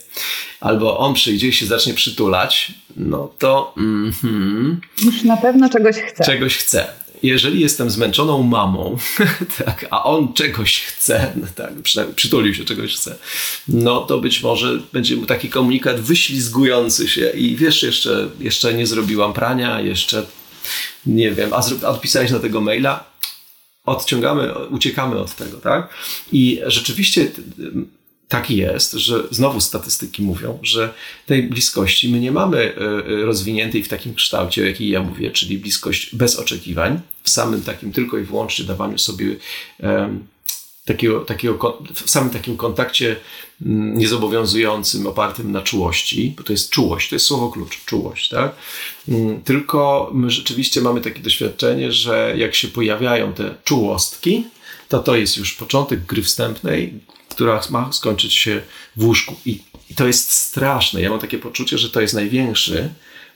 Albo 0.61 0.99
on 0.99 1.15
przyjdzie 1.15 1.49
i 1.49 1.53
się 1.53 1.67
zacznie 1.67 1.95
przytulać, 1.95 2.73
no 2.97 3.33
to 3.39 3.75
mm, 3.77 4.81
już 5.05 5.23
na 5.23 5.37
pewno 5.37 5.69
czegoś 5.69 5.97
chce. 5.97 6.25
Czegoś 6.25 6.57
chce. 6.57 6.87
jeżeli 7.23 7.61
jestem 7.61 7.91
zmęczoną 7.91 8.43
mamą, 8.43 8.97
tak, 9.65 9.87
a 9.91 10.05
on 10.05 10.33
czegoś 10.33 10.81
chce, 10.81 11.33
no 11.37 11.47
tak, 11.55 11.73
przytulił 12.15 12.55
się, 12.55 12.65
czegoś 12.65 12.97
chce, 12.97 13.17
no 13.69 14.01
to 14.01 14.19
być 14.19 14.43
może 14.43 14.79
będzie 14.93 15.17
mu 15.17 15.27
taki 15.27 15.49
komunikat 15.49 16.01
wyślizgujący 16.01 17.09
się 17.09 17.31
i 17.31 17.57
wiesz, 17.57 17.83
jeszcze, 17.83 18.29
jeszcze 18.41 18.75
nie 18.75 18.87
zrobiłam 18.87 19.33
prania, 19.33 19.81
jeszcze 19.81 20.27
nie 21.07 21.31
wiem, 21.31 21.51
a 21.53 21.87
odpisałeś 21.89 22.31
na 22.31 22.39
tego 22.39 22.61
maila, 22.61 23.12
odciągamy, 23.87 24.69
uciekamy 24.69 25.19
od 25.19 25.35
tego, 25.35 25.57
tak? 25.57 25.95
I 26.33 26.61
rzeczywiście 26.67 27.31
tak 28.33 28.51
jest, 28.51 28.93
że 28.93 29.23
znowu 29.31 29.61
statystyki 29.61 30.23
mówią, 30.23 30.59
że 30.63 30.95
tej 31.27 31.43
bliskości 31.43 32.09
my 32.09 32.21
nie 32.21 32.33
mamy 32.33 32.59
e, 32.59 32.77
e, 32.77 33.25
rozwiniętej 33.25 33.83
w 33.83 33.89
takim 33.89 34.15
kształcie, 34.15 34.63
o 34.63 34.67
jakiej 34.67 34.89
ja 34.89 35.03
mówię, 35.03 35.31
czyli 35.31 35.59
bliskość 35.59 36.17
bez 36.17 36.37
oczekiwań, 36.37 37.01
w 37.23 37.31
samym 37.31 37.63
takim 37.63 37.93
tylko 37.93 38.19
i 38.19 38.23
wyłącznie 38.23 38.65
dawaniu 38.65 38.99
sobie 38.99 39.37
um, 39.81 40.27
takiego, 40.85 41.21
takiego, 41.21 41.83
w 41.95 42.11
samym 42.11 42.31
takim 42.31 42.57
kontakcie 42.57 43.17
mm, 43.67 43.99
niezobowiązującym, 43.99 45.07
opartym 45.07 45.53
na 45.53 45.63
czułości, 45.63 46.35
bo 46.37 46.43
to 46.43 46.53
jest 46.53 46.71
czułość, 46.71 47.09
to 47.09 47.15
jest 47.15 47.27
słowo 47.27 47.51
klucz, 47.51 47.85
czułość, 47.85 48.29
tak? 48.29 48.55
Mm, 49.09 49.43
tylko 49.43 50.11
my 50.15 50.31
rzeczywiście 50.31 50.81
mamy 50.81 51.01
takie 51.01 51.21
doświadczenie, 51.21 51.93
że 51.93 52.35
jak 52.37 52.55
się 52.55 52.69
pojawiają 52.69 53.33
te 53.33 53.55
czułostki, 53.65 54.45
to 54.89 54.99
to 54.99 55.17
jest 55.17 55.37
już 55.37 55.55
początek 55.55 56.07
gry 56.07 56.23
wstępnej, 56.23 56.95
która 57.29 57.61
ma 57.71 57.93
skończyć 57.93 58.35
się 58.35 58.63
w 58.97 59.05
łóżku. 59.05 59.37
I, 59.47 59.63
I, 59.91 59.95
to 59.95 60.07
jest 60.07 60.33
straszne. 60.33 61.01
Ja 61.01 61.11
mam 61.11 61.19
takie 61.19 61.39
poczucie, 61.39 61.79
że 61.79 61.91
to 61.91 62.01
jest 62.01 62.15
największy 62.15 62.91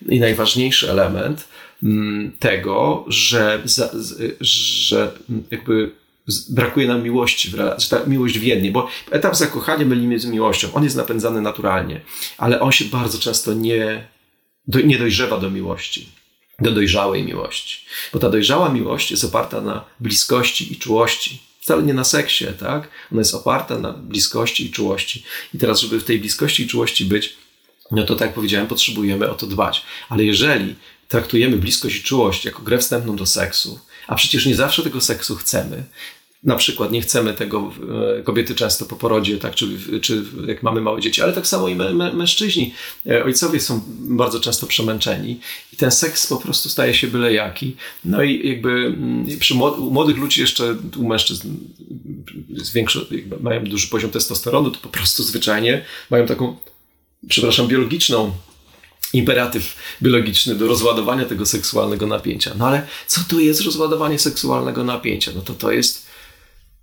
i 0.09 0.21
najważniejszy 0.21 0.91
element 0.91 1.49
mm, 1.83 2.33
tego, 2.39 3.05
że, 3.09 3.63
że 4.41 5.13
jakby 5.51 5.93
brakuje 6.49 6.87
nam 6.87 7.03
miłości, 7.03 7.51
że 7.51 7.89
ta 7.91 8.05
miłość 8.07 8.39
wiednie, 8.39 8.71
bo 8.71 8.89
etap 9.11 9.37
zakochania 9.37 9.87
mylimy 9.87 10.19
z 10.19 10.27
miłością. 10.27 10.69
On 10.75 10.85
jest 10.85 10.97
napędzany 10.97 11.41
naturalnie, 11.41 12.01
ale 12.39 12.61
on 12.61 12.73
się 12.73 12.85
bardzo 12.85 13.19
często 13.19 13.55
nie, 13.55 14.09
do, 14.67 14.81
nie 14.81 14.99
dojrzewa 14.99 15.41
do 15.41 15.51
miłości, 15.51 16.09
do 16.61 16.71
dojrzałej 16.71 17.25
miłości. 17.25 17.87
Bo 18.13 18.19
ta 18.19 18.31
dojrzała 18.31 18.69
miłość 18.69 19.11
jest 19.11 19.25
oparta 19.25 19.61
na 19.61 19.85
bliskości 20.01 20.73
i 20.73 20.77
czułości 20.77 21.47
wcale 21.67 21.83
nie 21.83 21.95
na 21.95 22.05
seksie, 22.05 22.47
tak? 22.61 22.89
Ona 23.13 23.21
jest 23.21 23.35
oparta 23.35 23.79
na 23.79 23.93
bliskości 23.93 24.67
i 24.67 24.71
czułości. 24.71 25.25
I 25.55 25.59
teraz, 25.59 25.81
żeby 25.81 26.01
w 26.01 26.05
tej 26.05 26.19
bliskości 26.19 26.63
i 26.63 26.67
czułości 26.67 27.05
być, 27.05 27.37
no 27.91 28.03
to 28.03 28.17
tak 28.17 28.27
jak 28.27 28.35
powiedziałem, 28.35 28.67
potrzebujemy 28.67 29.31
o 29.31 29.35
to 29.35 29.47
dbać. 29.47 29.83
Ale 30.09 30.25
jeżeli 30.25 30.75
traktujemy 31.09 31.57
bliskość 31.57 31.97
i 31.97 32.03
czułość 32.03 32.45
jako 32.45 32.63
grę 32.63 32.79
wstępną 32.79 33.17
do 33.17 33.27
seksu, 33.27 33.81
a 34.07 34.15
przecież 34.15 34.47
nie 34.47 34.55
zawsze 34.55 34.83
tego 34.83 35.01
seksu 35.01 35.37
chcemy, 35.37 35.85
na 36.47 36.57
przykład 36.57 36.93
nie 36.93 37.01
chcemy 37.01 37.35
tego, 37.35 37.73
e, 38.19 38.23
kobiety 38.23 38.55
często 38.55 38.85
po 38.85 38.97
porodzie, 38.97 39.39
tak, 39.39 39.55
czy, 39.55 39.69
czy 40.01 40.25
jak 40.47 40.63
mamy 40.63 40.81
małe 40.81 41.01
dzieci, 41.01 41.23
ale 41.23 41.33
tak 41.33 41.47
samo 41.47 41.69
i 41.69 41.75
mężczyźni, 42.15 42.75
e, 43.07 43.25
ojcowie 43.25 43.61
są 43.61 43.81
bardzo 43.99 44.41
często 44.41 44.67
przemęczeni 44.67 45.41
i 45.73 45.77
ten 45.77 45.91
seks 45.91 46.27
po 46.27 46.37
prostu 46.37 46.69
staje 46.69 46.95
się 46.95 47.07
byle 47.07 47.33
jaki. 47.33 47.77
No 48.05 48.23
i 48.23 48.49
jakby 48.49 48.71
mm, 48.71 49.27
przy 49.39 49.55
u 49.55 49.91
młodych 49.91 50.17
ludzi 50.17 50.41
jeszcze, 50.41 50.77
u 50.97 51.09
mężczyzn 51.09 51.49
jest 52.49 52.73
większy, 52.73 53.07
mają 53.41 53.65
duży 53.65 53.89
poziom 53.89 54.11
testosteronu, 54.11 54.71
to 54.71 54.79
po 54.79 54.89
prostu 54.89 55.23
zwyczajnie 55.23 55.85
mają 56.11 56.27
taką, 56.27 56.57
przepraszam, 57.29 57.69
biologiczną 57.69 58.33
imperatyw 59.13 59.77
biologiczny 60.03 60.55
do 60.55 60.67
rozładowania 60.67 61.25
tego 61.25 61.47
seksualnego 61.47 62.07
napięcia. 62.07 62.53
No 62.59 62.67
ale 62.67 62.87
co 63.07 63.21
to 63.29 63.41
jest 63.41 63.61
rozładowanie 63.61 64.19
seksualnego 64.19 64.85
napięcia? 64.85 65.33
No 65.35 65.41
to 65.41 65.55
to 65.55 65.73
jest 65.73 66.06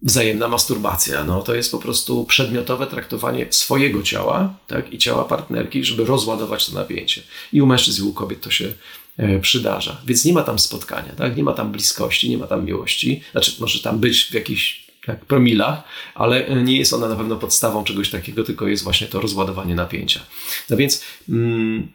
wzajemna 0.04 0.48
masturbacja. 0.48 1.24
No, 1.24 1.42
to 1.42 1.56
jest 1.56 1.72
po 1.72 1.80
prostu 1.80 2.26
przedmiotowe 2.26 2.88
traktowanie 2.88 3.46
swojego 3.50 4.04
ciała 4.04 4.54
tak, 4.68 4.94
i 4.94 4.98
ciała 4.98 5.26
partnerki, 5.26 5.84
żeby 5.84 6.06
rozładować 6.06 6.66
to 6.66 6.74
napięcie. 6.74 7.22
I 7.54 7.62
u 7.62 7.66
mężczyzn 7.66 8.06
i 8.06 8.08
u 8.08 8.14
kobiet 8.14 8.42
to 8.42 8.52
się 8.52 8.74
e, 9.18 9.40
przydarza. 9.40 9.98
Więc 10.06 10.26
nie 10.26 10.34
ma 10.34 10.44
tam 10.44 10.60
spotkania, 10.60 11.14
tak? 11.18 11.38
nie 11.38 11.44
ma 11.44 11.54
tam 11.54 11.72
bliskości, 11.72 12.30
nie 12.30 12.38
ma 12.38 12.48
tam 12.48 12.66
miłości. 12.66 13.22
Znaczy, 13.32 13.52
może 13.60 13.80
tam 13.80 14.00
być 14.00 14.24
w 14.26 14.34
jakichś 14.34 14.84
jak 15.08 15.26
promilach, 15.26 15.84
ale 16.16 16.48
e, 16.48 16.64
nie 16.64 16.78
jest 16.78 16.94
ona 16.94 17.08
na 17.08 17.16
pewno 17.16 17.36
podstawą 17.36 17.84
czegoś 17.84 18.10
takiego, 18.10 18.44
tylko 18.44 18.68
jest 18.68 18.84
właśnie 18.84 19.08
to 19.08 19.22
rozładowanie 19.22 19.76
napięcia. 19.76 20.20
No 20.70 20.78
więc. 20.78 21.04
Mm, 21.30 21.88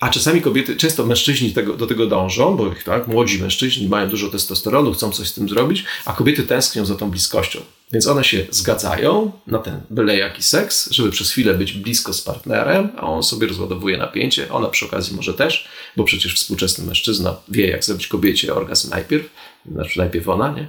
a 0.00 0.10
czasami 0.10 0.42
kobiety, 0.42 0.76
często 0.76 1.06
mężczyźni 1.06 1.52
tego, 1.52 1.76
do 1.76 1.86
tego 1.86 2.06
dążą, 2.06 2.56
bo 2.56 2.74
tak, 2.84 3.08
młodzi 3.08 3.42
mężczyźni 3.42 3.88
mają 3.88 4.08
dużo 4.08 4.28
testosteronu, 4.28 4.94
chcą 4.94 5.12
coś 5.12 5.28
z 5.28 5.34
tym 5.34 5.48
zrobić, 5.48 5.84
a 6.04 6.12
kobiety 6.12 6.42
tęsknią 6.42 6.84
za 6.84 6.94
tą 6.94 7.10
bliskością. 7.10 7.60
Więc 7.92 8.06
one 8.06 8.24
się 8.24 8.46
zgadzają 8.50 9.32
na 9.46 9.58
ten 9.58 9.80
byle 9.90 10.16
jaki 10.16 10.42
seks, 10.42 10.90
żeby 10.90 11.10
przez 11.10 11.30
chwilę 11.30 11.54
być 11.54 11.72
blisko 11.72 12.12
z 12.12 12.22
partnerem, 12.22 12.88
a 12.96 13.00
on 13.00 13.22
sobie 13.22 13.46
rozładowuje 13.46 13.98
napięcie. 13.98 14.52
Ona 14.52 14.68
przy 14.68 14.84
okazji 14.84 15.16
może 15.16 15.34
też, 15.34 15.68
bo 15.96 16.04
przecież 16.04 16.34
współczesny 16.34 16.84
mężczyzna 16.84 17.36
wie, 17.48 17.66
jak 17.66 17.84
zrobić 17.84 18.06
kobiecie 18.06 18.54
orgazm 18.54 18.90
najpierw, 18.90 19.24
znaczy 19.72 19.98
najpierw 19.98 20.28
ona, 20.28 20.52
nie? 20.52 20.66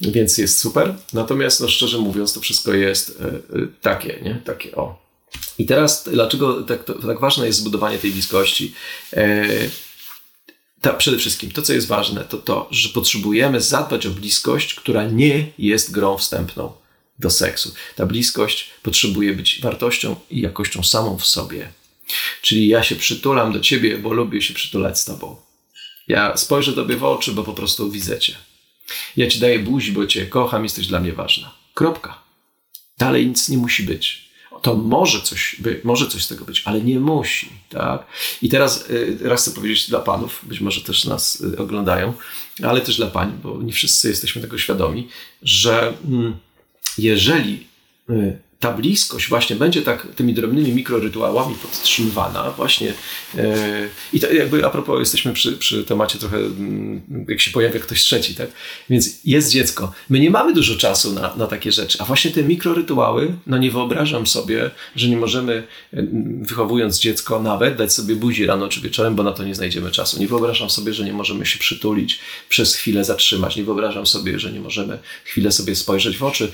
Więc 0.00 0.38
jest 0.38 0.58
super. 0.58 0.94
Natomiast, 1.12 1.60
no 1.60 1.68
szczerze 1.68 1.98
mówiąc, 1.98 2.32
to 2.32 2.40
wszystko 2.40 2.74
jest 2.74 3.10
y, 3.10 3.58
y, 3.58 3.68
takie, 3.80 4.18
nie? 4.22 4.34
Takie 4.44 4.76
o, 4.76 5.01
i 5.58 5.66
teraz, 5.66 6.08
dlaczego 6.12 6.62
tak, 6.62 6.84
tak 6.84 7.20
ważne 7.20 7.46
jest 7.46 7.58
zbudowanie 7.58 7.98
tej 7.98 8.10
bliskości? 8.10 8.74
E, 9.12 9.46
ta, 10.80 10.92
przede 10.92 11.18
wszystkim 11.18 11.50
to, 11.50 11.62
co 11.62 11.72
jest 11.72 11.86
ważne, 11.86 12.24
to 12.24 12.38
to, 12.38 12.68
że 12.70 12.88
potrzebujemy 12.88 13.60
zadbać 13.60 14.06
o 14.06 14.10
bliskość, 14.10 14.74
która 14.74 15.04
nie 15.04 15.52
jest 15.58 15.92
grą 15.92 16.18
wstępną 16.18 16.72
do 17.18 17.30
seksu. 17.30 17.74
Ta 17.96 18.06
bliskość 18.06 18.70
potrzebuje 18.82 19.32
być 19.32 19.60
wartością 19.60 20.16
i 20.30 20.40
jakością 20.40 20.82
samą 20.82 21.18
w 21.18 21.26
sobie. 21.26 21.72
Czyli 22.42 22.68
ja 22.68 22.82
się 22.82 22.96
przytulam 22.96 23.52
do 23.52 23.60
ciebie, 23.60 23.98
bo 23.98 24.12
lubię 24.12 24.42
się 24.42 24.54
przytulać 24.54 25.00
z 25.00 25.04
tobą. 25.04 25.36
Ja 26.08 26.36
spojrzę 26.36 26.72
tobie 26.72 26.96
w 26.96 27.04
oczy, 27.04 27.32
bo 27.32 27.44
po 27.44 27.52
prostu 27.52 27.90
widzę 27.90 28.18
cię. 28.18 28.36
Ja 29.16 29.28
ci 29.28 29.38
daję 29.38 29.58
buzi, 29.58 29.92
bo 29.92 30.06
cię 30.06 30.26
kocham, 30.26 30.62
jesteś 30.62 30.86
dla 30.86 31.00
mnie 31.00 31.12
ważna. 31.12 31.54
Kropka. 31.74 32.22
Dalej 32.98 33.26
nic 33.26 33.48
nie 33.48 33.58
musi 33.58 33.82
być 33.82 34.31
to 34.62 34.74
może 34.76 35.20
coś, 35.20 35.56
by, 35.58 35.80
może 35.84 36.06
coś 36.06 36.24
z 36.24 36.28
tego 36.28 36.44
być, 36.44 36.62
ale 36.64 36.80
nie 36.80 37.00
musi. 37.00 37.48
Tak? 37.68 38.06
I 38.42 38.48
teraz 38.48 38.90
y, 38.90 39.18
raz 39.20 39.42
chcę 39.42 39.50
powiedzieć 39.50 39.88
dla 39.88 40.00
panów, 40.00 40.40
być 40.42 40.60
może 40.60 40.80
też 40.80 41.04
nas 41.04 41.40
y, 41.40 41.58
oglądają, 41.58 42.12
ale 42.62 42.80
też 42.80 42.96
dla 42.96 43.06
pań, 43.06 43.32
bo 43.42 43.62
nie 43.62 43.72
wszyscy 43.72 44.08
jesteśmy 44.08 44.42
tego 44.42 44.58
świadomi, 44.58 45.08
że 45.42 45.92
mm, 46.04 46.36
jeżeli 46.98 47.66
y, 48.10 48.38
ta 48.62 48.72
bliskość 48.72 49.28
właśnie 49.28 49.56
będzie 49.56 49.82
tak 49.82 50.06
tymi 50.16 50.34
drobnymi 50.34 50.72
mikrorytuałami 50.72 51.54
podtrzymywana 51.54 52.50
właśnie 52.50 52.86
yy, 53.34 53.42
i 54.12 54.20
to 54.20 54.32
jakby 54.32 54.66
a 54.66 54.70
propos 54.70 54.98
jesteśmy 55.00 55.32
przy, 55.32 55.52
przy 55.52 55.84
temacie 55.84 56.18
trochę 56.18 56.40
yy, 56.40 56.50
jak 57.28 57.40
się 57.40 57.50
pojawia 57.50 57.80
ktoś 57.80 58.02
trzeci, 58.02 58.34
tak? 58.34 58.48
Więc 58.90 59.18
jest 59.24 59.50
dziecko. 59.50 59.92
My 60.10 60.20
nie 60.20 60.30
mamy 60.30 60.54
dużo 60.54 60.76
czasu 60.76 61.12
na, 61.12 61.34
na 61.36 61.46
takie 61.46 61.72
rzeczy, 61.72 61.98
a 62.00 62.04
właśnie 62.04 62.30
te 62.30 62.42
mikrorytuały, 62.42 63.34
no 63.46 63.58
nie 63.58 63.70
wyobrażam 63.70 64.26
sobie, 64.26 64.70
że 64.96 65.08
nie 65.08 65.16
możemy 65.16 65.62
yy, 65.92 66.08
wychowując 66.42 66.98
dziecko 66.98 67.42
nawet 67.42 67.76
dać 67.76 67.92
sobie 67.92 68.16
buzi 68.16 68.46
rano 68.46 68.68
czy 68.68 68.80
wieczorem, 68.80 69.14
bo 69.14 69.22
na 69.22 69.32
to 69.32 69.44
nie 69.44 69.54
znajdziemy 69.54 69.90
czasu. 69.90 70.20
Nie 70.20 70.28
wyobrażam 70.28 70.70
sobie, 70.70 70.94
że 70.94 71.04
nie 71.04 71.12
możemy 71.12 71.46
się 71.46 71.58
przytulić, 71.58 72.20
przez 72.48 72.74
chwilę 72.74 73.04
zatrzymać. 73.04 73.56
Nie 73.56 73.64
wyobrażam 73.64 74.06
sobie, 74.06 74.38
że 74.38 74.52
nie 74.52 74.60
możemy 74.60 74.98
chwilę 75.24 75.52
sobie 75.52 75.76
spojrzeć 75.76 76.16
w 76.16 76.22
oczy, 76.22 76.52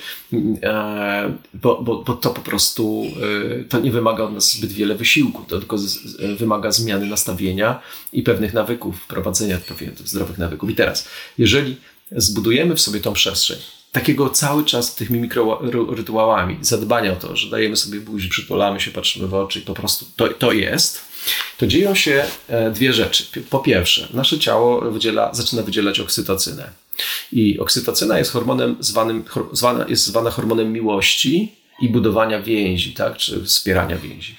bo, 1.54 1.82
bo 1.82 1.97
bo, 2.06 2.14
to 2.14 2.30
po 2.30 2.40
prostu 2.40 3.06
y, 3.60 3.64
to 3.68 3.80
nie 3.80 3.90
wymaga 3.90 4.24
od 4.24 4.32
nas 4.32 4.52
zbyt 4.52 4.72
wiele 4.72 4.94
wysiłku, 4.94 5.44
to 5.48 5.58
tylko 5.58 5.78
z, 5.78 6.16
wymaga 6.38 6.72
zmiany 6.72 7.06
nastawienia 7.06 7.80
i 8.12 8.22
pewnych 8.22 8.54
nawyków, 8.54 9.00
wprowadzenia 9.00 9.58
zdrowych 10.04 10.38
nawyków. 10.38 10.70
I 10.70 10.74
teraz, 10.74 11.08
jeżeli 11.38 11.76
zbudujemy 12.12 12.76
w 12.76 12.80
sobie 12.80 13.00
tą 13.00 13.12
przestrzeń, 13.12 13.58
takiego 13.92 14.30
cały 14.30 14.64
czas 14.64 14.94
tymi 14.94 15.20
mikrorytuałami, 15.20 16.58
zadbania 16.60 17.12
o 17.12 17.16
to, 17.16 17.36
że 17.36 17.50
dajemy 17.50 17.76
sobie 17.76 18.00
buzi, 18.00 18.28
przytulamy 18.28 18.80
się, 18.80 18.90
patrzymy 18.90 19.28
w 19.28 19.34
oczy 19.34 19.58
i 19.58 19.62
po 19.62 19.74
prostu 19.74 20.06
to, 20.16 20.28
to 20.28 20.52
jest, 20.52 21.00
to 21.58 21.66
dzieją 21.66 21.94
się 21.94 22.24
e, 22.48 22.70
dwie 22.70 22.92
rzeczy. 22.92 23.24
Po 23.50 23.58
pierwsze, 23.58 24.08
nasze 24.14 24.38
ciało 24.38 24.90
wydziela, 24.90 25.34
zaczyna 25.34 25.62
wydzielać 25.62 26.00
oksytocynę. 26.00 26.70
I 27.32 27.58
oksytocyna 27.58 28.18
jest 28.18 28.30
hormonem 28.30 28.76
zwanym, 28.80 29.24
jest 29.88 30.04
zwana 30.04 30.30
hormonem 30.30 30.72
miłości 30.72 31.52
i 31.80 31.88
budowania 31.88 32.42
więzi, 32.42 32.92
tak, 32.92 33.16
czy 33.16 33.44
wspierania 33.44 33.96
więzi. 33.96 34.36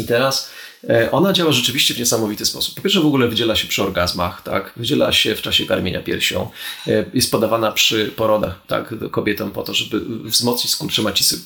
I 0.00 0.04
teraz 0.04 0.50
e, 0.88 1.10
ona 1.10 1.32
działa 1.32 1.52
rzeczywiście 1.52 1.94
w 1.94 1.98
niesamowity 1.98 2.46
sposób. 2.46 2.74
Po 2.74 2.82
pierwsze, 2.82 3.00
w 3.00 3.06
ogóle 3.06 3.28
wydziela 3.28 3.56
się 3.56 3.68
przy 3.68 3.82
orgazmach, 3.82 4.42
tak? 4.42 4.72
wydziela 4.76 5.12
się 5.12 5.34
w 5.34 5.42
czasie 5.42 5.66
karmienia 5.66 6.02
piersią, 6.02 6.50
e, 6.86 7.04
jest 7.14 7.30
podawana 7.30 7.72
przy 7.72 8.06
porodach 8.16 8.66
tak? 8.66 8.94
kobietom 9.10 9.50
po 9.50 9.62
to, 9.62 9.74
żeby 9.74 10.00
wzmocnić 10.28 10.72
skurcze 10.72 11.02
macicy 11.02 11.38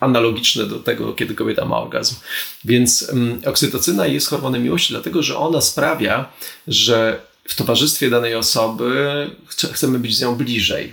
analogiczne 0.00 0.66
do 0.66 0.78
tego, 0.78 1.12
kiedy 1.12 1.34
kobieta 1.34 1.64
ma 1.64 1.78
orgazm. 1.78 2.16
Więc 2.64 3.08
um, 3.12 3.40
oksytocyna 3.46 4.06
jest 4.06 4.28
hormonem 4.28 4.62
miłości, 4.62 4.92
dlatego 4.92 5.22
że 5.22 5.38
ona 5.38 5.60
sprawia, 5.60 6.32
że 6.68 7.20
w 7.44 7.54
towarzystwie 7.54 8.10
danej 8.10 8.34
osoby 8.34 9.30
chcemy 9.72 9.98
być 9.98 10.16
z 10.16 10.22
nią 10.22 10.36
bliżej. 10.36 10.92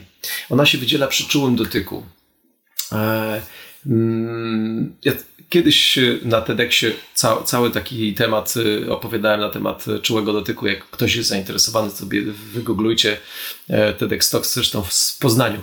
Ona 0.49 0.65
się 0.65 0.77
wydziela 0.77 1.07
przy 1.07 1.27
czułym 1.27 1.55
dotyku. 1.55 2.05
E, 2.91 2.95
mm, 2.95 3.41
ja 5.03 5.13
kiedyś 5.49 5.99
na 6.21 6.41
TEDxie 6.41 6.91
ca, 7.13 7.43
cały 7.43 7.71
taki 7.71 8.13
temat 8.13 8.53
y, 8.57 8.91
opowiadałem 8.91 9.39
na 9.39 9.49
temat 9.49 9.85
czułego 10.01 10.33
dotyku. 10.33 10.67
Jak 10.67 10.89
ktoś 10.89 11.15
jest 11.15 11.29
zainteresowany, 11.29 11.91
sobie 11.91 12.21
wygooglujcie 12.53 13.17
e, 13.69 13.93
TEDx 13.93 14.29
Talks, 14.29 14.53
zresztą 14.53 14.83
w 14.83 15.17
Poznaniu 15.19 15.59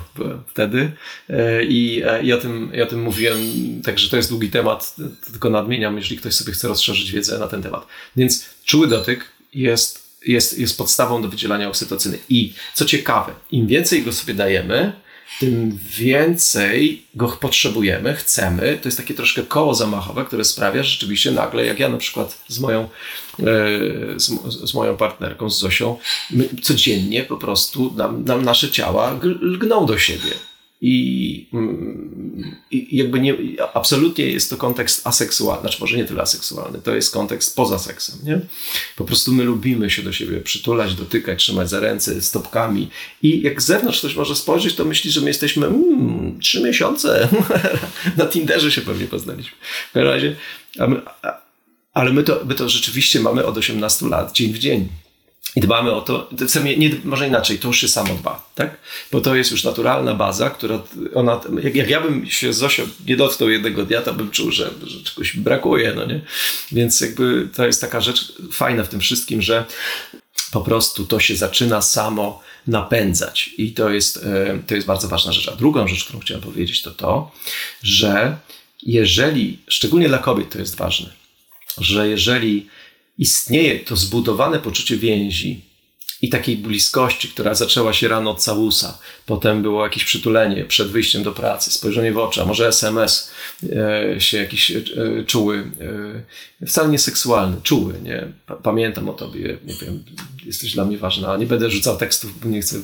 wtedy. 0.47 0.93
E, 1.29 1.65
I, 1.65 2.03
i, 2.23 2.33
o 2.33 2.39
tym, 2.39 2.73
I 2.75 2.83
o 2.83 2.87
tym 2.87 3.03
mówiłem, 3.03 3.39
także 3.85 4.11
to 4.11 4.17
jest 4.17 4.29
długi 4.29 4.51
temat, 4.51 4.97
tylko 5.33 5.51
nadmieniam, 5.51 5.97
jeżeli 5.97 6.17
ktoś 6.17 6.35
sobie 6.35 6.53
chce 6.53 6.69
rozszerzyć 6.69 7.13
wiedzę 7.13 7.39
na 7.39 7.47
ten 7.47 7.63
temat. 7.63 7.87
Więc 8.17 8.49
czuły 8.65 8.89
dotyk 8.89 9.25
jest 9.55 10.05
jest, 10.27 10.59
jest 10.59 10.79
podstawą 10.79 11.23
do 11.23 11.29
wydzielania 11.29 11.69
oksytocyny. 11.69 12.19
I 12.29 12.53
co 12.75 12.85
ciekawe, 12.85 13.33
im 13.51 13.67
więcej 13.67 14.03
go 14.03 14.13
sobie 14.13 14.35
dajemy, 14.35 14.93
tym 15.41 15.79
więcej 15.97 17.03
go 17.15 17.29
potrzebujemy, 17.29 18.15
chcemy. 18.15 18.79
To 18.83 18.89
jest 18.89 18.99
takie 18.99 19.15
troszkę 19.15 19.43
koło 19.43 19.75
zamachowe, 19.75 20.25
które 20.25 20.45
sprawia, 20.45 20.83
że 20.83 20.91
rzeczywiście 20.91 21.31
nagle, 21.31 21.67
jak 21.67 21.79
ja 21.79 21.89
na 21.89 21.99
przykład 21.99 22.39
z 22.49 22.59
moją, 22.59 22.83
e, 22.83 23.45
z, 24.17 24.31
z 24.71 24.75
moją 24.75 24.97
partnerką, 24.97 25.51
z 25.51 25.59
Zosią, 25.59 25.99
codziennie 26.63 27.23
po 27.23 27.37
prostu 27.37 27.95
nam, 27.97 28.25
nam 28.25 28.45
nasze 28.45 28.71
ciała 28.71 29.21
lgną 29.41 29.87
do 29.87 29.99
siebie. 29.99 30.31
I, 30.87 31.49
mm, 31.53 32.57
I, 32.71 32.97
jakby 32.97 33.21
nie, 33.21 33.35
absolutnie 33.75 34.27
jest 34.27 34.51
to 34.51 34.57
kontekst 34.57 35.07
aseksualny, 35.07 35.61
znaczy 35.61 35.79
może 35.81 35.97
nie 35.97 36.05
tyle 36.05 36.23
aseksualny, 36.23 36.79
to 36.79 36.95
jest 36.95 37.13
kontekst 37.13 37.57
poza 37.57 37.79
seksem, 37.79 38.19
nie? 38.25 38.41
Po 38.97 39.05
prostu 39.05 39.33
my 39.33 39.45
lubimy 39.45 39.91
się 39.91 40.03
do 40.03 40.13
siebie 40.13 40.41
przytulać, 40.41 40.95
dotykać, 40.95 41.39
trzymać 41.39 41.71
za 41.71 41.81
ręce, 41.81 42.23
stopkami 42.23 42.89
i 43.23 43.43
jak 43.43 43.63
z 43.63 43.67
zewnątrz 43.67 43.99
ktoś 43.99 44.17
może 44.17 44.37
spojrzeć, 44.37 44.75
to 44.75 44.85
myśli, 44.85 45.11
że 45.11 45.21
my 45.21 45.29
jesteśmy 45.29 45.67
mm, 45.67 46.39
trzy 46.41 46.63
miesiące, 46.63 47.29
na 48.17 48.27
Tinderze 48.27 48.73
się 48.73 48.81
pewnie 48.81 49.07
poznaliśmy. 49.07 49.57
W 49.91 49.93
każdym 49.93 50.13
razie, 50.13 50.37
my, 50.79 51.01
ale 51.93 52.13
my 52.13 52.23
to, 52.23 52.45
my 52.45 52.55
to 52.55 52.69
rzeczywiście 52.69 53.21
mamy 53.21 53.47
od 53.47 53.59
18 53.59 54.07
lat, 54.07 54.33
dzień 54.33 54.53
w 54.53 54.59
dzień. 54.59 54.89
I 55.57 55.61
dbamy 55.61 55.93
o 55.93 56.01
to, 56.01 56.31
nie, 56.77 56.91
może 57.05 57.29
inaczej, 57.29 57.59
to 57.59 57.69
już 57.69 57.81
się 57.81 57.89
samo 57.89 58.15
dba, 58.15 58.51
tak? 58.55 58.77
Bo 59.13 59.21
to 59.21 59.35
jest 59.35 59.51
już 59.51 59.65
naturalna 59.65 60.15
baza, 60.15 60.51
która 60.51 60.83
ona, 61.15 61.41
jak, 61.63 61.75
jak 61.75 61.91
ja 61.91 62.01
bym 62.01 62.31
się 62.31 62.53
z 62.53 62.57
Zosią 62.57 62.83
nie 63.07 63.17
dotknął 63.17 63.51
jednego 63.51 63.85
dnia, 63.85 64.03
to 64.03 64.15
bym 64.15 64.31
czuł, 64.31 64.51
że, 64.51 64.71
że 64.83 65.03
czegoś 65.03 65.37
brakuje, 65.37 65.93
no 65.97 66.07
nie? 66.07 66.21
Więc 66.73 67.01
jakby 67.01 67.49
to 67.57 67.67
jest 67.67 67.81
taka 67.81 68.01
rzecz 68.01 68.33
fajna 68.53 68.85
w 68.85 68.89
tym 68.89 69.01
wszystkim, 69.01 69.43
że 69.43 69.65
po 70.53 70.61
prostu 70.61 71.07
to 71.07 71.21
się 71.21 71.37
zaczyna 71.37 71.83
samo 71.83 72.43
napędzać 72.67 73.51
i 73.59 73.73
to 73.73 73.91
jest, 73.91 74.17
e, 74.17 74.59
to 74.67 74.75
jest 74.75 74.87
bardzo 74.87 75.09
ważna 75.09 75.33
rzecz. 75.33 75.49
A 75.49 75.57
drugą 75.57 75.89
rzecz, 75.89 76.05
którą 76.05 76.21
chciałem 76.21 76.43
powiedzieć, 76.43 76.83
to 76.83 76.91
to, 76.91 77.31
że 77.83 78.37
jeżeli, 78.83 79.59
szczególnie 79.69 80.09
dla 80.09 80.19
kobiet 80.19 80.51
to 80.51 80.59
jest 80.59 80.77
ważne, 80.77 81.11
że 81.79 82.09
jeżeli 82.09 82.69
istnieje 83.19 83.81
to 83.81 83.97
zbudowane 83.97 84.59
poczucie 84.59 84.97
więzi 84.97 85.75
i 86.23 86.29
takiej 86.29 86.57
bliskości, 86.57 87.29
która 87.29 87.55
zaczęła 87.55 87.93
się 87.93 88.09
rano 88.09 88.31
od 88.31 88.43
całusa, 88.43 88.99
potem 89.27 89.63
było 89.63 89.85
jakieś 89.85 90.05
przytulenie 90.05 90.65
przed 90.65 90.89
wyjściem 90.89 91.23
do 91.23 91.33
pracy, 91.33 91.71
spojrzenie 91.71 92.13
w 92.13 92.19
oczy, 92.19 92.43
a 92.43 92.45
może 92.45 92.69
SMS 92.69 93.31
e, 94.17 94.21
się 94.21 94.39
jakiś 94.39 94.71
e, 94.71 94.83
czuły, 95.27 95.71
e, 96.61 96.67
wcale 96.67 96.89
nie 96.89 96.99
seksualny, 96.99 97.57
czuły, 97.63 97.95
nie? 98.03 98.33
Pamiętam 98.63 99.09
o 99.09 99.13
tobie, 99.13 99.59
nie 99.65 99.75
wiem, 99.75 100.05
jesteś 100.47 100.73
dla 100.73 100.85
mnie 100.85 100.99
ważna, 100.99 101.37
nie 101.37 101.47
będę 101.47 101.71
rzucał 101.71 101.97
tekstów, 101.97 102.41
bo 102.41 102.49
nie 102.49 102.61
chcę 102.61 102.77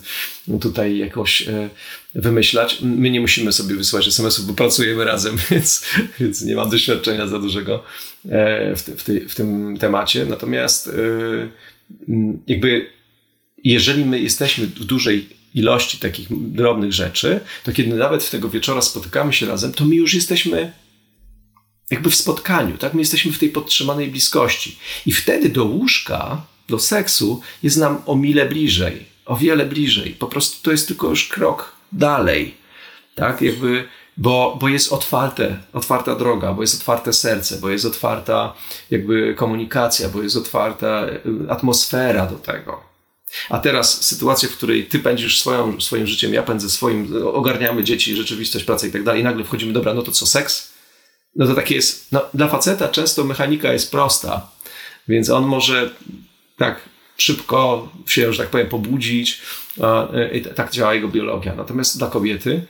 tutaj 0.61 0.99
jakoś 0.99 1.43
e, 1.43 1.70
wymyślać. 2.14 2.78
My 2.82 3.11
nie 3.11 3.20
musimy 3.20 3.52
sobie 3.52 3.74
wysłać 3.74 4.08
SMS-ów, 4.08 4.46
bo 4.46 4.54
pracujemy 4.54 5.04
razem, 5.04 5.36
więc, 5.50 5.84
więc 6.20 6.42
nie 6.42 6.54
mam 6.54 6.70
doświadczenia 6.70 7.26
za 7.26 7.38
dużego 7.38 7.84
e, 8.28 8.76
w, 8.76 8.82
w, 8.82 9.30
w 9.32 9.34
tym 9.34 9.76
temacie. 9.78 10.26
Natomiast 10.26 10.88
e, 10.88 10.92
jakby 12.46 12.86
jeżeli 13.64 14.04
my 14.04 14.20
jesteśmy 14.20 14.66
w 14.66 14.84
dużej 14.84 15.28
ilości 15.54 15.98
takich 15.98 16.28
drobnych 16.30 16.92
rzeczy, 16.92 17.40
to 17.64 17.72
kiedy 17.72 17.96
nawet 17.96 18.24
w 18.24 18.30
tego 18.30 18.48
wieczora 18.48 18.82
spotykamy 18.82 19.32
się 19.32 19.46
razem, 19.46 19.72
to 19.72 19.84
my 19.84 19.94
już 19.94 20.14
jesteśmy 20.14 20.72
jakby 21.90 22.11
w 22.11 22.14
spotkaniu, 22.14 22.78
tak? 22.78 22.94
My 22.94 23.00
jesteśmy 23.00 23.32
w 23.32 23.38
tej 23.38 23.48
podtrzymanej 23.48 24.08
bliskości. 24.08 24.78
I 25.06 25.12
wtedy 25.12 25.48
do 25.48 25.64
łóżka, 25.64 26.46
do 26.68 26.78
seksu 26.78 27.40
jest 27.62 27.76
nam 27.76 28.02
o 28.06 28.16
mile 28.16 28.46
bliżej, 28.46 29.04
o 29.26 29.36
wiele 29.36 29.66
bliżej. 29.66 30.11
Po 30.11 30.26
prostu 30.26 30.62
to 30.62 30.70
jest 30.70 30.88
tylko 30.88 31.08
już 31.08 31.28
krok 31.28 31.80
dalej, 31.93 32.55
tak? 33.14 33.43
Jakby, 33.43 33.88
bo, 34.16 34.57
bo 34.61 34.68
jest 34.68 34.93
otwarte, 34.93 35.59
otwarta 35.72 36.14
droga, 36.14 36.53
bo 36.53 36.61
jest 36.62 36.74
otwarte 36.74 37.12
serce, 37.12 37.59
bo 37.61 37.70
jest 37.70 37.84
otwarta 37.84 38.55
jakby 38.91 39.34
komunikacja, 39.34 40.09
bo 40.09 40.22
jest 40.22 40.36
otwarta 40.36 41.07
y, 41.07 41.51
atmosfera 41.51 42.26
do 42.26 42.36
tego. 42.36 42.91
A 43.49 43.59
teraz 43.59 44.05
sytuacja, 44.05 44.49
w 44.49 44.53
której 44.53 44.86
ty 44.86 44.99
pędzisz 44.99 45.41
swoją, 45.41 45.80
swoim 45.80 46.07
życiem, 46.07 46.34
ja 46.34 46.43
pędzę 46.43 46.70
swoim, 46.70 47.26
ogarniamy 47.32 47.84
dzieci, 47.84 48.16
rzeczywistość, 48.16 48.64
pracę 48.64 48.88
i 48.88 48.93
tak 48.93 49.05
dalej, 49.05 49.20
i 49.20 49.24
nagle 49.24 49.45
wchodzimy, 49.45 49.72
dobra, 49.72 49.95
no 49.95 50.03
to 50.03 50.12
co, 50.12 50.26
seks? 50.26 50.72
No 51.36 51.47
to 51.47 51.55
takie 51.55 51.74
jest, 51.74 52.12
no, 52.12 52.22
dla 52.34 52.49
faceta 52.49 52.88
często 52.88 53.24
mechanika 53.24 53.72
jest 53.72 53.91
prosta, 53.91 54.51
więc 55.09 55.30
on 55.30 55.47
może 55.47 55.95
tak 56.57 56.80
szybko 57.16 57.88
się, 58.07 58.32
że 58.32 58.43
tak 58.43 58.51
powiem, 58.51 58.68
pobudzić, 58.68 59.41
tak 60.54 60.70
działa 60.70 60.94
jego 60.94 61.08
biologia. 61.08 61.54
Natomiast 61.54 61.98
dla 61.98 62.08
kobiety, 62.08 62.66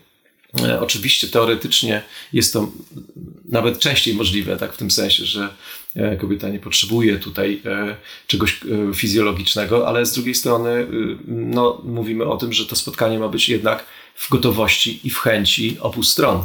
e, 0.62 0.80
Oczywiście 0.80 1.28
teoretycznie 1.28 2.02
jest 2.32 2.52
to 2.52 2.68
nawet 3.48 3.78
częściej 3.78 4.14
możliwe, 4.14 4.56
tak 4.56 4.72
w 4.72 4.76
tym 4.76 4.90
sensie, 4.90 5.24
że 5.24 5.48
e, 5.96 6.16
kobieta 6.16 6.48
nie 6.48 6.58
potrzebuje 6.58 7.18
tutaj 7.18 7.62
e, 7.66 7.96
czegoś 8.26 8.60
fizjologicznego, 8.94 9.88
ale 9.88 10.06
z 10.06 10.12
drugiej 10.12 10.34
strony 10.34 10.86
no, 11.26 11.82
mówimy 11.84 12.24
o 12.24 12.36
tym, 12.36 12.52
że 12.52 12.66
to 12.66 12.76
spotkanie 12.76 13.18
ma 13.18 13.28
być 13.28 13.48
jednak 13.48 13.84
w 14.14 14.30
gotowości 14.30 15.00
i 15.04 15.10
w 15.10 15.18
chęci 15.18 15.76
obu 15.80 16.02
stron. 16.02 16.42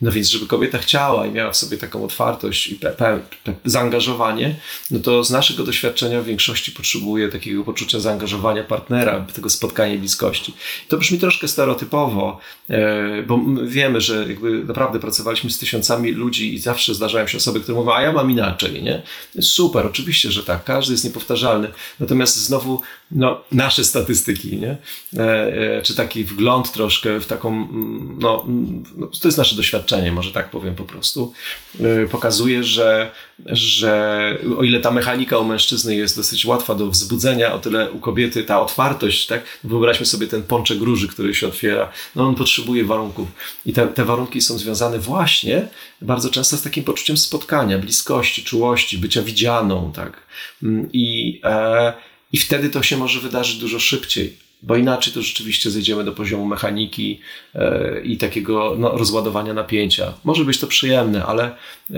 No 0.00 0.12
więc, 0.12 0.28
żeby 0.28 0.46
kobieta 0.46 0.78
chciała 0.78 1.26
i 1.26 1.30
miała 1.30 1.50
w 1.50 1.56
sobie 1.56 1.76
taką 1.78 2.04
otwartość 2.04 2.66
i 2.66 2.74
pe, 2.74 2.90
pe, 2.90 3.20
pe, 3.44 3.54
zaangażowanie, 3.64 4.54
no 4.90 5.00
to 5.00 5.24
z 5.24 5.30
naszego 5.30 5.64
doświadczenia 5.64 6.22
w 6.22 6.24
większości 6.24 6.72
potrzebuje 6.72 7.28
takiego 7.28 7.64
poczucia 7.64 8.00
zaangażowania 8.00 8.64
partnera, 8.64 9.26
tego 9.34 9.50
spotkania 9.50 9.98
bliskości. 9.98 10.54
To 10.88 10.98
brzmi 10.98 11.18
troszkę 11.18 11.48
stereotypowo, 11.48 12.40
e, 12.70 13.22
bo 13.22 13.40
wiemy, 13.64 14.00
że 14.00 14.28
jakby 14.28 14.64
naprawdę 14.64 14.98
pracowaliśmy 14.98 15.50
z 15.50 15.58
tysiącami 15.58 16.12
ludzi 16.12 16.54
i 16.54 16.58
zawsze 16.58 16.94
zdarzają 16.94 17.26
się 17.26 17.38
osoby, 17.38 17.60
które 17.60 17.78
mówią, 17.78 17.92
a 17.92 18.02
ja 18.02 18.12
mam 18.12 18.30
inaczej, 18.30 18.82
nie? 18.82 19.02
Super, 19.40 19.86
oczywiście, 19.86 20.32
że 20.32 20.42
tak, 20.42 20.64
każdy 20.64 20.92
jest 20.92 21.04
niepowtarzalny. 21.04 21.68
Natomiast 22.00 22.36
znowu, 22.36 22.82
no, 23.10 23.40
nasze 23.52 23.84
statystyki, 23.84 24.56
nie? 24.56 24.76
E, 25.16 25.78
e, 25.78 25.82
czy 25.82 25.94
taki 25.94 26.24
wgląd 26.24 26.72
troszkę 26.72 27.20
w 27.20 27.26
taką, 27.26 27.48
mm, 27.48 28.18
no, 28.20 28.44
mm, 28.48 28.82
no 28.96 29.06
to 29.06 29.28
jest 29.28 29.38
nasze 29.38 29.56
doświadczenie 29.56 30.12
może 30.12 30.32
tak 30.32 30.50
powiem 30.50 30.74
po 30.74 30.84
prostu, 30.84 31.32
y, 31.80 32.08
pokazuje, 32.10 32.64
że, 32.64 33.10
że 33.46 34.38
o 34.58 34.62
ile 34.62 34.80
ta 34.80 34.90
mechanika 34.90 35.38
u 35.38 35.44
mężczyzny 35.44 35.96
jest 35.96 36.16
dosyć 36.16 36.44
łatwa 36.44 36.74
do 36.74 36.86
wzbudzenia, 36.86 37.54
o 37.54 37.58
tyle 37.58 37.90
u 37.90 37.98
kobiety 37.98 38.44
ta 38.44 38.60
otwartość, 38.60 39.26
tak? 39.26 39.42
Wyobraźmy 39.64 40.06
sobie 40.06 40.26
ten 40.26 40.42
pączek 40.42 40.80
róży, 40.80 41.08
który 41.08 41.34
się 41.34 41.46
otwiera, 41.46 41.92
no 42.16 42.28
on 42.28 42.34
potrzebuje 42.34 42.84
warunków 42.84 43.28
i 43.66 43.72
te, 43.72 43.86
te 43.86 44.04
warunki 44.04 44.40
są 44.40 44.58
związane 44.58 44.98
właśnie 44.98 45.68
bardzo 46.02 46.30
często 46.30 46.56
z 46.56 46.62
takim 46.62 46.84
poczuciem 46.84 47.16
spotkania, 47.16 47.78
bliskości, 47.78 48.44
czułości, 48.44 48.98
bycia 48.98 49.22
widzianą, 49.22 49.92
tak? 49.94 50.26
Mm, 50.62 50.88
I, 50.92 51.40
e, 51.44 51.92
i 52.36 52.38
wtedy 52.38 52.70
to 52.70 52.82
się 52.82 52.96
może 52.96 53.20
wydarzyć 53.20 53.58
dużo 53.58 53.78
szybciej 53.78 54.46
bo 54.62 54.76
inaczej 54.76 55.12
to 55.12 55.22
rzeczywiście 55.22 55.70
zejdziemy 55.70 56.04
do 56.04 56.12
poziomu 56.12 56.46
mechaniki 56.46 57.20
e, 57.54 58.00
i 58.00 58.16
takiego 58.16 58.76
no, 58.78 58.90
rozładowania 58.90 59.54
napięcia. 59.54 60.14
Może 60.24 60.44
być 60.44 60.58
to 60.58 60.66
przyjemne, 60.66 61.26
ale, 61.26 61.44
e, 61.44 61.96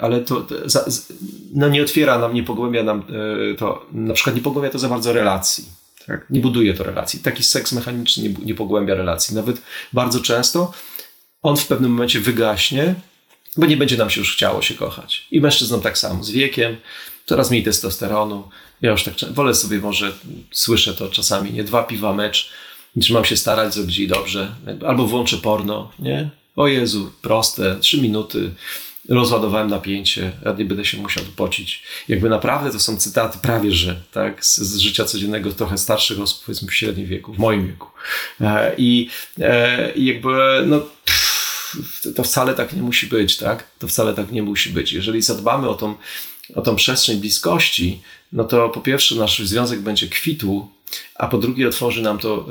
ale 0.00 0.20
to 0.20 0.46
no, 1.54 1.68
nie 1.68 1.82
otwiera 1.82 2.18
nam, 2.18 2.34
nie 2.34 2.42
pogłębia 2.42 2.82
nam 2.82 3.02
e, 3.52 3.54
to, 3.54 3.86
na 3.92 4.14
przykład 4.14 4.36
nie 4.36 4.42
pogłębia 4.42 4.70
to 4.70 4.78
za 4.78 4.88
bardzo 4.88 5.12
relacji. 5.12 5.64
Tak? 6.06 6.26
Nie 6.30 6.40
buduje 6.40 6.74
to 6.74 6.84
relacji. 6.84 7.20
Taki 7.20 7.42
seks 7.42 7.72
mechaniczny 7.72 8.22
nie, 8.22 8.34
nie 8.44 8.54
pogłębia 8.54 8.94
relacji. 8.94 9.36
Nawet 9.36 9.62
bardzo 9.92 10.20
często 10.20 10.72
on 11.42 11.56
w 11.56 11.66
pewnym 11.66 11.90
momencie 11.90 12.20
wygaśnie, 12.20 12.94
bo 13.56 13.66
nie 13.66 13.76
będzie 13.76 13.96
nam 13.96 14.10
się 14.10 14.20
już 14.20 14.34
chciało 14.34 14.62
się 14.62 14.74
kochać. 14.74 15.26
I 15.30 15.40
mężczyznom 15.40 15.80
tak 15.80 15.98
samo. 15.98 16.24
Z 16.24 16.30
wiekiem 16.30 16.76
coraz 17.26 17.50
mniej 17.50 17.62
testosteronu, 17.62 18.48
ja 18.82 18.90
już 18.90 19.02
tak 19.04 19.14
wolę 19.32 19.54
sobie 19.54 19.78
może, 19.78 20.12
słyszę 20.50 20.94
to 20.94 21.08
czasami, 21.08 21.52
nie 21.52 21.64
dwa 21.64 21.82
piwa 21.82 22.14
mecz, 22.14 22.50
niż 22.96 23.10
mam 23.10 23.24
się 23.24 23.36
starać 23.36 23.74
zrobić 23.74 23.98
jej 23.98 24.08
dobrze. 24.08 24.54
Albo 24.86 25.06
włączę 25.06 25.36
porno, 25.36 25.92
nie? 25.98 26.30
O 26.56 26.68
Jezu, 26.68 27.12
proste, 27.22 27.76
trzy 27.80 28.02
minuty, 28.02 28.50
rozładowałem 29.08 29.70
napięcie, 29.70 30.32
ja 30.44 30.52
nie 30.52 30.64
będę 30.64 30.84
się 30.84 30.98
musiał 30.98 31.24
pocić. 31.36 31.82
Jakby 32.08 32.28
naprawdę 32.28 32.70
to 32.70 32.80
są 32.80 32.96
cytaty 32.96 33.38
prawie, 33.42 33.72
że 33.72 34.00
tak, 34.12 34.44
z, 34.44 34.58
z 34.58 34.78
życia 34.78 35.04
codziennego 35.04 35.52
trochę 35.52 35.78
starszych 35.78 36.20
osób, 36.20 36.44
powiedzmy 36.44 36.68
w 36.68 36.74
średnim 36.74 37.06
wieku, 37.06 37.32
w 37.32 37.38
moim 37.38 37.66
wieku. 37.66 37.86
E, 38.40 38.74
I, 38.78 39.08
e, 39.40 39.92
i 39.92 40.04
jakby, 40.06 40.64
no 40.66 40.80
pff, 40.80 42.06
to 42.16 42.22
wcale 42.22 42.54
tak 42.54 42.72
nie 42.72 42.82
musi 42.82 43.06
być, 43.06 43.36
tak? 43.36 43.66
To 43.78 43.88
wcale 43.88 44.14
tak 44.14 44.32
nie 44.32 44.42
musi 44.42 44.70
być. 44.70 44.92
Jeżeli 44.92 45.22
zadbamy 45.22 45.68
o 45.68 45.74
tą, 45.74 45.94
o 46.54 46.62
tą 46.62 46.76
przestrzeń 46.76 47.20
bliskości, 47.20 48.02
no 48.32 48.44
to 48.44 48.68
po 48.68 48.80
pierwsze 48.80 49.14
nasz 49.14 49.38
związek 49.38 49.80
będzie 49.80 50.08
kwitł, 50.08 50.66
a 51.18 51.26
po 51.26 51.38
drugie 51.38 51.68
otworzy 51.68 52.02
nam 52.02 52.18
to 52.18 52.44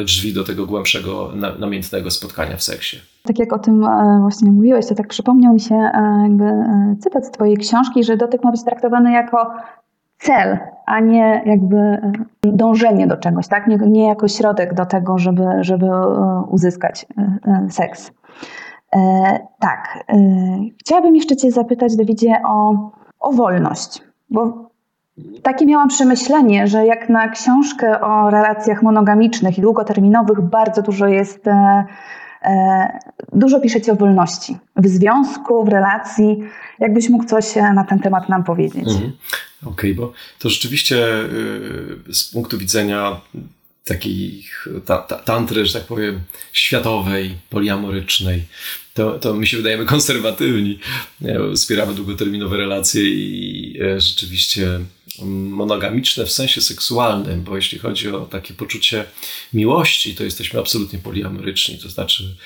e, 0.00 0.04
drzwi 0.04 0.32
do 0.32 0.44
tego 0.44 0.66
głębszego, 0.66 1.32
namiętnego 1.58 2.10
spotkania 2.10 2.56
w 2.56 2.62
seksie. 2.62 2.96
Tak 3.22 3.38
jak 3.38 3.52
o 3.52 3.58
tym 3.58 3.84
e, 3.84 4.18
właśnie 4.20 4.52
mówiłeś, 4.52 4.86
to 4.86 4.94
tak 4.94 5.08
przypomniał 5.08 5.54
mi 5.54 5.60
się 5.60 5.74
e, 5.74 6.20
jakby 6.22 6.44
cytat 7.00 7.26
z 7.26 7.30
twojej 7.30 7.56
książki, 7.56 8.04
że 8.04 8.16
dotyk 8.16 8.44
ma 8.44 8.50
być 8.50 8.64
traktowany 8.64 9.12
jako 9.12 9.50
cel, 10.18 10.58
a 10.86 11.00
nie 11.00 11.42
jakby 11.46 11.76
dążenie 12.42 13.06
do 13.06 13.16
czegoś, 13.16 13.48
tak? 13.48 13.66
Nie, 13.66 13.76
nie 13.76 14.06
jako 14.06 14.28
środek 14.28 14.74
do 14.74 14.86
tego, 14.86 15.18
żeby, 15.18 15.44
żeby 15.60 15.86
uzyskać 16.48 17.06
seks. 17.70 18.10
Tak. 19.60 20.04
Chciałabym 20.80 21.16
jeszcze 21.16 21.36
Cię 21.36 21.50
zapytać, 21.50 21.96
Dawidzie, 21.96 22.40
o, 22.46 22.90
o 23.26 23.32
wolność, 23.32 24.02
bo 24.30 24.70
takie 25.42 25.66
miałam 25.66 25.88
przemyślenie, 25.88 26.66
że 26.66 26.86
jak 26.86 27.08
na 27.08 27.28
książkę 27.28 28.00
o 28.00 28.30
relacjach 28.30 28.82
monogamicznych 28.82 29.58
i 29.58 29.60
długoterminowych 29.60 30.40
bardzo 30.40 30.82
dużo 30.82 31.06
jest, 31.06 31.48
e, 31.48 31.84
e, 32.42 32.98
dużo 33.32 33.60
piszecie 33.60 33.92
o 33.92 33.96
wolności 33.96 34.56
w 34.76 34.88
związku, 34.88 35.64
w 35.64 35.68
relacji. 35.68 36.38
Jakbyś 36.78 37.08
mógł 37.08 37.24
coś 37.24 37.56
na 37.56 37.84
ten 37.84 37.98
temat 37.98 38.28
nam 38.28 38.44
powiedzieć? 38.44 38.88
Mhm. 38.88 39.12
Okej, 39.62 39.72
okay, 39.72 39.94
bo 39.94 40.12
to 40.38 40.50
rzeczywiście 40.50 40.96
y, 42.08 42.14
z 42.14 42.24
punktu 42.32 42.58
widzenia 42.58 43.20
takiej 43.84 44.44
ta, 44.84 44.98
ta, 44.98 45.16
tantry, 45.16 45.66
że 45.66 45.78
tak 45.78 45.88
powiem, 45.88 46.20
światowej, 46.52 47.34
poliamorycznej, 47.50 48.44
to, 48.96 49.18
to 49.18 49.34
my 49.34 49.46
się 49.46 49.56
wydajemy 49.56 49.84
konserwatywni. 49.86 50.78
Wspieramy 51.54 51.94
długoterminowe 51.94 52.56
relacje 52.56 53.02
i 53.02 53.78
e, 53.82 54.00
rzeczywiście 54.00 54.80
monogamiczne 55.22 56.26
w 56.26 56.32
sensie 56.32 56.60
seksualnym, 56.60 57.42
bo 57.42 57.56
jeśli 57.56 57.78
chodzi 57.78 58.08
o 58.08 58.20
takie 58.20 58.54
poczucie 58.54 59.04
miłości, 59.52 60.14
to 60.14 60.24
jesteśmy 60.24 60.60
absolutnie 60.60 60.98
poliamoryczni. 60.98 61.78
To 61.78 61.88
znaczy, 61.88 62.36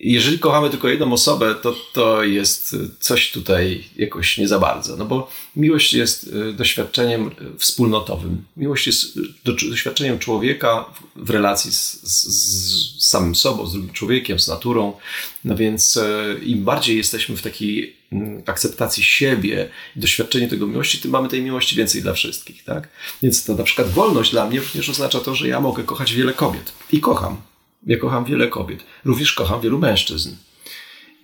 jeżeli 0.00 0.38
kochamy 0.38 0.70
tylko 0.70 0.88
jedną 0.88 1.12
osobę, 1.12 1.54
to 1.54 1.74
to 1.92 2.24
jest 2.24 2.76
coś 3.00 3.32
tutaj 3.32 3.84
jakoś 3.96 4.38
nie 4.38 4.48
za 4.48 4.58
bardzo. 4.58 4.96
No 4.96 5.04
bo 5.04 5.30
miłość 5.56 5.94
jest 5.94 6.30
e, 6.48 6.52
doświadczeniem 6.52 7.30
wspólnotowym. 7.58 8.44
Miłość 8.56 8.86
jest 8.86 9.18
doświadczeniem 9.44 10.18
człowieka 10.18 10.84
w 11.16 11.30
relacji 11.30 11.72
z, 11.72 12.02
z, 12.02 12.24
z 12.24 13.08
samym 13.08 13.34
sobą, 13.34 13.66
z 13.66 13.72
drugim 13.72 13.92
człowiekiem, 13.92 14.38
z 14.38 14.48
naturą. 14.48 14.92
No 15.44 15.56
więc 15.56 15.96
e, 15.96 16.34
im 16.42 16.64
bardziej 16.64 16.96
jesteśmy 16.96 17.36
w 17.36 17.42
takiej 17.42 17.96
akceptacji 18.46 19.04
siebie, 19.04 19.68
doświadczeniu 19.96 20.48
tego 20.48 20.66
miłości, 20.66 20.98
tym 20.98 21.10
mamy 21.10 21.28
tej 21.28 21.42
miłości 21.42 21.76
więcej 21.76 22.02
dla 22.02 22.12
wszystkich, 22.12 22.64
tak? 22.64 22.88
Więc 23.22 23.44
to 23.44 23.54
na 23.54 23.64
przykład 23.64 23.90
wolność 23.90 24.30
dla 24.30 24.46
mnie 24.46 24.60
również 24.60 24.88
oznacza 24.88 25.20
to, 25.20 25.34
że 25.34 25.48
ja 25.48 25.60
mogę 25.60 25.84
kochać 25.84 26.14
wiele 26.14 26.32
kobiet. 26.32 26.72
I 26.92 27.00
kocham. 27.00 27.51
Ja 27.86 27.96
kocham 27.96 28.24
wiele 28.24 28.48
kobiet. 28.48 28.84
Również 29.04 29.32
kocham 29.32 29.60
wielu 29.60 29.78
mężczyzn. 29.78 30.30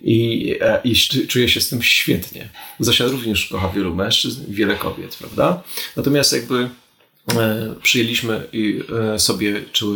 I, 0.00 0.54
e, 0.60 0.80
i 0.84 0.96
czuję 1.28 1.48
się 1.48 1.60
z 1.60 1.68
tym 1.68 1.82
świetnie. 1.82 2.48
Zosia 2.80 3.04
również 3.04 3.46
kocha 3.46 3.68
wielu 3.68 3.94
mężczyzn, 3.94 4.44
wiele 4.48 4.76
kobiet, 4.76 5.16
prawda? 5.16 5.62
Natomiast 5.96 6.32
jakby 6.32 6.70
E, 7.36 7.74
przyjęliśmy 7.82 8.48
e, 9.14 9.18
sobie, 9.18 9.62
czy 9.72 9.86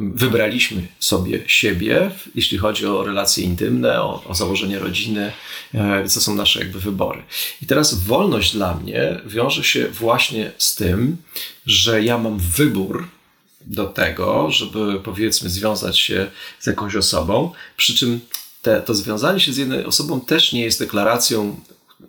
wybraliśmy 0.00 0.86
sobie 0.98 1.40
siebie, 1.46 2.10
jeśli 2.34 2.58
chodzi 2.58 2.86
o 2.86 3.04
relacje 3.04 3.44
intymne, 3.44 4.02
o, 4.02 4.24
o 4.24 4.34
założenie 4.34 4.78
rodziny, 4.78 5.32
co 6.06 6.20
są 6.20 6.34
nasze 6.34 6.60
jakby 6.60 6.80
wybory. 6.80 7.22
I 7.62 7.66
teraz 7.66 7.94
wolność 7.94 8.52
dla 8.52 8.74
mnie 8.74 9.20
wiąże 9.26 9.64
się 9.64 9.88
właśnie 9.88 10.52
z 10.58 10.74
tym, 10.74 11.16
że 11.66 12.02
ja 12.04 12.18
mam 12.18 12.38
wybór 12.38 13.08
do 13.66 13.86
tego, 13.86 14.50
żeby 14.50 15.00
powiedzmy 15.00 15.50
związać 15.50 15.98
się 15.98 16.30
z 16.60 16.66
jakąś 16.66 16.96
osobą, 16.96 17.52
przy 17.76 17.94
czym 17.94 18.20
te, 18.62 18.82
to 18.82 18.94
związanie 18.94 19.40
się 19.40 19.52
z 19.52 19.56
jedną 19.56 19.84
osobą 19.84 20.20
też 20.20 20.52
nie 20.52 20.64
jest 20.64 20.78
deklaracją, 20.78 21.60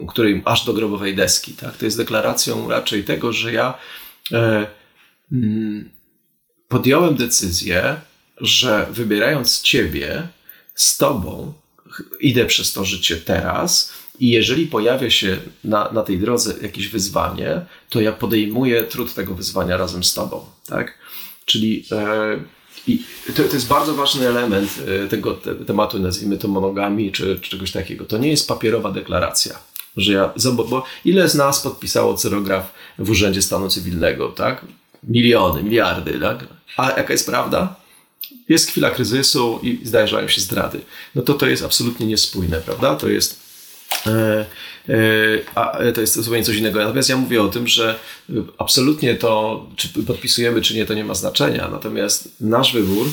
której 0.08 0.42
aż 0.46 0.66
do 0.66 0.74
grobowej 0.74 1.16
deski. 1.16 1.54
Tak? 1.54 1.78
To 1.78 1.86
jest 1.86 1.98
deklaracją 1.98 2.70
raczej 2.70 3.04
tego, 3.04 3.34
że 3.34 3.54
ja 3.54 3.78
E, 4.32 4.68
mm, 5.32 5.90
podjąłem 6.68 7.16
decyzję, 7.16 8.02
że 8.38 8.88
wybierając 8.92 9.62
Ciebie, 9.62 10.28
z 10.76 10.98
Tobą, 10.98 11.54
idę 12.20 12.46
przez 12.46 12.74
to 12.74 12.86
życie 12.86 13.18
teraz. 13.18 13.94
I 14.20 14.30
jeżeli 14.30 14.68
pojawia 14.68 15.10
się 15.10 15.38
na, 15.64 15.92
na 15.92 16.04
tej 16.04 16.20
drodze 16.20 16.54
jakieś 16.62 16.88
wyzwanie, 16.88 17.62
to 17.90 18.02
ja 18.02 18.12
podejmuję 18.12 18.84
trud 18.84 19.14
tego 19.14 19.36
wyzwania 19.36 19.78
razem 19.78 20.04
z 20.04 20.14
Tobą. 20.14 20.46
Tak? 20.68 20.98
Czyli 21.46 21.86
e, 21.92 22.40
i 22.88 23.04
to, 23.36 23.44
to, 23.44 23.54
jest 23.54 23.68
bardzo 23.68 23.94
ważny 23.94 24.28
element 24.28 24.70
e, 25.06 25.08
tego 25.08 25.34
te, 25.34 25.56
tematu, 25.56 26.00
nazwijmy 26.00 26.38
to 26.38 26.48
monogami 26.48 27.12
czy, 27.12 27.40
czy 27.42 27.50
czegoś 27.50 27.72
takiego. 27.72 28.06
To 28.06 28.18
nie 28.18 28.30
jest 28.30 28.48
papierowa 28.48 28.92
deklaracja 28.92 29.60
że 29.98 30.14
ja, 30.14 30.34
bo 30.54 30.84
ile 31.06 31.30
z 31.30 31.36
nas 31.36 31.62
podpisało 31.62 32.14
cyrograf 32.14 32.74
w 33.00 33.10
Urzędzie 33.10 33.42
Stanu 33.42 33.70
Cywilnego, 33.70 34.30
tak? 34.30 34.66
Miliony, 35.04 35.64
miliardy, 35.64 36.20
tak? 36.20 36.48
A 36.78 36.90
jaka 36.90 37.14
jest 37.14 37.26
prawda? 37.26 37.76
Jest 38.50 38.70
chwila 38.70 38.90
kryzysu 38.90 39.60
i 39.64 39.80
zdarzają 39.84 40.28
się 40.28 40.42
zdrady. 40.42 40.82
No 41.16 41.22
to 41.22 41.34
to 41.34 41.46
jest 41.46 41.64
absolutnie 41.64 42.06
niespójne, 42.06 42.62
prawda? 42.62 42.96
To 42.96 43.10
jest 43.10 43.40
e, 44.08 44.46
a 45.56 45.80
to 45.96 46.02
jest 46.02 46.16
zupełnie 46.16 46.44
coś 46.44 46.58
innego. 46.58 46.80
Natomiast 46.80 47.10
ja 47.10 47.18
mówię 47.18 47.42
o 47.42 47.48
tym, 47.48 47.68
że 47.68 48.00
absolutnie 48.58 49.16
to, 49.16 49.66
czy 49.76 49.90
podpisujemy, 49.90 50.62
czy 50.62 50.76
nie, 50.76 50.86
to 50.86 50.94
nie 50.94 51.06
ma 51.06 51.14
znaczenia. 51.14 51.70
Natomiast 51.72 52.42
nasz 52.42 52.74
wybór 52.74 53.08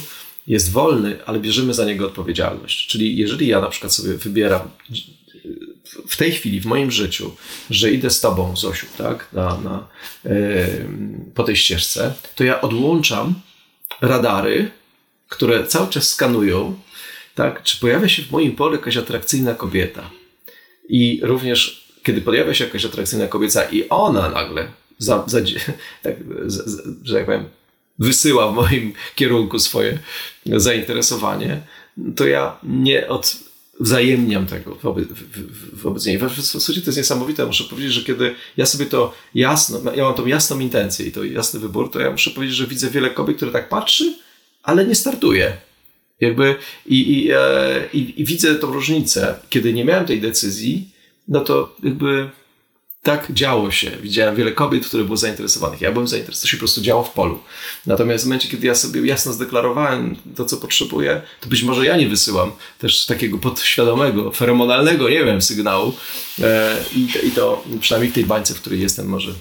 jest 0.46 0.72
wolny, 0.72 1.18
ale 1.26 1.40
bierzemy 1.40 1.74
za 1.74 1.84
niego 1.84 2.06
odpowiedzialność. 2.06 2.86
Czyli 2.86 3.16
jeżeli 3.16 3.46
ja 3.46 3.60
na 3.60 3.68
przykład 3.68 3.92
sobie 3.94 4.14
wybieram 4.14 4.60
w 6.08 6.16
tej 6.16 6.32
chwili 6.32 6.60
w 6.60 6.66
moim 6.66 6.90
życiu, 6.90 7.36
że 7.70 7.90
idę 7.90 8.10
z 8.10 8.20
tobą, 8.20 8.56
Zosiu, 8.56 8.86
tak, 8.98 9.28
na, 9.32 9.60
na, 9.60 9.88
po 11.34 11.44
tej 11.44 11.56
ścieżce, 11.56 12.14
to 12.34 12.44
ja 12.44 12.60
odłączam 12.60 13.34
radary, 14.00 14.70
które 15.28 15.66
cały 15.66 15.88
czas 15.88 16.08
skanują, 16.08 16.78
tak, 17.34 17.62
czy 17.62 17.80
pojawia 17.80 18.08
się 18.08 18.22
w 18.22 18.30
moim 18.30 18.56
polu 18.56 18.72
jakaś 18.72 18.96
atrakcyjna 18.96 19.54
kobieta. 19.54 20.10
I 20.90 21.20
również, 21.22 21.90
kiedy 22.02 22.20
pojawia 22.20 22.54
się 22.54 22.64
jakaś 22.64 22.84
atrakcyjna 22.84 23.26
kobieta 23.26 23.64
i 23.64 23.88
ona 23.88 24.30
nagle, 24.30 24.68
za, 24.98 25.24
za, 25.26 25.38
tak, 26.02 26.14
że 27.04 27.14
tak 27.14 27.24
powiem, 27.24 27.44
wysyła 27.98 28.52
w 28.52 28.54
moim 28.54 28.92
kierunku 29.14 29.58
swoje 29.58 29.98
zainteresowanie, 30.46 31.60
to 32.16 32.26
ja 32.26 32.58
nie 32.62 33.08
od, 33.08 33.36
wzajemniam 33.80 34.46
tego 34.46 34.74
wobec, 34.74 35.08
wobec 35.72 36.06
niej. 36.06 36.18
W 36.18 36.40
zasadzie 36.40 36.80
to 36.80 36.86
jest 36.86 36.98
niesamowite. 36.98 37.46
Muszę 37.46 37.64
powiedzieć, 37.64 37.92
że 37.92 38.02
kiedy 38.02 38.34
ja 38.56 38.66
sobie 38.66 38.86
to 38.86 39.14
jasno, 39.34 39.94
ja 39.94 40.04
mam 40.04 40.14
tą 40.14 40.26
jasną 40.26 40.60
intencję 40.60 41.06
i 41.06 41.12
to 41.12 41.24
jasny 41.24 41.60
wybór, 41.60 41.90
to 41.90 42.00
ja 42.00 42.10
muszę 42.10 42.30
powiedzieć, 42.30 42.56
że 42.56 42.66
widzę 42.66 42.90
wiele 42.90 43.10
kobiet, 43.10 43.36
które 43.36 43.50
tak 43.50 43.68
patrzy, 43.68 44.14
ale 44.62 44.86
nie 44.86 44.94
startuje. 44.94 45.56
Jakby 46.20 46.54
i, 46.86 47.12
i, 47.12 47.30
e, 47.32 47.88
i, 47.92 48.20
i 48.20 48.24
widzę 48.24 48.54
tą 48.54 48.72
różnicę. 48.72 49.34
Kiedy 49.50 49.72
nie 49.72 49.84
miałem 49.84 50.06
tej 50.06 50.20
decyzji, 50.20 50.88
no 51.28 51.40
to 51.40 51.76
jakby 51.82 52.30
tak 53.02 53.32
działo 53.32 53.70
się. 53.70 53.90
Widziałem 53.90 54.36
wiele 54.36 54.52
kobiet, 54.52 54.86
które 54.86 55.04
były 55.04 55.16
zainteresowanych. 55.16 55.80
Ja 55.80 55.92
byłem 55.92 56.08
zainteresowany, 56.08 56.42
to 56.42 56.48
się 56.48 56.56
po 56.56 56.60
prostu 56.60 56.80
działo 56.80 57.04
w 57.04 57.10
polu. 57.10 57.38
Natomiast 57.86 58.24
w 58.24 58.26
momencie, 58.26 58.48
kiedy 58.48 58.66
ja 58.66 58.74
sobie 58.74 59.06
jasno 59.06 59.32
zdeklarowałem 59.32 60.16
to, 60.36 60.44
co 60.44 60.56
potrzebuję, 60.56 61.22
to 61.40 61.48
być 61.48 61.62
może 61.62 61.86
ja 61.86 61.96
nie 61.96 62.08
wysyłam 62.08 62.52
też 62.78 63.06
takiego 63.06 63.38
podświadomego, 63.38 64.32
feromonalnego, 64.32 65.08
nie 65.08 65.24
wiem, 65.24 65.42
sygnału. 65.42 65.92
E, 66.42 66.76
I, 66.94 67.08
I 67.28 67.30
to 67.30 67.64
przynajmniej 67.80 68.10
w 68.10 68.14
tej 68.14 68.24
bańce, 68.24 68.54
w 68.54 68.60
której 68.60 68.80
jestem, 68.80 69.06
może 69.06 69.34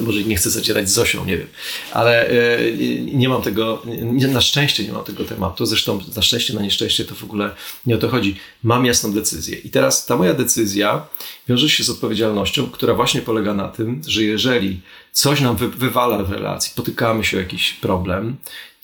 może 0.00 0.22
nie 0.22 0.36
chcę 0.36 0.50
zacierać 0.50 0.90
z 0.90 0.92
Zosią, 0.92 1.24
nie 1.24 1.38
wiem, 1.38 1.46
ale 1.92 2.28
e, 2.28 2.72
nie 3.12 3.28
mam 3.28 3.42
tego, 3.42 3.82
na 4.32 4.40
szczęście 4.40 4.84
nie 4.84 4.92
mam 4.92 5.04
tego 5.04 5.24
tematu, 5.24 5.66
zresztą 5.66 6.00
na 6.16 6.22
szczęście, 6.22 6.54
na 6.54 6.62
nieszczęście 6.62 7.04
to 7.04 7.14
w 7.14 7.24
ogóle 7.24 7.50
nie 7.86 7.94
o 7.94 7.98
to 7.98 8.08
chodzi. 8.08 8.36
Mam 8.62 8.86
jasną 8.86 9.12
decyzję. 9.12 9.58
I 9.58 9.70
teraz 9.70 10.06
ta 10.06 10.16
moja 10.16 10.34
decyzja 10.34 11.06
wiąże 11.48 11.68
się 11.68 11.84
z 11.84 11.90
odpowiedzialnością, 11.90 12.70
która 12.70 12.94
właśnie 12.94 13.22
polega 13.22 13.54
na 13.54 13.68
tym, 13.68 14.02
że 14.06 14.22
jeżeli 14.22 14.80
coś 15.12 15.40
nam 15.40 15.56
wy, 15.56 15.68
wywala 15.68 16.24
w 16.24 16.32
relacji, 16.32 16.72
potykamy 16.76 17.24
się 17.24 17.36
o 17.36 17.40
jakiś 17.40 17.72
problem, 17.72 18.36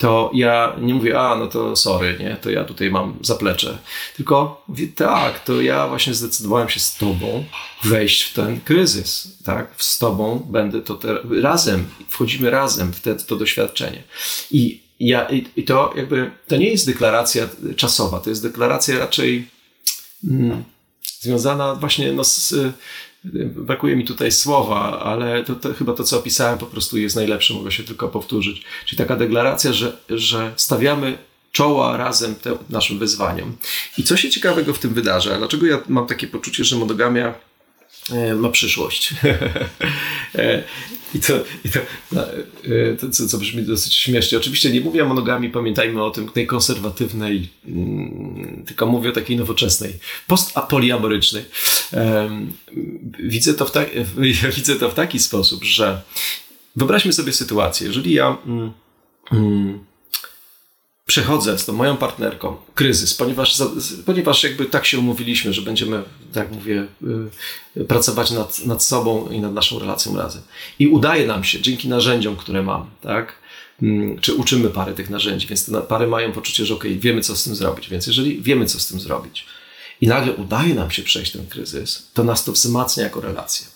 to 0.02 0.30
ja 0.34 0.76
nie 0.80 0.94
mówię, 0.94 1.20
a 1.20 1.36
no 1.36 1.46
to 1.46 1.76
sorry, 1.76 2.16
nie, 2.20 2.36
to 2.36 2.50
ja 2.50 2.64
tutaj 2.64 2.90
mam 2.90 3.18
zaplecze. 3.20 3.78
Tylko 4.16 4.64
mówię, 4.68 4.88
tak, 4.88 5.44
to 5.44 5.60
ja 5.60 5.88
właśnie 5.88 6.14
zdecydowałem 6.14 6.68
się 6.68 6.80
z 6.80 6.96
tobą 6.96 7.44
wejść 7.84 8.22
w 8.22 8.34
ten 8.34 8.60
kryzys, 8.60 9.38
tak, 9.44 9.74
z 9.78 9.98
tobą 9.98 10.46
będę 10.50 10.80
to 10.80 10.94
te, 10.94 11.18
razem, 11.42 11.86
wchodzimy 12.08 12.50
razem 12.50 12.92
w 12.92 13.00
te, 13.00 13.14
to 13.14 13.36
doświadczenie. 13.36 14.02
I 14.50 14.82
ja, 15.00 15.28
i, 15.56 15.64
to 15.64 15.92
jakby, 15.96 16.30
to 16.48 16.56
nie 16.56 16.70
jest 16.70 16.86
deklaracja 16.86 17.48
czasowa, 17.76 18.20
to 18.20 18.30
jest 18.30 18.42
deklaracja 18.42 18.98
raczej 18.98 19.48
mm, 20.24 20.64
związana 21.20 21.74
właśnie 21.74 22.12
no, 22.12 22.24
z, 22.24 22.54
brakuje 23.56 23.96
mi 23.96 24.04
tutaj 24.04 24.32
słowa, 24.32 25.00
ale 25.00 25.44
to, 25.44 25.54
to, 25.54 25.74
chyba 25.74 25.92
to, 25.92 26.04
co 26.04 26.18
opisałem, 26.18 26.58
po 26.58 26.66
prostu 26.66 26.98
jest 26.98 27.16
najlepsze, 27.16 27.54
mogę 27.54 27.72
się 27.72 27.82
tylko 27.82 28.08
powtórzyć. 28.08 28.62
Czyli 28.86 28.98
taka 28.98 29.16
deklaracja, 29.16 29.72
że, 29.72 29.96
że 30.08 30.52
stawiamy 30.56 31.18
czoła 31.52 31.96
razem 31.96 32.34
te, 32.34 32.56
naszym 32.70 32.98
wyzwaniom. 32.98 33.56
I 33.98 34.02
co 34.02 34.16
się 34.16 34.30
ciekawego 34.30 34.74
w 34.74 34.78
tym 34.78 34.94
wydarza? 34.94 35.38
Dlaczego 35.38 35.66
ja 35.66 35.80
mam 35.88 36.06
takie 36.06 36.26
poczucie, 36.26 36.64
że 36.64 36.76
monogamia 36.76 37.34
ma 38.36 38.48
przyszłość. 38.48 39.14
E, 40.34 40.62
I 41.14 41.20
to, 41.20 41.32
i 41.64 41.68
to, 41.68 41.80
e, 41.80 42.96
to 43.00 43.10
co, 43.10 43.28
co 43.28 43.38
brzmi 43.38 43.62
dosyć 43.62 43.94
śmiesznie. 43.94 44.38
Oczywiście 44.38 44.70
nie 44.70 44.80
mówię 44.80 45.02
o 45.02 45.08
monogami, 45.08 45.50
pamiętajmy 45.50 46.04
o 46.04 46.10
tym, 46.10 46.28
tej 46.28 46.46
konserwatywnej, 46.46 47.48
mm, 47.66 48.64
tylko 48.66 48.86
mówię 48.86 49.10
o 49.10 49.12
takiej 49.12 49.36
nowoczesnej, 49.36 49.94
post-poliamorycznej. 50.26 51.44
Widzę 53.18 53.54
to, 53.54 53.64
w 53.64 53.70
ta, 53.70 53.84
widzę 54.56 54.76
to 54.76 54.90
w 54.90 54.94
taki 54.94 55.18
sposób, 55.18 55.64
że 55.64 56.02
wyobraźmy 56.76 57.12
sobie 57.12 57.32
sytuację, 57.32 57.86
jeżeli 57.86 58.12
ja 58.12 58.36
mm, 58.46 58.72
mm, 59.32 59.84
przechodzę 61.12 61.58
z 61.58 61.64
tą 61.64 61.72
moją 61.72 61.96
partnerką 61.96 62.56
kryzys, 62.74 63.14
ponieważ, 63.14 63.62
ponieważ 64.06 64.44
jakby 64.44 64.66
tak 64.66 64.86
się 64.86 64.98
umówiliśmy, 64.98 65.52
że 65.52 65.62
będziemy, 65.62 66.02
tak 66.32 66.52
mówię, 66.52 66.86
y, 67.76 67.84
pracować 67.84 68.30
nad, 68.30 68.66
nad 68.66 68.84
sobą 68.84 69.28
i 69.28 69.40
nad 69.40 69.52
naszą 69.54 69.78
relacją 69.78 70.16
razem. 70.16 70.42
I 70.78 70.88
udaje 70.88 71.26
nam 71.26 71.44
się 71.44 71.60
dzięki 71.60 71.88
narzędziom, 71.88 72.36
które 72.36 72.62
mam, 72.62 72.90
tak? 73.02 73.38
Mm, 73.82 74.18
czy 74.18 74.34
uczymy 74.34 74.70
pary 74.70 74.92
tych 74.92 75.10
narzędzi, 75.10 75.46
więc 75.46 75.66
te 75.66 75.82
pary 75.82 76.06
mają 76.06 76.32
poczucie, 76.32 76.66
że 76.66 76.74
ok, 76.74 76.84
wiemy 76.84 77.20
co 77.20 77.36
z 77.36 77.44
tym 77.44 77.54
zrobić. 77.54 77.88
Więc 77.88 78.06
jeżeli 78.06 78.42
wiemy 78.42 78.66
co 78.66 78.80
z 78.80 78.88
tym 78.88 79.00
zrobić 79.00 79.46
i 80.00 80.06
nagle 80.06 80.32
udaje 80.32 80.74
nam 80.74 80.90
się 80.90 81.02
przejść 81.02 81.32
ten 81.32 81.46
kryzys, 81.46 82.10
to 82.14 82.24
nas 82.24 82.44
to 82.44 82.52
wzmacnia 82.52 83.04
jako 83.04 83.20
relację. 83.20 83.66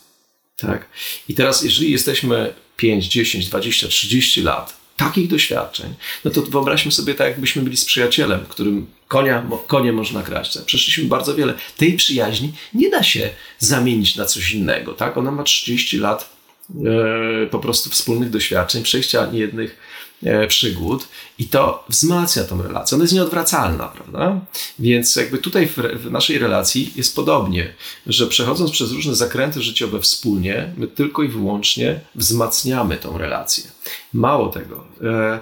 Tak? 0.56 0.88
I 1.28 1.34
teraz, 1.34 1.62
jeżeli 1.62 1.90
jesteśmy 1.92 2.54
5, 2.76 3.08
10, 3.08 3.48
20, 3.48 3.88
30 3.88 4.42
lat 4.42 4.85
takich 4.96 5.28
doświadczeń, 5.28 5.94
no 6.24 6.30
to 6.30 6.42
wyobraźmy 6.42 6.92
sobie 6.92 7.14
tak, 7.14 7.26
jakbyśmy 7.26 7.62
byli 7.62 7.76
z 7.76 7.84
przyjacielem, 7.84 8.40
którym 8.48 8.86
konia, 9.08 9.46
konie 9.66 9.92
można 9.92 10.22
kraść. 10.22 10.58
Przeszliśmy 10.66 11.04
bardzo 11.04 11.34
wiele. 11.34 11.54
Tej 11.76 11.96
przyjaźni 11.96 12.52
nie 12.74 12.90
da 12.90 13.02
się 13.02 13.30
zamienić 13.58 14.16
na 14.16 14.24
coś 14.24 14.52
innego. 14.52 14.92
Tak? 14.92 15.16
Ona 15.16 15.30
ma 15.30 15.42
30 15.42 15.98
lat 15.98 16.30
e, 16.70 17.46
po 17.46 17.58
prostu 17.58 17.90
wspólnych 17.90 18.30
doświadczeń, 18.30 18.82
przejścia 18.82 19.26
niejednych 19.26 19.76
E, 20.22 20.46
przygód 20.46 21.08
i 21.38 21.44
to 21.44 21.84
wzmacnia 21.88 22.44
tą 22.44 22.62
relację. 22.62 22.94
Ona 22.94 23.04
jest 23.04 23.14
nieodwracalna, 23.14 23.88
prawda? 23.88 24.40
Więc 24.78 25.16
jakby 25.16 25.38
tutaj 25.38 25.66
w, 25.66 25.76
w, 25.76 26.10
naszej 26.10 26.38
relacji 26.38 26.92
jest 26.96 27.16
podobnie, 27.16 27.74
że 28.06 28.26
przechodząc 28.26 28.70
przez 28.70 28.92
różne 28.92 29.14
zakręty 29.14 29.62
życiowe 29.62 30.00
wspólnie, 30.00 30.72
my 30.76 30.86
tylko 30.88 31.22
i 31.22 31.28
wyłącznie 31.28 32.00
wzmacniamy 32.14 32.96
tą 32.96 33.18
relację. 33.18 33.64
Mało 34.12 34.48
tego, 34.48 34.84
e, 35.02 35.40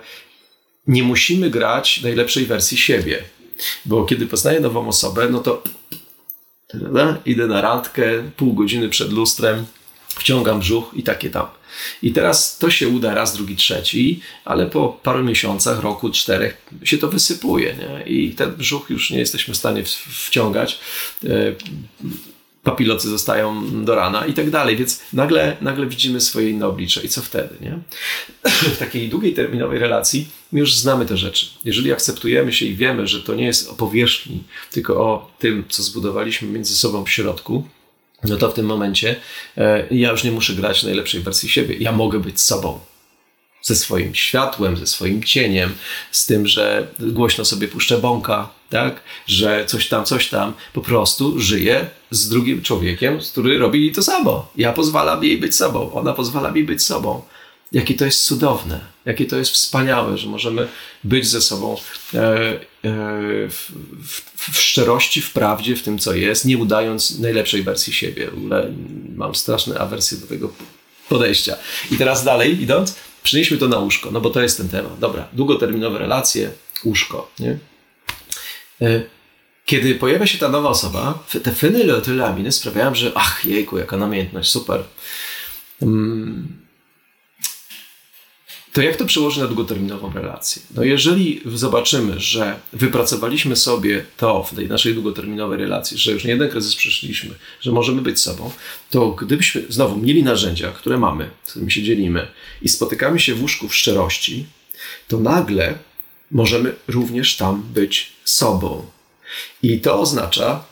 nie 0.86 1.03
musimy 1.03 1.51
grać 1.51 2.03
najlepszej 2.03 2.47
wersji 2.47 2.76
siebie, 2.76 3.22
bo 3.84 4.05
kiedy 4.05 4.26
poznaję 4.26 4.61
nową 4.61 4.88
osobę, 4.88 5.28
no 5.30 5.38
to 5.40 5.62
idę 7.26 7.47
na 7.47 7.61
randkę 7.61 8.03
pół 8.36 8.53
godziny 8.53 8.88
przed 8.88 9.12
lustrem, 9.12 9.66
wciągam 10.09 10.61
brzuch 10.61 10.90
i 10.95 11.03
takie 11.03 11.30
tam. 11.30 11.47
I 12.03 12.12
teraz 12.12 12.59
to 12.59 12.70
się 12.70 12.88
uda 12.88 13.14
raz, 13.14 13.36
drugi, 13.36 13.57
trzeci, 13.57 14.20
ale 14.45 14.66
po 14.66 14.88
paru 15.03 15.24
miesiącach, 15.24 15.80
roku, 15.80 16.11
czterech 16.11 16.66
się 16.84 16.99
to 16.99 17.09
wysypuje 17.09 17.74
nie? 17.74 18.07
i 18.07 18.34
ten 18.34 18.53
brzuch 18.57 18.90
już 18.90 19.11
nie 19.11 19.18
jesteśmy 19.18 19.55
w 19.55 19.57
stanie 19.57 19.82
wciągać. 20.09 20.80
Papilocy 22.65 23.09
zostają 23.09 23.65
do 23.85 23.95
rana 23.95 24.27
i 24.27 24.33
tak 24.33 24.51
dalej, 24.51 24.77
więc 24.77 25.03
nagle, 25.12 25.57
nagle 25.61 25.87
widzimy 25.87 26.21
swoje 26.21 26.51
inne 26.51 26.67
oblicze 26.67 27.03
i 27.05 27.09
co 27.09 27.23
wtedy, 27.23 27.55
nie? 27.61 27.79
W 28.75 28.79
takiej 28.79 29.09
długiej 29.09 29.35
terminowej 29.35 29.79
relacji 29.79 30.29
my 30.53 30.61
już 30.61 30.77
znamy 30.77 31.07
te 31.07 31.17
rzeczy. 31.17 31.47
Jeżeli 31.65 31.93
akceptujemy 31.93 32.53
się 32.53 32.67
i 32.67 32.75
wiemy, 32.75 33.07
że 33.07 33.23
to 33.23 33.35
nie 33.35 33.45
jest 33.45 33.71
o 33.71 33.75
powierzchni, 33.75 34.43
tylko 34.71 34.95
o 34.97 35.31
tym, 35.39 35.65
co 35.69 35.83
zbudowaliśmy 35.83 36.49
między 36.49 36.77
sobą 36.77 37.05
w 37.05 37.11
środku, 37.11 37.65
no 38.25 38.37
to 38.37 38.51
w 38.51 38.55
tym 38.55 38.67
momencie 38.67 39.17
e, 39.57 39.87
ja 39.91 40.11
już 40.11 40.25
nie 40.25 40.33
muszę 40.33 40.53
grać 40.53 40.83
najlepszej 40.83 41.21
wersji 41.21 41.49
siebie. 41.49 41.77
Ja 41.79 41.93
mogę 41.93 42.21
być 42.21 42.41
sobą. 42.41 42.81
Ze 43.65 43.77
swoim 43.77 44.15
światłem, 44.15 44.77
ze 44.77 44.87
swoim 44.87 45.23
cieniem, 45.23 45.73
z 46.11 46.27
tym, 46.27 46.47
że 46.47 46.87
głośno 46.99 47.45
sobie 47.45 47.69
puszczę 47.69 47.99
bąka, 47.99 48.51
tak? 48.71 49.01
Że 49.27 49.65
coś 49.67 49.89
tam, 49.89 50.05
coś 50.05 50.29
tam. 50.29 50.53
Po 50.73 50.81
prostu 50.81 51.41
żyję 51.41 51.87
z 52.11 52.29
drugim 52.29 52.62
człowiekiem, 52.62 53.19
który 53.33 53.59
robi 53.59 53.93
to 53.93 54.03
samo. 54.03 54.51
Ja 54.57 54.73
pozwalam 54.73 55.25
jej 55.25 55.39
być 55.39 55.57
sobą, 55.57 55.93
ona 55.93 56.12
pozwala 56.12 56.51
mi 56.51 56.65
być 56.65 56.83
sobą 56.83 57.23
jakie 57.75 57.95
to 57.95 58.05
jest 58.05 58.25
cudowne, 58.25 58.81
jakie 59.05 59.25
to 59.25 59.37
jest 59.37 59.51
wspaniałe, 59.51 60.19
że 60.19 60.29
możemy 60.29 60.69
być 61.05 61.27
ze 61.27 61.41
sobą 61.41 61.77
e, 62.15 62.19
e, 62.19 62.59
w, 63.49 63.73
w, 64.05 64.51
w, 64.53 64.61
szczerości, 64.61 65.23
w 65.23 65.33
prawdzie, 65.33 65.77
w 65.77 65.83
tym, 65.83 65.99
co 65.99 66.15
jest, 66.15 66.45
nie 66.45 66.59
udając 66.59 67.19
najlepszej 67.19 67.62
wersji 67.62 67.93
siebie. 67.93 68.31
W 68.31 68.35
ogóle 68.35 68.73
mam 69.17 69.35
straszne 69.35 69.79
awersje 69.79 70.19
do 70.19 70.27
tego 70.27 70.53
podejścia. 71.09 71.57
I 71.91 71.97
teraz 71.97 72.25
dalej 72.25 72.62
idąc, 72.62 72.95
przynieśmy 73.25 73.57
to 73.59 73.68
na 73.68 73.79
łóżko, 73.79 74.11
no 74.11 74.20
bo 74.20 74.31
to 74.31 74.43
jest 74.43 74.57
ten 74.57 74.68
temat. 74.68 74.99
Dobra, 74.99 75.29
długoterminowe 75.33 75.99
relacje, 75.99 76.51
łóżko, 76.85 77.31
nie? 77.39 77.59
E, 78.83 79.03
kiedy 79.66 79.95
pojawia 79.95 80.27
się 80.27 80.39
ta 80.39 80.49
nowa 80.49 80.68
osoba, 80.68 81.25
te 81.43 81.53
fenylotylaminy 81.53 82.53
sprawiają, 82.53 82.95
że 82.95 83.12
ach, 83.14 83.45
jejku, 83.45 83.79
jaka 83.79 83.97
namiętność, 83.97 84.51
super. 84.51 84.83
To 88.75 88.83
jak 88.83 88.97
to 88.97 89.05
przełoży 89.05 89.41
na 89.41 89.47
długoterminową 89.47 90.12
relację? 90.12 90.62
No 90.75 90.85
jeżeli 90.85 91.41
zobaczymy, 91.47 92.20
że 92.20 92.61
wypracowaliśmy 92.72 93.57
sobie 93.57 94.05
to 94.16 94.43
w 94.43 94.55
tej 94.55 94.68
naszej 94.68 94.95
długoterminowej 94.95 95.59
relacji, 95.59 95.99
że 95.99 96.12
już 96.12 96.25
nie 96.25 96.31
jeden 96.31 96.51
kryzys 96.51 96.77
przeszliśmy, 96.77 97.35
że 97.61 97.72
możemy 97.72 98.03
być 98.03 98.20
sobą, 98.20 98.51
to 98.91 99.11
gdybyśmy 99.11 99.62
znowu 99.68 99.97
mieli 99.97 100.22
narzędzia, 100.22 100.72
które 100.72 100.99
mamy, 100.99 101.31
z 101.45 101.51
którymi 101.51 101.72
się 101.72 101.83
dzielimy 101.83 102.27
i 102.62 102.68
spotykamy 102.68 103.20
się 103.20 103.35
w 103.35 103.43
łóżku 103.43 103.68
w 103.68 103.75
szczerości, 103.75 104.47
to 105.09 105.20
nagle 105.20 105.79
możemy 106.31 106.75
również 106.89 107.37
tam 107.37 107.62
być 107.62 108.12
sobą. 108.25 108.87
I 109.62 109.81
to 109.81 110.01
oznacza, 110.01 110.64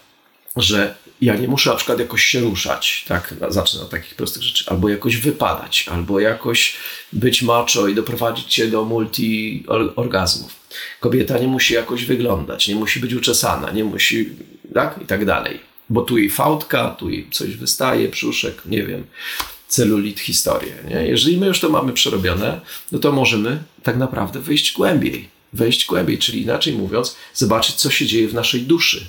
że 0.57 0.95
ja 1.23 1.37
nie 1.37 1.49
muszę 1.49 1.71
na 1.71 1.77
przykład 1.77 1.99
jakoś 1.99 2.25
się 2.25 2.41
ruszać, 2.41 3.05
tak, 3.09 3.35
zacznę 3.49 3.81
od 3.81 3.91
takich 3.91 4.15
prostych 4.15 4.43
rzeczy, 4.43 4.65
albo 4.67 4.89
jakoś 4.89 5.17
wypadać, 5.17 5.89
albo 5.91 6.21
jakoś 6.21 6.75
być 7.13 7.43
macho 7.43 7.89
i 7.89 7.95
doprowadzić 7.95 8.47
cię 8.47 8.69
do 8.69 8.85
multi-orgazmów. 8.85 10.49
Kobieta 11.01 11.39
nie 11.39 11.47
musi 11.47 11.75
jakoś 11.75 12.05
wyglądać, 12.05 12.69
nie 12.69 12.75
musi 12.75 13.01
być 13.01 13.15
uczesana, 13.15 13.71
nie 13.71 13.85
musi, 13.85 14.29
tak, 14.75 14.99
i 15.03 15.07
tak 15.07 15.25
dalej. 15.25 15.61
Bo 15.91 16.03
tu 16.03 16.19
jej 16.19 16.31
fałdka, 16.31 16.91
tu 16.91 17.11
jej 17.11 17.31
coś 17.31 17.57
wystaje, 17.57 18.09
brzuszek, 18.09 18.63
nie 18.67 18.83
wiem, 18.83 19.05
celulit, 19.69 20.21
historię. 20.21 20.75
Nie? 20.91 21.07
Jeżeli 21.07 21.37
my 21.37 21.47
już 21.47 21.61
to 21.61 21.69
mamy 21.69 21.93
przerobione, 21.93 22.61
no 22.93 22.99
to 22.99 23.13
możemy 23.13 23.63
tak 23.83 23.97
naprawdę 23.97 24.41
wejść 24.41 24.73
głębiej. 24.73 25.29
Wejść 25.53 25.87
głębiej, 25.87 26.19
czyli 26.19 26.43
inaczej 26.43 26.73
mówiąc, 26.73 27.17
zobaczyć, 27.35 27.75
co 27.75 27.91
się 27.91 28.07
dzieje 28.07 28.29
w 28.29 28.35
naszej 28.35 28.61
duszy 28.61 29.07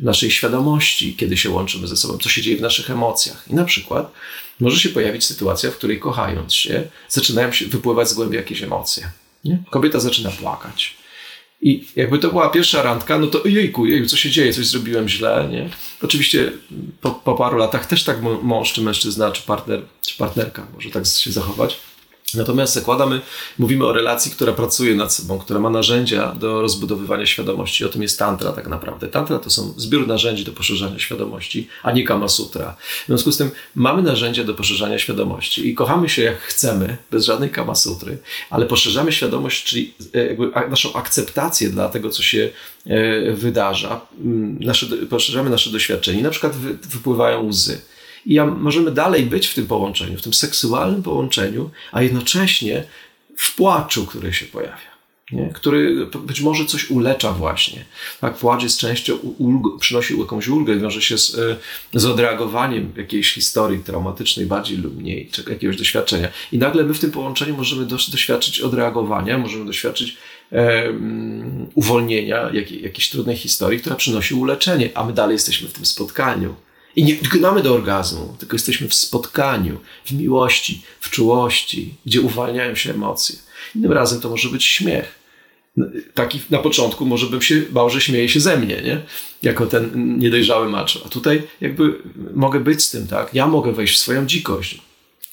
naszej 0.00 0.30
świadomości, 0.30 1.16
kiedy 1.16 1.36
się 1.36 1.50
łączymy 1.50 1.86
ze 1.86 1.96
sobą, 1.96 2.18
co 2.18 2.28
się 2.28 2.42
dzieje 2.42 2.56
w 2.56 2.60
naszych 2.60 2.90
emocjach. 2.90 3.44
I 3.50 3.54
na 3.54 3.64
przykład 3.64 4.12
może 4.60 4.80
się 4.80 4.88
pojawić 4.88 5.24
sytuacja, 5.24 5.70
w 5.70 5.76
której 5.76 6.00
kochając 6.00 6.54
się, 6.54 6.82
zaczynają 7.08 7.52
się 7.52 7.66
wypływać 7.66 8.08
z 8.08 8.14
głębi 8.14 8.36
jakieś 8.36 8.62
emocje. 8.62 9.10
Nie? 9.44 9.62
Kobieta 9.70 10.00
zaczyna 10.00 10.30
płakać. 10.30 10.96
I 11.60 11.86
jakby 11.96 12.18
to 12.18 12.28
była 12.28 12.50
pierwsza 12.50 12.82
randka, 12.82 13.18
no 13.18 13.26
to 13.26 13.42
ojejku, 13.42 13.86
jeju, 13.86 14.06
co 14.06 14.16
się 14.16 14.30
dzieje, 14.30 14.52
coś 14.52 14.66
zrobiłem 14.66 15.08
źle, 15.08 15.48
nie? 15.50 15.70
Oczywiście 16.02 16.52
po, 17.00 17.10
po 17.10 17.34
paru 17.34 17.58
latach 17.58 17.86
też 17.86 18.04
tak 18.04 18.16
mąż 18.42 18.72
czy 18.72 18.82
mężczyzna, 18.82 19.32
czy 19.32 19.42
partner, 19.42 19.82
czy 20.06 20.16
partnerka 20.16 20.66
może 20.74 20.90
tak 20.90 21.06
się 21.06 21.32
zachować. 21.32 21.78
Natomiast 22.34 22.74
zakładamy, 22.74 23.20
mówimy 23.58 23.86
o 23.86 23.92
relacji, 23.92 24.30
która 24.30 24.52
pracuje 24.52 24.94
nad 24.94 25.12
sobą, 25.12 25.38
która 25.38 25.60
ma 25.60 25.70
narzędzia 25.70 26.34
do 26.34 26.60
rozbudowywania 26.60 27.26
świadomości. 27.26 27.84
O 27.84 27.88
tym 27.88 28.02
jest 28.02 28.18
tantra 28.18 28.52
tak 28.52 28.66
naprawdę. 28.66 29.08
Tantra 29.08 29.38
to 29.38 29.50
są 29.50 29.74
zbiór 29.76 30.06
narzędzi 30.06 30.44
do 30.44 30.52
poszerzania 30.52 30.98
świadomości, 30.98 31.68
a 31.82 31.92
nie 31.92 32.04
Kama 32.04 32.28
Sutra. 32.28 32.76
W 33.04 33.06
związku 33.06 33.32
z 33.32 33.36
tym 33.36 33.50
mamy 33.74 34.02
narzędzia 34.02 34.44
do 34.44 34.54
poszerzania 34.54 34.98
świadomości 34.98 35.68
i 35.68 35.74
kochamy 35.74 36.08
się 36.08 36.22
jak 36.22 36.38
chcemy, 36.38 36.96
bez 37.10 37.24
żadnej 37.24 37.50
Kama 37.50 37.74
Sutry, 37.74 38.18
ale 38.50 38.66
poszerzamy 38.66 39.12
świadomość, 39.12 39.64
czyli 39.64 39.94
e, 40.64 40.68
naszą 40.68 40.92
akceptację 40.92 41.68
dla 41.68 41.88
tego, 41.88 42.10
co 42.10 42.22
się 42.22 42.50
e, 42.86 43.32
wydarza. 43.32 44.00
Mm, 44.20 44.58
nasze, 44.60 44.86
poszerzamy 45.10 45.50
nasze 45.50 45.70
doświadczenie. 45.70 46.22
Na 46.22 46.30
przykład 46.30 46.56
wypływają 46.82 47.46
łzy 47.46 47.80
i 48.26 48.34
ja, 48.34 48.46
możemy 48.46 48.90
dalej 48.90 49.26
być 49.26 49.46
w 49.46 49.54
tym 49.54 49.66
połączeniu, 49.66 50.18
w 50.18 50.22
tym 50.22 50.34
seksualnym 50.34 51.02
połączeniu, 51.02 51.70
a 51.92 52.02
jednocześnie 52.02 52.84
w 53.36 53.54
płaczu, 53.54 54.06
który 54.06 54.32
się 54.32 54.46
pojawia. 54.46 54.96
Nie? 55.32 55.50
który 55.54 56.06
być 56.06 56.40
może 56.40 56.64
coś 56.64 56.90
ulecza 56.90 57.32
właśnie. 57.32 57.84
Tak, 58.20 58.34
płacz 58.34 58.62
jest 58.62 58.78
częścią, 58.78 59.16
ulg, 59.16 59.80
przynosi 59.80 60.18
jakąś 60.18 60.48
ulgę, 60.48 60.76
wiąże 60.76 61.02
się 61.02 61.18
z, 61.18 61.38
e, 61.38 61.56
z 62.00 62.04
odreagowaniem 62.04 62.92
jakiejś 62.96 63.32
historii 63.32 63.78
traumatycznej, 63.78 64.46
bardziej 64.46 64.78
lub 64.78 64.96
mniej, 64.96 65.28
czy 65.32 65.44
jakiegoś 65.50 65.76
doświadczenia. 65.76 66.28
I 66.52 66.58
nagle 66.58 66.84
my 66.84 66.94
w 66.94 66.98
tym 66.98 67.10
połączeniu 67.10 67.56
możemy 67.56 67.86
doświadczyć 67.86 68.60
odreagowania, 68.60 69.38
możemy 69.38 69.66
doświadczyć 69.66 70.16
uwolnienia 71.74 72.50
jak, 72.52 72.72
jakiejś 72.72 73.08
trudnej 73.08 73.36
historii, 73.36 73.80
która 73.80 73.96
przynosi 73.96 74.34
uleczenie, 74.34 74.90
a 74.94 75.04
my 75.04 75.12
dalej 75.12 75.34
jesteśmy 75.34 75.68
w 75.68 75.72
tym 75.72 75.86
spotkaniu. 75.86 76.54
I 76.96 77.04
nie 77.04 77.14
gnamy 77.14 77.62
do 77.62 77.74
orgazmu, 77.74 78.36
tylko 78.38 78.54
jesteśmy 78.54 78.88
w 78.88 78.94
spotkaniu, 78.94 79.80
w 80.04 80.12
miłości, 80.12 80.82
w 81.00 81.10
czułości, 81.10 81.94
gdzie 82.06 82.20
uwalniają 82.20 82.74
się 82.74 82.90
emocje. 82.90 83.36
Innym 83.74 83.92
razem 83.92 84.20
to 84.20 84.30
może 84.30 84.48
być 84.48 84.64
śmiech. 84.64 85.26
Taki 86.14 86.40
na 86.50 86.58
początku 86.58 87.06
może 87.06 87.26
bym 87.26 87.42
się 87.42 87.62
bał, 87.70 87.90
że 87.90 88.00
śmieje 88.00 88.28
się 88.28 88.40
ze 88.40 88.56
mnie, 88.56 88.82
nie? 88.82 89.02
Jako 89.42 89.66
ten 89.66 90.18
niedojrzały 90.18 90.68
maczo. 90.68 91.00
A 91.06 91.08
tutaj 91.08 91.42
jakby 91.60 91.98
mogę 92.34 92.60
być 92.60 92.84
z 92.84 92.90
tym, 92.90 93.06
tak? 93.06 93.34
Ja 93.34 93.46
mogę 93.46 93.72
wejść 93.72 93.94
w 93.94 93.98
swoją 93.98 94.26
dzikość. 94.26 94.80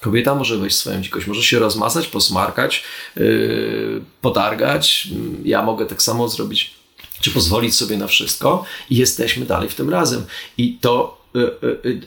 Kobieta 0.00 0.34
może 0.34 0.58
wejść 0.58 0.76
w 0.76 0.78
swoją 0.78 1.02
dzikość, 1.02 1.26
może 1.26 1.42
się 1.42 1.58
rozmazać, 1.58 2.06
posmarkać, 2.06 2.82
yy. 3.16 4.02
Ja 5.44 5.62
mogę 5.62 5.86
tak 5.86 6.02
samo 6.02 6.28
zrobić, 6.28 6.70
czy 7.20 7.30
pozwolić 7.30 7.74
sobie 7.74 7.96
na 7.96 8.06
wszystko 8.06 8.64
i 8.90 8.96
jesteśmy 8.96 9.46
dalej 9.46 9.68
w 9.68 9.74
tym 9.74 9.90
razem. 9.90 10.24
I 10.58 10.78
to 10.80 11.23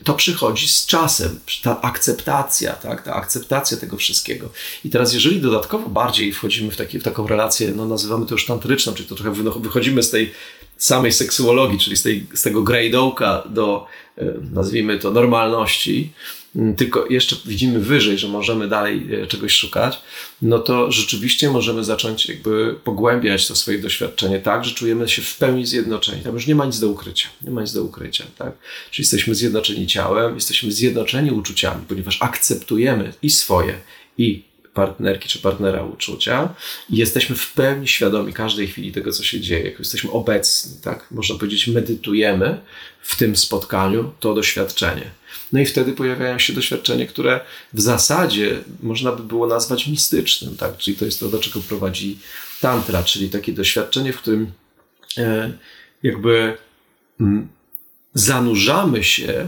to 0.04 0.14
przychodzi 0.14 0.68
z 0.68 0.86
czasem, 0.86 1.40
ta 1.64 1.82
akceptacja, 1.82 2.74
tak? 2.74 3.04
ta 3.04 3.14
akceptacja 3.14 3.78
tego 3.78 3.98
wszystkiego. 3.98 4.50
I 4.86 4.90
teraz, 4.90 5.14
jeżeli 5.14 5.42
dodatkowo 5.42 5.90
bardziej 5.90 6.34
wchodzimy 6.34 6.72
w, 6.72 6.78
taki, 6.78 7.00
w 7.00 7.04
taką 7.04 7.28
relację, 7.28 7.74
no 7.76 7.86
nazywamy 7.86 8.26
to 8.26 8.36
już 8.36 8.46
tantryczną, 8.46 8.94
czyli 8.94 9.10
to 9.10 9.16
trochę 9.16 9.32
wychodzimy 9.60 10.04
z 10.04 10.10
tej 10.10 10.34
samej 10.78 11.12
seksuologii, 11.12 11.80
czyli 11.80 11.98
z, 11.98 12.04
tej, 12.04 12.28
z 12.34 12.42
tego 12.42 12.64
grejdołka 12.64 13.44
do, 13.50 13.86
nazwijmy 14.52 15.00
to, 15.00 15.12
normalności, 15.12 16.14
tylko 16.78 17.06
jeszcze 17.10 17.36
widzimy 17.46 17.80
wyżej, 17.80 18.18
że 18.18 18.28
możemy 18.28 18.68
dalej 18.68 19.08
e, 19.24 19.28
czegoś 19.28 19.52
szukać, 19.52 20.02
no 20.42 20.60
to 20.60 20.92
rzeczywiście 20.92 21.50
możemy 21.50 21.84
zacząć 21.84 22.30
jakby 22.30 22.76
pogłębiać 22.84 23.48
to 23.48 23.56
swoje 23.56 23.80
doświadczenie 23.80 24.40
tak, 24.40 24.66
że 24.66 24.76
czujemy 24.76 25.10
się 25.10 25.22
w 25.22 25.38
pełni 25.38 25.66
zjednoczeni. 25.66 26.22
Tam 26.22 26.34
już 26.34 26.48
nie 26.48 26.56
ma 26.56 26.66
nic 26.66 26.80
do 26.80 26.90
ukrycia. 26.90 27.30
Nie 27.42 27.52
ma 27.52 27.62
nic 27.62 27.74
do 27.74 27.84
ukrycia, 27.84 28.24
tak? 28.38 28.52
Czyli 28.92 29.04
jesteśmy 29.04 29.36
zjednoczeni 29.36 29.88
ciałem, 29.88 30.36
jesteśmy 30.36 30.72
zjednoczeni 30.72 31.32
uczuciami, 31.32 31.86
ponieważ 31.88 32.22
akceptujemy 32.22 33.14
i 33.22 33.30
swoje, 33.30 33.74
i 34.18 34.44
partnerki 34.78 35.30
czy 35.30 35.40
partnera 35.40 35.84
uczucia 35.84 36.54
i 36.90 36.98
jesteśmy 36.98 37.36
w 37.36 37.54
pełni 37.54 37.88
świadomi 37.88 38.34
każdej 38.34 38.68
chwili 38.68 38.92
tego, 38.92 39.12
co 39.12 39.24
się 39.24 39.40
dzieje. 39.40 39.76
Jesteśmy 39.80 40.12
obecni, 40.12 40.72
tak? 40.84 41.08
Można 41.12 41.36
powiedzieć, 41.36 41.68
medytujemy 41.68 42.62
w 43.02 43.18
tym 43.18 43.36
spotkaniu 43.36 44.12
to 44.20 44.34
doświadczenie. 44.34 45.12
No 45.54 45.60
i 45.60 45.66
wtedy 45.66 45.94
pojawiają 45.94 46.40
się 46.40 46.54
doświadczenia, 46.54 47.06
które 47.06 47.40
w 47.74 47.82
zasadzie 47.82 48.60
można 48.84 49.12
by 49.12 49.24
było 49.24 49.48
nazwać 49.48 49.88
mistycznym, 49.88 50.58
tak? 50.58 50.78
Czyli 50.78 50.98
to 50.98 51.06
jest 51.06 51.20
to, 51.20 51.30
do 51.30 51.40
czego 51.40 51.60
prowadzi 51.60 52.20
tantra, 52.62 53.04
czyli 53.04 53.30
takie 53.30 53.54
doświadczenie, 53.54 54.14
w 54.14 54.18
którym 54.18 54.52
e, 55.18 55.52
jakby 56.04 56.58
mm, 57.20 57.48
zanurzamy 58.18 59.04
się 59.04 59.48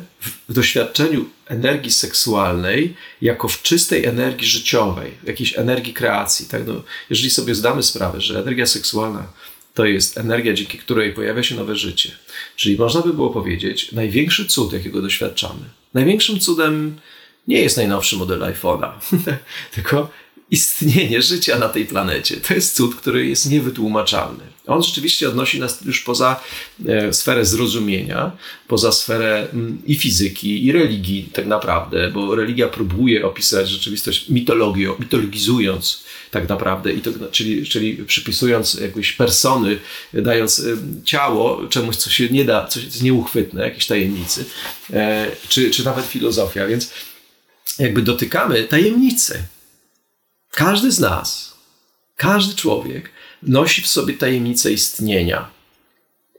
w 0.49 0.53
doświadczeniu 0.53 1.25
energii 1.45 1.91
seksualnej 1.91 2.95
jako 3.21 3.47
w 3.47 3.61
czystej 3.61 4.05
energii 4.05 4.47
życiowej, 4.47 5.11
jakiejś 5.23 5.57
energii 5.57 5.93
kreacji. 5.93 6.45
Tak? 6.45 6.67
No, 6.67 6.83
jeżeli 7.09 7.29
sobie 7.29 7.55
zdamy 7.55 7.83
sprawę, 7.83 8.21
że 8.21 8.39
energia 8.39 8.65
seksualna 8.65 9.33
to 9.73 9.85
jest 9.85 10.17
energia, 10.17 10.53
dzięki 10.53 10.77
której 10.77 11.13
pojawia 11.13 11.43
się 11.43 11.55
nowe 11.55 11.75
życie, 11.75 12.11
czyli 12.55 12.77
można 12.77 13.01
by 13.01 13.13
było 13.13 13.29
powiedzieć, 13.29 13.91
największy 13.91 14.45
cud, 14.45 14.73
jakiego 14.73 15.01
doświadczamy. 15.01 15.65
Największym 15.93 16.39
cudem 16.39 16.99
nie 17.47 17.61
jest 17.61 17.77
najnowszy 17.77 18.15
model 18.15 18.39
iPhone'a, 18.39 18.91
tylko 19.75 20.11
istnienie 20.51 21.21
życia 21.21 21.59
na 21.59 21.69
tej 21.69 21.85
planecie. 21.85 22.37
To 22.37 22.53
jest 22.53 22.75
cud, 22.75 22.95
który 22.95 23.27
jest 23.27 23.51
niewytłumaczalny. 23.51 24.43
On 24.69 24.83
rzeczywiście 24.83 25.29
odnosi 25.29 25.59
nas 25.59 25.81
już 25.85 26.01
poza 26.01 26.41
e, 26.87 27.13
sferę 27.13 27.45
zrozumienia, 27.45 28.31
poza 28.67 28.91
sferę 28.91 29.47
m, 29.53 29.81
i 29.85 29.95
fizyki, 29.95 30.65
i 30.65 30.71
religii 30.71 31.29
tak 31.33 31.45
naprawdę, 31.45 32.11
bo 32.11 32.35
religia 32.35 32.67
próbuje 32.67 33.25
opisać 33.25 33.69
rzeczywistość 33.69 34.29
mitologią, 34.29 34.95
mitologizując 34.99 36.03
tak 36.31 36.49
naprawdę, 36.49 36.93
i 36.93 37.01
to, 37.01 37.11
czyli, 37.31 37.65
czyli 37.67 37.93
przypisując 38.05 38.73
jakieś 38.73 39.11
persony, 39.11 39.79
dając 40.13 40.59
e, 40.59 40.63
ciało 41.05 41.67
czemuś, 41.67 41.95
co 41.95 42.09
się 42.09 42.29
nie 42.29 42.45
da, 42.45 42.67
coś 42.67 42.83
jest 42.83 43.03
nieuchwytne, 43.03 43.63
jakiejś 43.63 43.87
tajemnicy, 43.87 44.45
e, 44.93 45.31
czy, 45.49 45.71
czy 45.71 45.85
nawet 45.85 46.05
filozofia, 46.05 46.67
więc 46.67 46.91
jakby 47.79 48.01
dotykamy 48.01 48.63
tajemnicy. 48.63 49.43
Każdy 50.51 50.91
z 50.91 50.99
nas, 50.99 51.53
każdy 52.15 52.55
człowiek 52.55 53.11
nosi 53.43 53.81
w 53.81 53.87
sobie 53.87 54.13
tajemnicę 54.13 54.71
istnienia. 54.71 55.49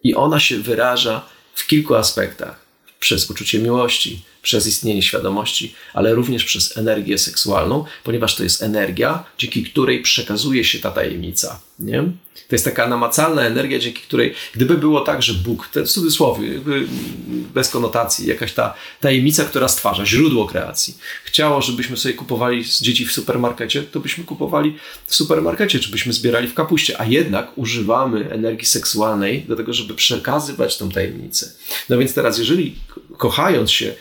I 0.02 0.14
ona 0.14 0.40
się 0.40 0.58
wyraża 0.58 1.26
w 1.54 1.66
kilku 1.66 1.94
aspektach: 1.94 2.66
przez 3.00 3.30
uczucie 3.30 3.58
miłości, 3.58 4.22
przez 4.42 4.66
istnienie 4.66 5.02
świadomości, 5.02 5.74
ale 5.94 6.14
również 6.14 6.44
przez 6.44 6.76
energię 6.76 7.18
seksualną, 7.18 7.84
ponieważ 8.04 8.36
to 8.36 8.42
jest 8.42 8.62
energia, 8.62 9.24
dzięki 9.38 9.64
której 9.64 10.02
przekazuje 10.02 10.64
się 10.64 10.78
ta 10.78 10.90
tajemnica. 10.90 11.60
Nie? 11.78 12.02
To 12.48 12.54
jest 12.54 12.64
taka 12.64 12.86
namacalna 12.86 13.42
energia, 13.42 13.78
dzięki 13.78 14.02
której, 14.02 14.34
gdyby 14.54 14.78
było 14.78 15.00
tak, 15.00 15.22
że 15.22 15.34
Bóg, 15.34 15.68
ten 15.68 15.86
w 15.86 15.90
cudzysłowie, 15.90 16.60
bez 17.54 17.68
konotacji, 17.68 18.26
jakaś 18.26 18.52
ta 18.52 18.74
tajemnica, 19.00 19.44
która 19.44 19.68
stwarza, 19.68 20.06
źródło 20.06 20.46
kreacji, 20.46 20.98
chciało, 21.24 21.62
żebyśmy 21.62 21.96
sobie 21.96 22.14
kupowali 22.14 22.64
dzieci 22.64 23.06
w 23.06 23.12
supermarkecie, 23.12 23.82
to 23.82 24.00
byśmy 24.00 24.24
kupowali 24.24 24.76
w 25.06 25.14
supermarkecie, 25.14 25.78
czy 25.78 25.90
byśmy 25.90 26.12
zbierali 26.12 26.48
w 26.48 26.54
kapuście, 26.54 27.00
a 27.00 27.04
jednak 27.04 27.58
używamy 27.58 28.30
energii 28.30 28.66
seksualnej 28.66 29.42
do 29.42 29.56
tego, 29.56 29.72
żeby 29.72 29.94
przekazywać 29.94 30.78
tą 30.78 30.90
tajemnicę. 30.90 31.52
No 31.88 31.98
więc 31.98 32.14
teraz, 32.14 32.38
jeżeli 32.38 32.74
kochając 33.18 33.70
się, 33.70 33.94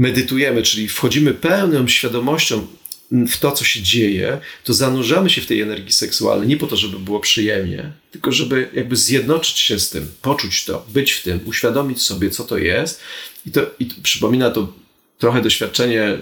medytujemy, 0.00 0.62
czyli 0.62 0.88
wchodzimy 0.88 1.34
pełną 1.34 1.88
świadomością 1.88 2.66
w 3.10 3.36
to, 3.38 3.52
co 3.52 3.64
się 3.64 3.82
dzieje, 3.82 4.40
to 4.64 4.74
zanurzamy 4.74 5.30
się 5.30 5.40
w 5.40 5.46
tej 5.46 5.60
energii 5.60 5.92
seksualnej 5.92 6.48
nie 6.48 6.56
po 6.56 6.66
to, 6.66 6.76
żeby 6.76 6.98
było 6.98 7.20
przyjemnie, 7.20 7.92
tylko 8.10 8.32
żeby 8.32 8.68
jakby 8.72 8.96
zjednoczyć 8.96 9.58
się 9.58 9.78
z 9.78 9.90
tym, 9.90 10.08
poczuć 10.22 10.64
to, 10.64 10.86
być 10.88 11.12
w 11.12 11.22
tym, 11.22 11.40
uświadomić 11.44 12.02
sobie, 12.02 12.30
co 12.30 12.44
to 12.44 12.58
jest. 12.58 13.00
I 13.46 13.50
to, 13.50 13.60
i 13.78 13.86
to 13.86 13.94
przypomina 14.02 14.50
to 14.50 14.72
trochę 15.18 15.42
doświadczenie 15.42 16.18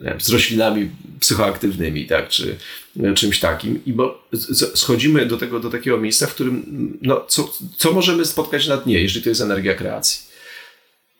wiem, 0.00 0.20
z 0.20 0.28
roślinami 0.28 0.90
psychoaktywnymi, 1.20 2.06
tak, 2.06 2.28
czy 2.28 2.56
czymś 3.14 3.40
takim. 3.40 3.84
I 3.86 3.92
bo 3.92 4.28
schodzimy 4.74 5.26
do, 5.26 5.36
tego, 5.36 5.60
do 5.60 5.70
takiego 5.70 5.98
miejsca, 5.98 6.26
w 6.26 6.34
którym 6.34 6.98
no, 7.02 7.24
co, 7.28 7.52
co 7.76 7.92
możemy 7.92 8.24
spotkać 8.24 8.68
na 8.68 8.76
dnie, 8.76 9.02
jeżeli 9.02 9.22
to 9.22 9.28
jest 9.28 9.40
energia 9.40 9.74
kreacji? 9.74 10.22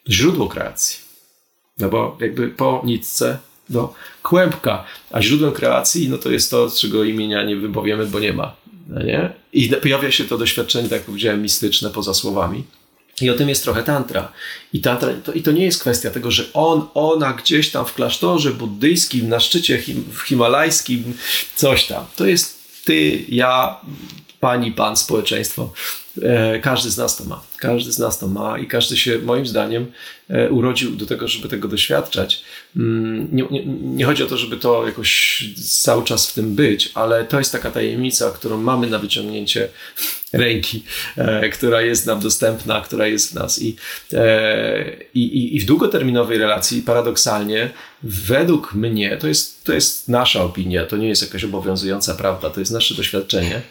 Źródło 0.08 0.48
kreacji 0.48 1.09
no 1.80 1.88
bo 1.88 2.16
jakby 2.20 2.48
po 2.48 2.82
nitce 2.84 3.38
do 3.68 3.94
kłębka, 4.22 4.84
a 5.10 5.22
źródłem 5.22 5.52
kreacji 5.52 6.08
no 6.08 6.18
to 6.18 6.30
jest 6.30 6.50
to, 6.50 6.70
czego 6.80 7.04
imienia 7.04 7.44
nie 7.44 7.56
wypowiemy, 7.56 8.06
bo 8.06 8.20
nie 8.20 8.32
ma. 8.32 8.56
No 8.88 9.02
nie? 9.02 9.32
I 9.52 9.68
pojawia 9.68 10.10
się 10.10 10.24
to 10.24 10.38
doświadczenie, 10.38 10.88
tak 10.88 10.98
jak 10.98 11.06
powiedziałem, 11.06 11.42
mistyczne 11.42 11.90
poza 11.90 12.14
słowami. 12.14 12.64
I 13.20 13.30
o 13.30 13.34
tym 13.34 13.48
jest 13.48 13.62
trochę 13.62 13.82
tantra. 13.82 14.32
I, 14.72 14.80
tantra 14.80 15.12
to, 15.24 15.32
I 15.32 15.42
to 15.42 15.52
nie 15.52 15.64
jest 15.64 15.80
kwestia 15.80 16.10
tego, 16.10 16.30
że 16.30 16.44
on, 16.52 16.86
ona 16.94 17.32
gdzieś 17.32 17.70
tam 17.70 17.86
w 17.86 17.94
klasztorze 17.94 18.50
buddyjskim, 18.50 19.28
na 19.28 19.40
szczycie 19.40 19.78
him, 19.78 20.04
himalajskim, 20.28 21.14
coś 21.56 21.86
tam. 21.86 22.04
To 22.16 22.26
jest 22.26 22.60
ty, 22.84 23.24
ja, 23.28 23.80
pani, 24.40 24.72
pan, 24.72 24.96
społeczeństwo. 24.96 25.72
E, 26.22 26.58
każdy 26.58 26.90
z 26.90 26.96
nas 26.96 27.16
to 27.16 27.24
ma. 27.24 27.42
Każdy 27.56 27.92
z 27.92 27.98
nas 27.98 28.18
to 28.18 28.28
ma 28.28 28.58
i 28.58 28.66
każdy 28.66 28.96
się, 28.96 29.18
moim 29.18 29.46
zdaniem, 29.46 29.92
e, 30.28 30.50
urodził 30.50 30.96
do 30.96 31.06
tego, 31.06 31.28
żeby 31.28 31.48
tego 31.48 31.68
doświadczać. 31.68 32.44
Mm, 32.76 33.28
nie, 33.32 33.44
nie, 33.50 33.64
nie, 33.66 34.04
chodzi 34.04 34.22
o 34.22 34.26
to, 34.26 34.36
żeby 34.36 34.56
to 34.56 34.86
jakoś 34.86 35.44
cały 35.82 36.04
czas 36.04 36.30
w 36.30 36.34
tym 36.34 36.54
być, 36.54 36.90
ale 36.94 37.24
to 37.24 37.38
jest 37.38 37.52
taka 37.52 37.70
tajemnica, 37.70 38.30
którą 38.30 38.56
mamy 38.56 38.86
na 38.86 38.98
wyciągnięcie 38.98 39.68
ręki, 40.32 40.84
e, 41.16 41.48
która 41.48 41.82
jest 41.82 42.06
nam 42.06 42.20
dostępna, 42.20 42.80
która 42.80 43.06
jest 43.06 43.30
w 43.30 43.34
nas. 43.34 43.62
I, 43.62 43.76
i, 45.14 45.56
I 45.56 45.60
w 45.60 45.64
długoterminowej 45.64 46.38
relacji, 46.38 46.82
paradoksalnie, 46.82 47.70
według 48.02 48.74
mnie, 48.74 49.16
to 49.16 49.28
jest, 49.28 49.64
to 49.64 49.72
jest 49.72 50.08
nasza 50.08 50.42
opinia, 50.42 50.86
to 50.86 50.96
nie 50.96 51.08
jest 51.08 51.22
jakaś 51.22 51.44
obowiązująca 51.44 52.14
prawda, 52.14 52.50
to 52.50 52.60
jest 52.60 52.72
nasze 52.72 52.94
doświadczenie, 52.94 53.62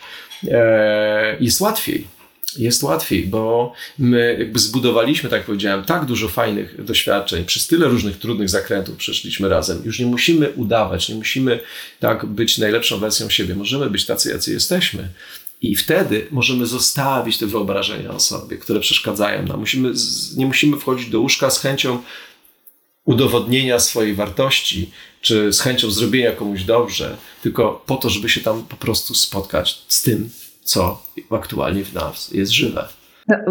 jest 1.40 1.62
łatwiej 1.62 2.19
jest 2.58 2.84
łatwiej, 2.84 3.24
bo 3.24 3.74
my 4.00 4.36
jakby 4.40 4.60
zbudowaliśmy, 4.60 5.30
tak 5.30 5.46
powiedziałem, 5.46 5.86
tak 5.86 6.06
dużo 6.06 6.28
fajnych 6.28 6.86
doświadczeń, 6.86 7.46
przez 7.46 7.68
tyle 7.68 7.88
różnych 7.88 8.20
trudnych 8.20 8.50
zakrętów 8.50 8.98
przeszliśmy 8.98 9.50
razem. 9.50 9.82
Już 9.86 10.00
nie 10.00 10.06
musimy 10.06 10.50
udawać, 10.50 11.10
nie 11.10 11.16
musimy 11.16 11.60
tak 12.00 12.26
być 12.26 12.58
najlepszą 12.58 13.00
wersją 13.00 13.30
siebie. 13.30 13.56
Możemy 13.56 13.90
być 13.90 14.06
tacy, 14.06 14.30
jacy 14.30 14.54
jesteśmy. 14.54 15.10
I 15.62 15.76
wtedy 15.76 16.28
możemy 16.32 16.66
zostawić 16.66 17.38
te 17.38 17.46
wyobrażenia 17.46 18.12
o 18.12 18.20
sobie, 18.20 18.58
które 18.58 18.80
przeszkadzają 18.80 19.46
nam. 19.46 19.60
Musimy, 19.60 19.94
nie 20.36 20.46
musimy 20.46 20.78
wchodzić 20.78 21.10
do 21.10 21.20
łóżka 21.20 21.50
z 21.50 21.60
chęcią 21.60 22.02
udowodnienia 23.06 23.80
swojej 23.80 24.14
wartości, 24.14 24.92
czy 25.22 25.54
z 25.54 25.60
chęcią 25.62 25.92
zrobienia 25.92 26.32
komuś 26.32 26.64
dobrze, 26.64 27.18
tylko 27.44 27.84
po 27.86 27.96
to, 27.96 28.10
żeby 28.10 28.30
się 28.30 28.42
tam 28.42 28.64
po 28.64 28.76
prostu 28.76 29.16
spotkać 29.16 29.82
z 29.88 30.02
tym, 30.02 30.30
co 30.70 31.02
aktualnie 31.32 31.84
w 31.84 31.94
nas 31.94 32.32
jest 32.34 32.52
żywe. 32.52 32.84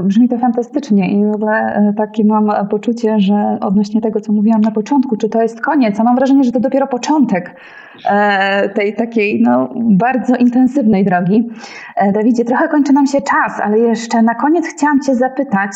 Brzmi 0.02 0.28
to 0.28 0.38
fantastycznie 0.38 1.10
i 1.12 1.24
w 1.24 1.34
ogóle 1.34 1.52
e, 1.52 1.94
takie 1.96 2.24
mam 2.24 2.68
poczucie, 2.68 3.20
że 3.20 3.58
odnośnie 3.60 4.00
tego, 4.00 4.20
co 4.20 4.32
mówiłam 4.32 4.60
na 4.60 4.70
początku, 4.70 5.16
czy 5.16 5.28
to 5.28 5.42
jest 5.42 5.60
koniec, 5.60 6.00
a 6.00 6.04
mam 6.04 6.16
wrażenie, 6.16 6.44
że 6.44 6.52
to 6.52 6.60
dopiero 6.60 6.86
początek 6.86 7.60
e, 8.04 8.68
tej 8.68 8.96
takiej 8.96 9.42
no, 9.42 9.68
bardzo 9.76 10.36
intensywnej 10.36 11.04
drogi. 11.04 11.50
E, 11.96 12.12
Dawidzie, 12.12 12.44
trochę 12.44 12.68
kończy 12.68 12.92
nam 12.92 13.06
się 13.06 13.20
czas, 13.20 13.60
ale 13.62 13.78
jeszcze 13.78 14.22
na 14.22 14.34
koniec 14.34 14.66
chciałam 14.66 15.00
Cię 15.00 15.14
zapytać, 15.14 15.70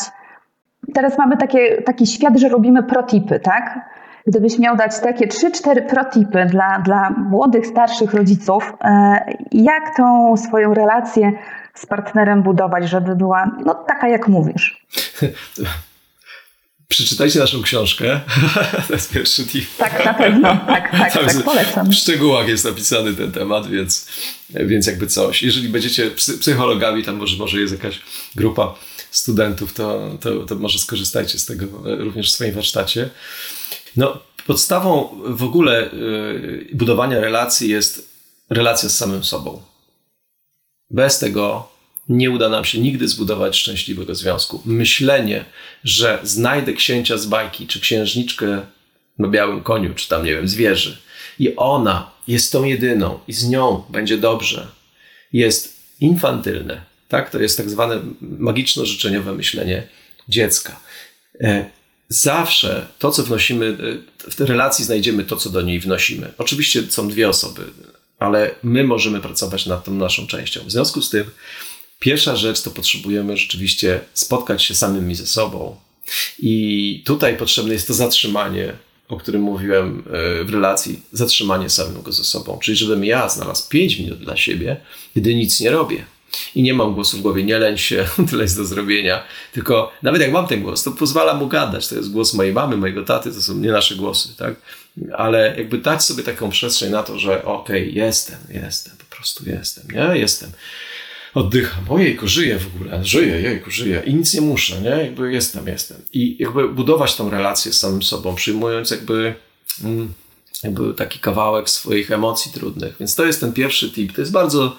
teraz 0.93 1.17
mamy 1.17 1.37
takie, 1.37 1.81
taki 1.81 2.07
świat, 2.07 2.37
że 2.37 2.49
robimy 2.49 2.83
protipy, 2.83 3.39
tak? 3.39 3.89
Gdybyś 4.27 4.59
miał 4.59 4.77
dać 4.77 4.99
takie 4.99 5.27
3-4 5.27 5.89
protipy 5.89 6.45
dla, 6.45 6.79
dla 6.79 7.09
młodych, 7.09 7.67
starszych 7.67 8.13
rodziców, 8.13 8.73
e, 8.81 9.15
jak 9.51 9.97
tą 9.97 10.37
swoją 10.37 10.73
relację 10.73 11.31
z 11.73 11.85
partnerem 11.85 12.43
budować, 12.43 12.89
żeby 12.89 13.15
była 13.15 13.51
no, 13.65 13.73
taka, 13.73 14.07
jak 14.07 14.27
mówisz? 14.27 14.85
Przeczytajcie 16.87 17.39
naszą 17.39 17.61
książkę. 17.61 18.19
to 18.87 18.93
jest 18.93 19.11
pierwszy 19.11 19.45
tip. 19.45 19.65
Tak, 19.77 20.05
na 20.05 20.13
pewno. 20.13 20.57
Tak, 20.67 20.91
tak, 20.91 21.13
tak 21.13 21.43
polecam. 21.43 21.89
W 21.89 21.95
szczegółach 21.95 22.47
jest 22.47 22.65
napisany 22.65 23.13
ten 23.13 23.31
temat, 23.31 23.67
więc, 23.67 24.07
więc 24.49 24.87
jakby 24.87 25.07
coś. 25.07 25.43
Jeżeli 25.43 25.69
będziecie 25.69 26.11
psychologami, 26.39 27.03
tam 27.03 27.15
może, 27.15 27.37
może 27.37 27.59
jest 27.59 27.73
jakaś 27.73 28.01
grupa 28.35 28.75
studentów, 29.11 29.73
to, 29.73 30.17
to, 30.21 30.45
to 30.45 30.55
może 30.55 30.79
skorzystajcie 30.79 31.39
z 31.39 31.45
tego 31.45 31.65
również 31.83 32.31
w 32.31 32.35
swoim 32.35 32.53
warsztacie. 32.53 33.09
No, 33.97 34.19
podstawą 34.47 35.09
w 35.25 35.43
ogóle 35.43 35.93
y, 35.93 36.69
budowania 36.73 37.19
relacji 37.19 37.69
jest 37.69 38.13
relacja 38.49 38.89
z 38.89 38.97
samym 38.97 39.23
sobą. 39.23 39.61
Bez 40.89 41.19
tego 41.19 41.73
nie 42.09 42.31
uda 42.31 42.49
nam 42.49 42.65
się 42.65 42.79
nigdy 42.79 43.07
zbudować 43.07 43.57
szczęśliwego 43.57 44.15
związku. 44.15 44.61
Myślenie, 44.65 45.45
że 45.83 46.19
znajdę 46.23 46.73
księcia 46.73 47.17
z 47.17 47.25
bajki, 47.25 47.67
czy 47.67 47.79
księżniczkę 47.79 48.61
na 49.19 49.27
białym 49.27 49.61
koniu, 49.61 49.93
czy 49.93 50.09
tam, 50.09 50.25
nie 50.25 50.31
wiem, 50.31 50.47
zwierzy, 50.47 50.97
i 51.39 51.55
ona 51.55 52.11
jest 52.27 52.51
tą 52.51 52.63
jedyną, 52.63 53.19
i 53.27 53.33
z 53.33 53.49
nią 53.49 53.83
będzie 53.89 54.17
dobrze, 54.17 54.67
jest 55.33 55.77
infantylne. 55.99 56.81
Tak? 57.07 57.29
To 57.29 57.39
jest 57.39 57.57
tak 57.57 57.69
zwane 57.69 57.99
magiczno-życzeniowe 58.21 59.35
myślenie 59.35 59.87
dziecka. 60.29 60.79
Zawsze 62.13 62.87
to, 62.99 63.11
co 63.11 63.23
wnosimy, 63.23 63.65
y, 64.25 64.31
w 64.31 64.35
tej 64.35 64.47
relacji 64.47 64.85
znajdziemy 64.85 65.23
to, 65.23 65.35
co 65.35 65.49
do 65.49 65.61
niej 65.61 65.79
wnosimy. 65.79 66.33
Oczywiście 66.37 66.83
są 66.89 67.09
dwie 67.09 67.29
osoby, 67.29 67.61
ale 68.19 68.55
my 68.63 68.83
możemy 68.83 69.21
pracować 69.21 69.65
nad 69.65 69.83
tą 69.83 69.93
naszą 69.93 70.27
częścią. 70.27 70.61
W 70.65 70.71
związku 70.71 71.01
z 71.01 71.09
tym, 71.09 71.23
pierwsza 71.99 72.35
rzecz 72.35 72.61
to 72.61 72.71
potrzebujemy 72.71 73.37
rzeczywiście 73.37 73.99
spotkać 74.13 74.63
się 74.63 74.75
samymi 74.75 75.15
ze 75.15 75.27
sobą. 75.27 75.75
I 76.39 77.03
tutaj 77.05 77.37
potrzebne 77.37 77.73
jest 77.73 77.87
to 77.87 77.93
zatrzymanie, 77.93 78.73
o 79.07 79.17
którym 79.17 79.41
mówiłem 79.41 79.99
y, 79.99 80.43
w 80.43 80.49
relacji, 80.49 81.01
zatrzymanie 81.11 81.69
samego 81.69 82.11
ze 82.11 82.23
sobą. 82.23 82.59
Czyli, 82.63 82.77
żebym 82.77 83.05
ja 83.05 83.29
znalazł 83.29 83.69
5 83.69 83.99
minut 83.99 84.19
dla 84.19 84.37
siebie, 84.37 84.77
gdy 85.15 85.35
nic 85.35 85.59
nie 85.59 85.71
robię 85.71 86.05
i 86.55 86.63
nie 86.63 86.73
mam 86.73 86.93
głosu 86.93 87.17
w 87.17 87.21
głowie, 87.21 87.43
nie 87.43 87.59
lęć 87.59 87.81
się, 87.81 88.05
tyle 88.29 88.43
jest 88.43 88.57
do 88.57 88.65
zrobienia. 88.65 89.23
Tylko 89.51 89.91
nawet 90.01 90.21
jak 90.21 90.31
mam 90.31 90.47
ten 90.47 90.61
głos, 90.61 90.83
to 90.83 90.91
pozwala 90.91 91.33
mu 91.33 91.47
gadać. 91.47 91.87
To 91.87 91.95
jest 91.95 92.11
głos 92.11 92.33
mojej 92.33 92.53
mamy, 92.53 92.77
mojego 92.77 93.03
taty, 93.03 93.31
to 93.31 93.41
są 93.41 93.55
nie 93.55 93.71
nasze 93.71 93.95
głosy, 93.95 94.29
tak? 94.37 94.55
Ale 95.17 95.55
jakby 95.57 95.77
dać 95.77 96.03
sobie 96.03 96.23
taką 96.23 96.49
przestrzeń 96.49 96.91
na 96.91 97.03
to, 97.03 97.19
że 97.19 97.45
okej, 97.45 97.81
okay, 97.81 97.93
jestem, 97.93 98.37
jestem, 98.49 98.93
po 98.97 99.15
prostu 99.15 99.49
jestem, 99.49 99.83
nie? 99.93 100.19
Jestem. 100.19 100.51
Oddycham, 101.33 101.85
ojejku, 101.89 102.27
żyję 102.27 102.59
w 102.59 102.75
ogóle, 102.75 103.05
żyję, 103.05 103.41
jejku, 103.41 103.71
żyję 103.71 104.03
i 104.05 104.13
nic 104.13 104.33
nie 104.33 104.41
muszę, 104.41 104.81
nie? 104.81 104.89
Jakby 104.89 105.33
jestem, 105.33 105.67
jestem. 105.67 105.97
I 106.13 106.35
jakby 106.39 106.69
budować 106.69 107.15
tą 107.15 107.29
relację 107.29 107.73
z 107.73 107.79
samym 107.79 108.03
sobą, 108.03 108.35
przyjmując 108.35 108.91
jakby... 108.91 109.35
Mm, 109.83 110.13
jakby 110.63 110.93
taki 110.93 111.19
kawałek 111.19 111.69
swoich 111.69 112.11
emocji 112.11 112.51
trudnych. 112.51 112.95
Więc 112.99 113.15
to 113.15 113.25
jest 113.25 113.39
ten 113.39 113.53
pierwszy 113.53 113.91
tip. 113.91 114.13
To 114.13 114.21
jest 114.21 114.31
bardzo 114.31 114.77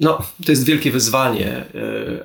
no, 0.00 0.22
to 0.46 0.52
jest 0.52 0.64
wielkie 0.64 0.90
wyzwanie, 0.90 1.48
e, 1.48 1.64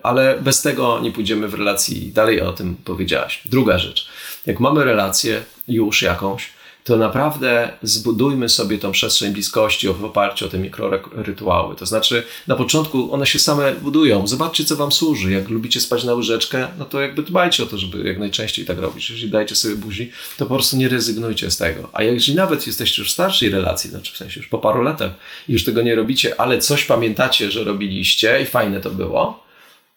ale 0.03 0.37
bez 0.41 0.61
tego 0.61 0.99
nie 0.99 1.11
pójdziemy 1.11 1.47
w 1.47 1.53
relacji 1.53 2.11
dalej, 2.11 2.41
o 2.41 2.53
tym 2.53 2.75
powiedziałaś. 2.75 3.41
Druga 3.45 3.77
rzecz, 3.77 4.07
jak 4.45 4.59
mamy 4.59 4.83
relację 4.83 5.43
już 5.67 6.01
jakąś, 6.01 6.49
to 6.83 6.97
naprawdę 6.97 7.71
zbudujmy 7.83 8.49
sobie 8.49 8.77
tą 8.77 8.91
przestrzeń 8.91 9.33
bliskości 9.33 9.87
w 9.87 10.05
oparciu 10.05 10.45
o 10.45 10.49
te 10.49 10.57
mikrorytuały. 10.57 11.75
To 11.75 11.85
znaczy, 11.85 12.23
na 12.47 12.55
początku 12.55 13.13
one 13.13 13.25
się 13.25 13.39
same 13.39 13.75
budują. 13.75 14.27
Zobaczcie, 14.27 14.65
co 14.65 14.75
wam 14.75 14.91
służy. 14.91 15.31
Jak 15.31 15.49
lubicie 15.49 15.79
spać 15.81 16.03
na 16.03 16.13
łyżeczkę, 16.13 16.67
no 16.79 16.85
to 16.85 17.01
jakby 17.01 17.23
dbajcie 17.23 17.63
o 17.63 17.65
to, 17.65 17.77
żeby 17.77 18.07
jak 18.07 18.19
najczęściej 18.19 18.65
tak 18.65 18.79
robić. 18.79 19.09
Jeżeli 19.09 19.29
dajcie 19.29 19.55
sobie 19.55 19.75
buzi, 19.75 20.11
to 20.37 20.45
po 20.45 20.55
prostu 20.55 20.77
nie 20.77 20.89
rezygnujcie 20.89 21.51
z 21.51 21.57
tego. 21.57 21.89
A 21.93 22.03
jeżeli 22.03 22.35
nawet 22.35 22.67
jesteście 22.67 23.01
już 23.01 23.09
w 23.09 23.13
starszej 23.13 23.49
relacji, 23.49 23.89
znaczy 23.89 24.13
w 24.13 24.17
sensie 24.17 24.39
już 24.39 24.49
po 24.49 24.57
paru 24.57 24.81
latach 24.81 25.11
i 25.49 25.53
już 25.53 25.63
tego 25.63 25.81
nie 25.81 25.95
robicie, 25.95 26.41
ale 26.41 26.59
coś 26.59 26.85
pamiętacie, 26.85 27.51
że 27.51 27.63
robiliście 27.63 28.41
i 28.41 28.45
fajne 28.45 28.81
to 28.81 28.89
było, 28.89 29.43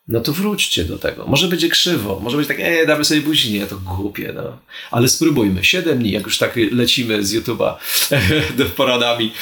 no 0.09 0.20
to 0.20 0.32
wróćcie 0.32 0.84
do 0.84 0.98
tego. 0.98 1.26
Może 1.26 1.48
będzie 1.48 1.68
krzywo, 1.68 2.20
może 2.22 2.36
być 2.36 2.48
tak, 2.48 2.61
e, 2.61 2.86
damy 2.86 3.04
sobie 3.04 3.20
buzi, 3.20 3.52
nie, 3.52 3.66
to 3.66 3.76
głupie, 3.76 4.32
no. 4.34 4.59
Ale 4.90 5.09
spróbujmy. 5.09 5.64
Siedem 5.64 5.98
dni, 5.98 6.11
jak 6.11 6.24
już 6.24 6.38
tak 6.38 6.57
lecimy 6.72 7.24
z 7.24 7.34
YouTube'a 7.34 7.74
do 8.59 8.64
poradami, 8.64 9.32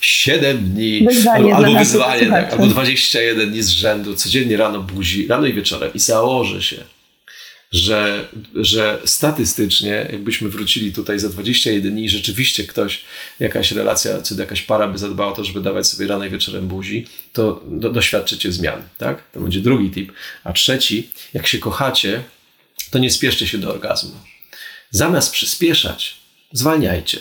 siedem 0.00 0.58
dni, 0.58 1.06
wyzwanie 1.08 1.54
albo, 1.54 1.66
albo 1.66 1.78
wyzwanie, 1.78 2.26
tak, 2.26 2.52
albo 2.52 2.66
21 2.66 3.50
dni 3.50 3.62
z 3.62 3.68
rzędu, 3.68 4.14
codziennie 4.14 4.56
rano 4.56 4.80
buzi, 4.82 5.26
rano 5.26 5.46
i 5.46 5.52
wieczorem. 5.52 5.90
I 5.94 5.98
założę 5.98 6.62
się, 6.62 6.84
że, 7.72 8.28
że 8.54 9.00
statystycznie, 9.04 10.08
jakbyśmy 10.12 10.48
wrócili 10.48 10.92
tutaj 10.92 11.18
za 11.18 11.28
21 11.28 11.92
dni, 11.92 12.08
rzeczywiście 12.08 12.64
ktoś, 12.64 13.04
jakaś 13.40 13.72
relacja, 13.72 14.22
czy 14.22 14.34
jakaś 14.34 14.62
para 14.62 14.88
by 14.88 14.98
zadbała 14.98 15.32
o 15.32 15.34
to, 15.34 15.44
żeby 15.44 15.60
dawać 15.60 15.86
sobie 15.86 16.06
rano 16.06 16.24
i 16.24 16.30
wieczorem 16.30 16.68
buzi, 16.68 17.06
to 17.32 17.62
do, 17.66 17.90
doświadczycie 17.90 18.52
zmian, 18.52 18.82
tak? 18.98 19.30
To 19.30 19.40
będzie 19.40 19.60
drugi 19.60 19.90
tip. 19.90 20.12
A 20.44 20.52
trzeci, 20.52 21.10
jak 21.34 21.46
się 21.46 21.58
kochacie, 21.58 22.22
to 22.90 22.98
nie 22.98 23.10
spieszcie 23.10 23.46
się 23.46 23.58
do 23.58 23.70
orgazmu. 23.70 24.14
Zamiast 24.90 25.32
przyspieszać, 25.32 26.16
zwalniajcie. 26.52 27.18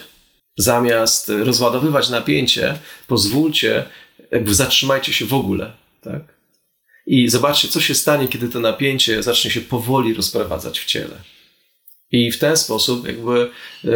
Zamiast 0.58 1.30
rozładowywać 1.30 2.10
napięcie, 2.10 2.80
pozwólcie, 3.08 3.86
jakby 4.32 4.56
zatrzymajcie 4.56 5.14
się 5.14 5.26
w 5.26 5.34
ogóle, 5.34 5.72
tak? 6.02 6.41
I 7.08 7.30
zobaczcie, 7.30 7.68
co 7.68 7.82
się 7.82 7.96
stanie, 7.96 8.28
kiedy 8.28 8.50
to 8.50 8.60
napięcie 8.60 9.24
zacznie 9.24 9.52
się 9.52 9.62
powoli 9.62 10.14
rozprowadzać 10.14 10.80
w 10.80 10.86
ciele. 10.86 11.22
I 12.12 12.32
w 12.32 12.40
ten 12.40 12.58
sposób, 12.58 13.08
jakby 13.08 13.50
e, 13.86 13.90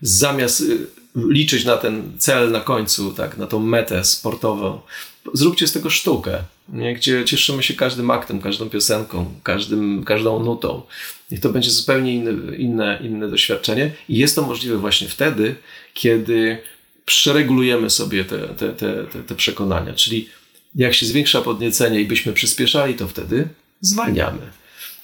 zamiast 0.00 0.60
e, 0.60 0.64
liczyć 1.16 1.64
na 1.64 1.76
ten 1.76 2.12
cel 2.18 2.50
na 2.50 2.60
końcu, 2.60 3.12
tak, 3.12 3.38
na 3.38 3.46
tą 3.46 3.60
metę 3.60 4.04
sportową, 4.04 4.80
zróbcie 5.34 5.66
z 5.66 5.72
tego 5.72 5.90
sztukę, 5.90 6.38
nie? 6.68 6.94
gdzie 6.94 7.24
cieszymy 7.24 7.62
się 7.62 7.74
każdym 7.74 8.10
aktem, 8.10 8.40
każdą 8.40 8.70
piosenką, 8.70 9.34
każdym, 9.42 10.04
każdą 10.04 10.44
nutą. 10.44 10.82
I 11.30 11.40
to 11.40 11.48
będzie 11.48 11.70
zupełnie 11.70 12.14
inne, 12.14 12.56
inne, 12.56 12.98
inne 13.02 13.28
doświadczenie. 13.28 13.92
I 14.08 14.18
jest 14.18 14.36
to 14.36 14.42
możliwe 14.42 14.76
właśnie 14.76 15.08
wtedy, 15.08 15.54
kiedy 15.94 16.58
przeregulujemy 17.04 17.90
sobie 17.90 18.24
te, 18.24 18.38
te, 18.38 18.68
te, 18.72 19.04
te, 19.04 19.22
te 19.22 19.34
przekonania, 19.34 19.92
czyli 19.92 20.28
Jak 20.74 20.94
się 20.94 21.06
zwiększa 21.06 21.42
podniecenie 21.42 22.00
i 22.00 22.06
byśmy 22.06 22.32
przyspieszali, 22.32 22.94
to 22.94 23.08
wtedy 23.08 23.48
zwalniamy. 23.80 24.40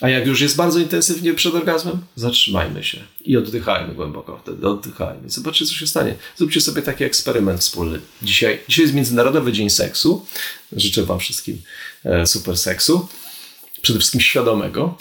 A 0.01 0.09
jak 0.09 0.27
już 0.27 0.41
jest 0.41 0.57
bardzo 0.57 0.79
intensywnie 0.79 1.35
przed 1.35 1.55
orgazmem, 1.55 1.99
zatrzymajmy 2.17 2.85
się 2.85 2.99
i 3.21 3.37
oddychajmy 3.37 3.95
głęboko 3.95 4.41
wtedy, 4.43 4.69
oddychajmy. 4.69 5.31
Zobaczcie, 5.31 5.67
co 5.67 5.75
się 5.75 5.87
stanie. 5.87 6.15
Zróbcie 6.37 6.61
sobie 6.61 6.83
taki 6.83 7.05
eksperyment 7.05 7.61
wspólny. 7.61 8.01
Dzisiaj, 8.23 8.61
dzisiaj 8.69 8.83
jest 8.83 8.95
Międzynarodowy 8.95 9.53
Dzień 9.53 9.71
Seksu. 9.71 10.27
Życzę 10.73 11.05
Wam 11.05 11.19
wszystkim 11.19 11.63
e, 12.05 12.27
super 12.27 12.59
seksu. 12.59 13.09
Przede 13.83 13.99
wszystkim 13.99 14.21
świadomego. 14.21 14.97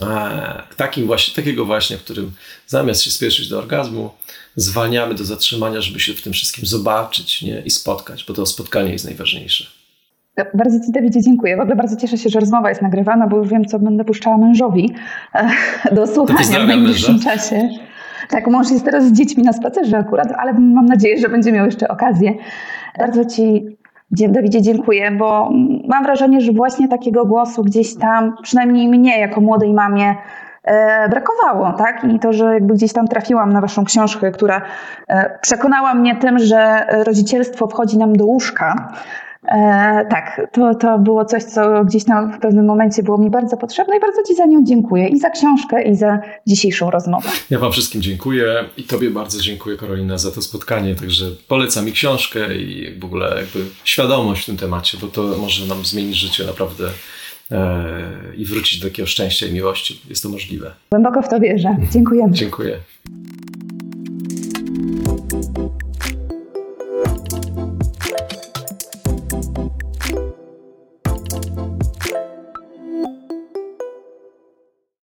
E, 0.00 0.62
takim 0.76 1.06
właśnie, 1.06 1.34
takiego 1.34 1.64
właśnie, 1.64 1.98
w 1.98 2.02
którym 2.02 2.32
zamiast 2.66 3.02
się 3.02 3.10
spieszyć 3.10 3.48
do 3.48 3.58
orgazmu, 3.58 4.14
zwalniamy 4.56 5.14
do 5.14 5.24
zatrzymania, 5.24 5.80
żeby 5.80 6.00
się 6.00 6.14
w 6.14 6.22
tym 6.22 6.32
wszystkim 6.32 6.66
zobaczyć 6.66 7.42
nie? 7.42 7.62
i 7.66 7.70
spotkać, 7.70 8.24
bo 8.24 8.34
to 8.34 8.46
spotkanie 8.46 8.92
jest 8.92 9.04
najważniejsze. 9.04 9.79
Bardzo 10.54 10.80
Ci, 10.86 10.92
Dawidzie, 10.92 11.20
dziękuję. 11.20 11.56
W 11.56 11.60
ogóle 11.60 11.76
bardzo 11.76 11.96
cieszę 11.96 12.18
się, 12.18 12.28
że 12.28 12.40
rozmowa 12.40 12.68
jest 12.68 12.82
nagrywana, 12.82 13.26
bo 13.26 13.36
już 13.36 13.48
wiem, 13.48 13.64
co 13.64 13.78
będę 13.78 14.04
puszczała 14.04 14.38
mężowi 14.38 14.94
e, 15.34 15.94
do 15.94 16.06
słuchania 16.06 16.60
w 16.64 16.68
najbliższym 16.68 17.14
męża. 17.14 17.30
czasie. 17.30 17.68
Tak, 18.30 18.46
mąż 18.46 18.70
jest 18.70 18.84
teraz 18.84 19.04
z 19.04 19.12
dziećmi 19.12 19.42
na 19.42 19.52
spacerze 19.52 19.98
akurat, 19.98 20.32
ale 20.38 20.52
mam 20.52 20.86
nadzieję, 20.86 21.18
że 21.18 21.28
będzie 21.28 21.52
miał 21.52 21.66
jeszcze 21.66 21.88
okazję. 21.88 22.34
Bardzo 22.98 23.24
Ci, 23.24 23.76
Dawidzie, 24.10 24.62
dziękuję, 24.62 25.10
bo 25.10 25.50
mam 25.88 26.04
wrażenie, 26.04 26.40
że 26.40 26.52
właśnie 26.52 26.88
takiego 26.88 27.26
głosu 27.26 27.64
gdzieś 27.64 27.98
tam, 27.98 28.34
przynajmniej 28.42 28.88
mnie 28.88 29.20
jako 29.20 29.40
młodej 29.40 29.74
mamie, 29.74 30.14
e, 30.64 31.08
brakowało, 31.08 31.72
tak? 31.72 32.04
I 32.04 32.18
to, 32.18 32.32
że 32.32 32.54
jakby 32.54 32.74
gdzieś 32.74 32.92
tam 32.92 33.08
trafiłam 33.08 33.52
na 33.52 33.60
Waszą 33.60 33.84
książkę, 33.84 34.30
która 34.30 34.62
e, 35.08 35.38
przekonała 35.42 35.94
mnie 35.94 36.16
tym, 36.16 36.38
że 36.38 36.86
rodzicielstwo 37.06 37.66
wchodzi 37.66 37.98
nam 37.98 38.12
do 38.12 38.24
łóżka 38.26 38.92
E, 39.48 40.06
tak, 40.10 40.40
to, 40.52 40.74
to 40.74 40.98
było 40.98 41.24
coś, 41.24 41.44
co 41.44 41.84
gdzieś 41.84 42.04
tam 42.04 42.32
w 42.32 42.40
pewnym 42.40 42.66
momencie 42.66 43.02
było 43.02 43.18
mi 43.18 43.30
bardzo 43.30 43.56
potrzebne 43.56 43.96
i 43.96 44.00
bardzo 44.00 44.22
Ci 44.22 44.34
za 44.34 44.46
nią 44.46 44.64
dziękuję 44.64 45.08
i 45.08 45.18
za 45.18 45.30
książkę, 45.30 45.82
i 45.82 45.96
za 45.96 46.20
dzisiejszą 46.46 46.90
rozmowę. 46.90 47.28
Ja 47.50 47.58
Wam 47.58 47.72
wszystkim 47.72 48.02
dziękuję 48.02 48.64
i 48.76 48.82
Tobie 48.82 49.10
bardzo 49.10 49.40
dziękuję, 49.40 49.76
Karolina, 49.76 50.18
za 50.18 50.30
to 50.30 50.42
spotkanie. 50.42 50.94
Także 50.94 51.24
polecam 51.48 51.84
mi 51.84 51.92
książkę 51.92 52.54
i 52.54 52.98
w 52.98 53.04
ogóle 53.04 53.36
jakby 53.36 53.70
świadomość 53.84 54.42
w 54.42 54.46
tym 54.46 54.56
temacie, 54.56 54.98
bo 55.00 55.06
to 55.06 55.22
może 55.22 55.66
nam 55.66 55.84
zmienić 55.84 56.16
życie 56.16 56.44
naprawdę 56.44 56.84
e, 57.50 57.84
i 58.36 58.44
wrócić 58.44 58.80
do 58.80 58.88
takiego 58.88 59.06
szczęścia 59.06 59.46
i 59.46 59.52
miłości. 59.52 60.00
Jest 60.08 60.22
to 60.22 60.28
możliwe. 60.28 60.74
Głęboko 60.90 61.22
w 61.22 61.28
to 61.28 61.40
wierzę. 61.40 61.76
Dziękujemy. 61.92 62.32
Dziękuję. 62.32 62.76